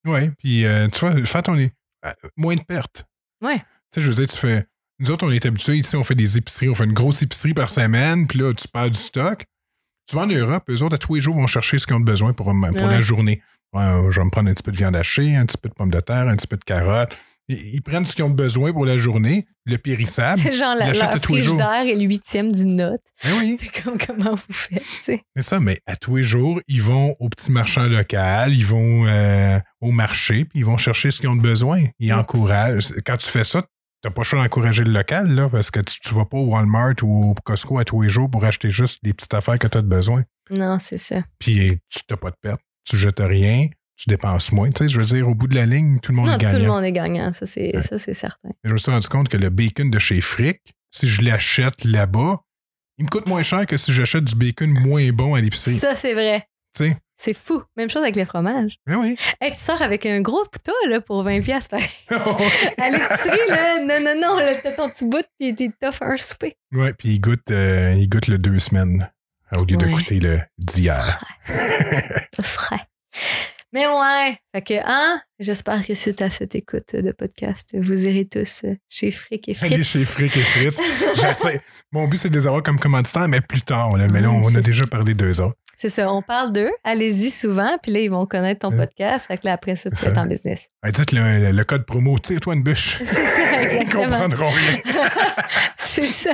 [0.07, 1.71] Oui, puis euh, tu vois, le fait, on est
[2.05, 3.05] euh, moins de pertes.
[3.43, 3.61] Ouais.
[3.95, 4.65] Sais, je veux dire, tu fais.
[4.99, 7.53] Nous autres, on est habitués ici, on fait des épiceries, on fait une grosse épicerie
[7.53, 9.45] par semaine, puis là, tu perds du stock.
[10.09, 11.99] Tu vas en Europe, eux autres, à tous les jours, vont chercher ce qu'ils ont
[12.01, 12.71] besoin pour, pour Ouais.
[12.87, 13.41] la journée.
[13.73, 15.67] Ouais, euh, je vais me prendre un petit peu de viande hachée, un petit peu
[15.69, 17.13] de pommes de terre, un petit peu de carottes.
[17.47, 20.39] Ils, ils prennent ce qu'ils ont besoin pour la journée, le périssable.
[20.41, 23.01] C'est genre la, leur frigidaire est le huitième du note.
[23.23, 25.21] Ben oui, C'est comme comment vous faites, tu sais.
[25.35, 29.05] c'est ça, mais à tous les jours, ils vont au petit marchand local, ils vont
[29.07, 31.83] euh, au marché, puis ils vont chercher ce qu'ils ont besoin.
[31.99, 32.19] Ils Ouais.
[32.19, 32.93] encouragent.
[33.05, 33.63] Quand tu fais ça,
[34.05, 36.45] t'as pas le choix d'encourager le local, là, parce que tu, tu vas pas au
[36.45, 39.65] Walmart ou au Costco à tous les jours pour acheter juste des petites affaires que
[39.65, 40.23] tu as de besoin.
[40.51, 41.23] Non, c'est ça.
[41.39, 42.61] Puis tu n'as pas de perte.
[42.87, 44.69] Tu jettes rien, tu dépenses moins.
[44.69, 46.37] Tu sais, je veux dire, au bout de la ligne, tout le monde Non, est
[46.37, 46.75] tout le gagnant.
[46.75, 47.81] monde est gagnant, ça c'est Ouais.
[47.81, 48.49] ça, c'est certain.
[48.63, 52.41] Je me suis rendu compte que le bacon de chez Frick, si je l'achète là-bas,
[52.99, 55.73] il me coûte moins cher que si j'achète du bacon moins bon à l'épicerie.
[55.75, 56.47] Ça, c'est vrai.
[56.77, 57.63] Tu sais, C'est fou.
[57.77, 58.75] Même chose avec le fromage.
[58.85, 59.17] ben oui.
[59.39, 61.89] Hey, tu sors avec un gros couteau là, pour 20$ piastres, pareil.
[62.77, 66.57] À l'épicerie, là, non, non, non, là, t'as ton petit bout puis t'offres un souper.
[66.73, 69.09] Ouais, puis il goûte, euh, il goûte le deux semaines
[69.53, 69.91] au lieu de Ouais.
[69.93, 71.23] goûter le d'hier.
[72.43, 72.81] Frais.
[73.73, 78.25] Mais ouais, fait que, hein, j'espère que suite à cette écoute de podcast, vous irez
[78.25, 79.71] tous euh, chez Frick et Fritz.
[79.73, 80.79] Allez chez Frick et Fritz.
[81.15, 81.61] J'essaie.
[81.91, 83.97] Mon but, c'est de les avoir comme commanditaires, mais plus tard.
[83.97, 84.07] Là.
[84.13, 85.53] Mais là, Ouais, on a déjà parlé deux heures.
[85.77, 89.37] C'est ça, on parle d'eux, allez-y souvent, puis là, ils vont connaître ton podcast, fait
[89.37, 90.69] que là, après ça, tu vas être en business.
[90.83, 92.97] Ouais, dites le, le code promo, tire-toi une bûche.
[93.03, 94.03] C'est ça, Ils exactement.
[94.03, 94.81] comprendront rien.
[95.77, 96.31] C'est ça.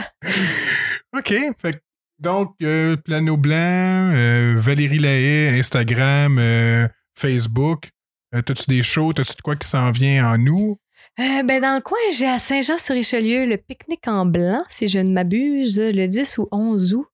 [1.17, 1.33] OK.
[1.61, 1.77] Fait que,
[2.19, 6.87] donc, euh, Plano Blanc, euh, Valérie Lahaye, Instagram, euh,
[7.17, 7.89] Facebook.
[8.35, 9.13] Euh, T'as-tu des shows?
[9.13, 10.77] T'as-tu de quoi qui s'en vient en nous?
[11.17, 15.79] Ben, dans le coin, j'ai à Saint-Jean-sur-Richelieu le pique-nique en blanc, si je ne m'abuse,
[15.79, 17.07] le 10 ou 11 août.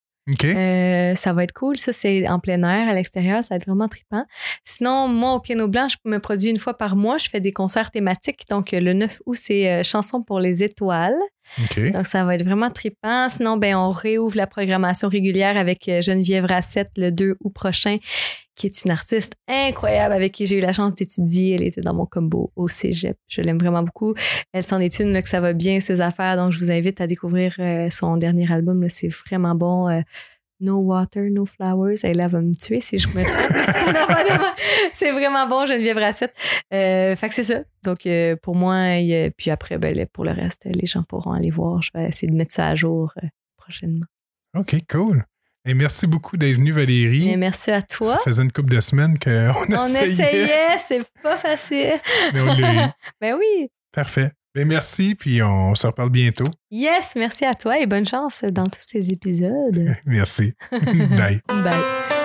[0.43, 1.77] Euh, ça va être cool.
[1.77, 3.43] Ça, c'est en plein air, à l'extérieur.
[3.43, 4.25] Ça va être vraiment trippant.
[4.63, 7.17] Sinon, moi, au piano blanc, je me produis une fois par mois.
[7.17, 8.41] Je fais des concerts thématiques.
[8.49, 11.15] Donc, le 9 août, c'est euh, Chansons pour les étoiles.
[11.91, 13.29] Donc, ça va être vraiment trippant.
[13.29, 17.97] Sinon, ben, on réouvre la programmation régulière avec euh, Geneviève Rassette le 2 août prochain,
[18.55, 21.55] qui est une artiste incroyable avec qui j'ai eu la chance d'étudier.
[21.55, 23.17] Elle était dans mon combo au cégep.
[23.27, 24.13] Je l'aime vraiment beaucoup.
[24.53, 26.35] Elle s'en est une que ça va bien, ses affaires.
[26.37, 28.87] Donc, je vous invite à découvrir euh, son dernier album.
[28.89, 29.89] C'est vraiment bon.
[29.89, 30.01] Euh,
[30.59, 31.95] No Water, No Flowers.
[32.03, 34.55] Elle là, va me tuer si je me trompe.
[34.91, 36.35] C'est vraiment bon, Geneviève Rassette.
[36.73, 37.59] Euh, fait que c'est ça.
[37.83, 38.97] Donc, euh, pour moi,
[39.37, 41.81] puis après, ben, pour le reste, les gens pourront aller voir.
[41.81, 43.27] Je vais essayer de mettre ça à jour euh,
[43.57, 44.05] prochainement.
[44.55, 45.23] OK, cool.
[45.65, 47.29] Et merci beaucoup d'être venu, Valérie.
[47.29, 48.15] Et merci à toi.
[48.17, 51.93] Ça faisait une couple de semaines qu'on On essayait, essayait, c'est pas facile.
[52.33, 52.89] mais on l'a eu.
[53.21, 53.69] Ben oui.
[53.91, 54.31] Parfait.
[54.57, 56.47] Ben, merci, puis on se reparle bientôt.
[56.71, 59.95] Yes, merci à toi et bonne chance dans tous ces épisodes.
[60.07, 60.55] Merci.
[60.71, 61.43] Bye.
[61.47, 62.16] Bye.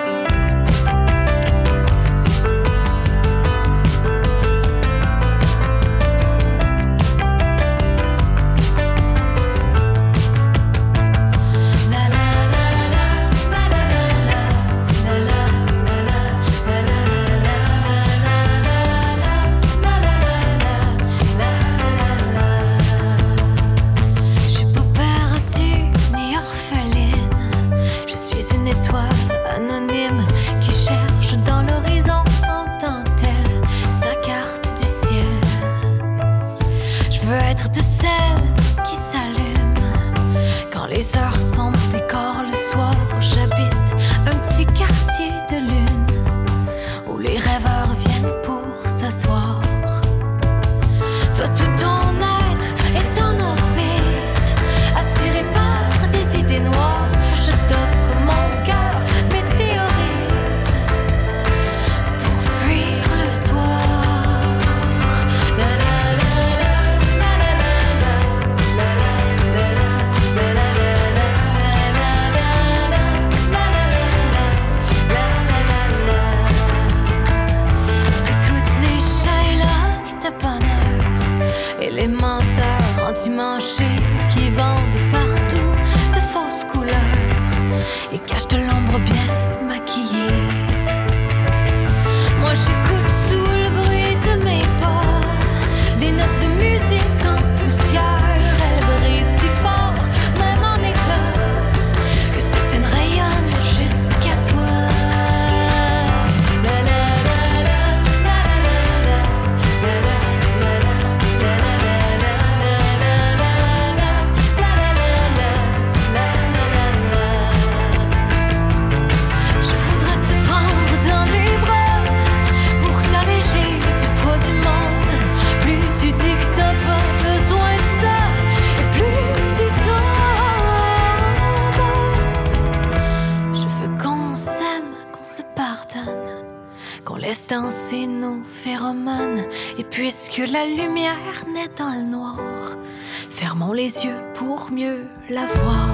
[144.33, 145.89] pour mieux la voir.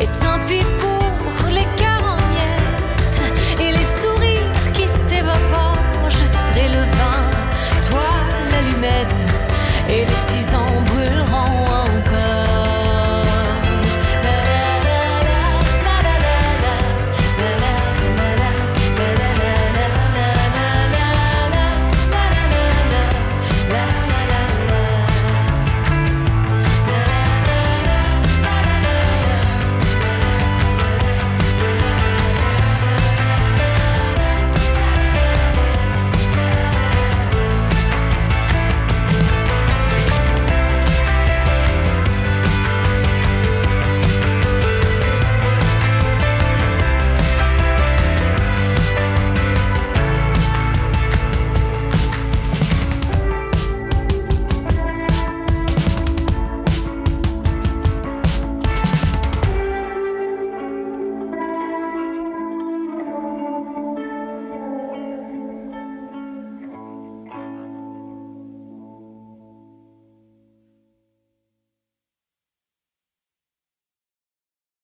[0.00, 2.18] Et tant pis pour les cœurs
[3.60, 5.78] et les sourires qui s'évaporent.
[6.08, 7.20] Je serai le vin,
[7.88, 8.08] toi
[8.50, 9.24] l'allumette
[9.88, 10.04] et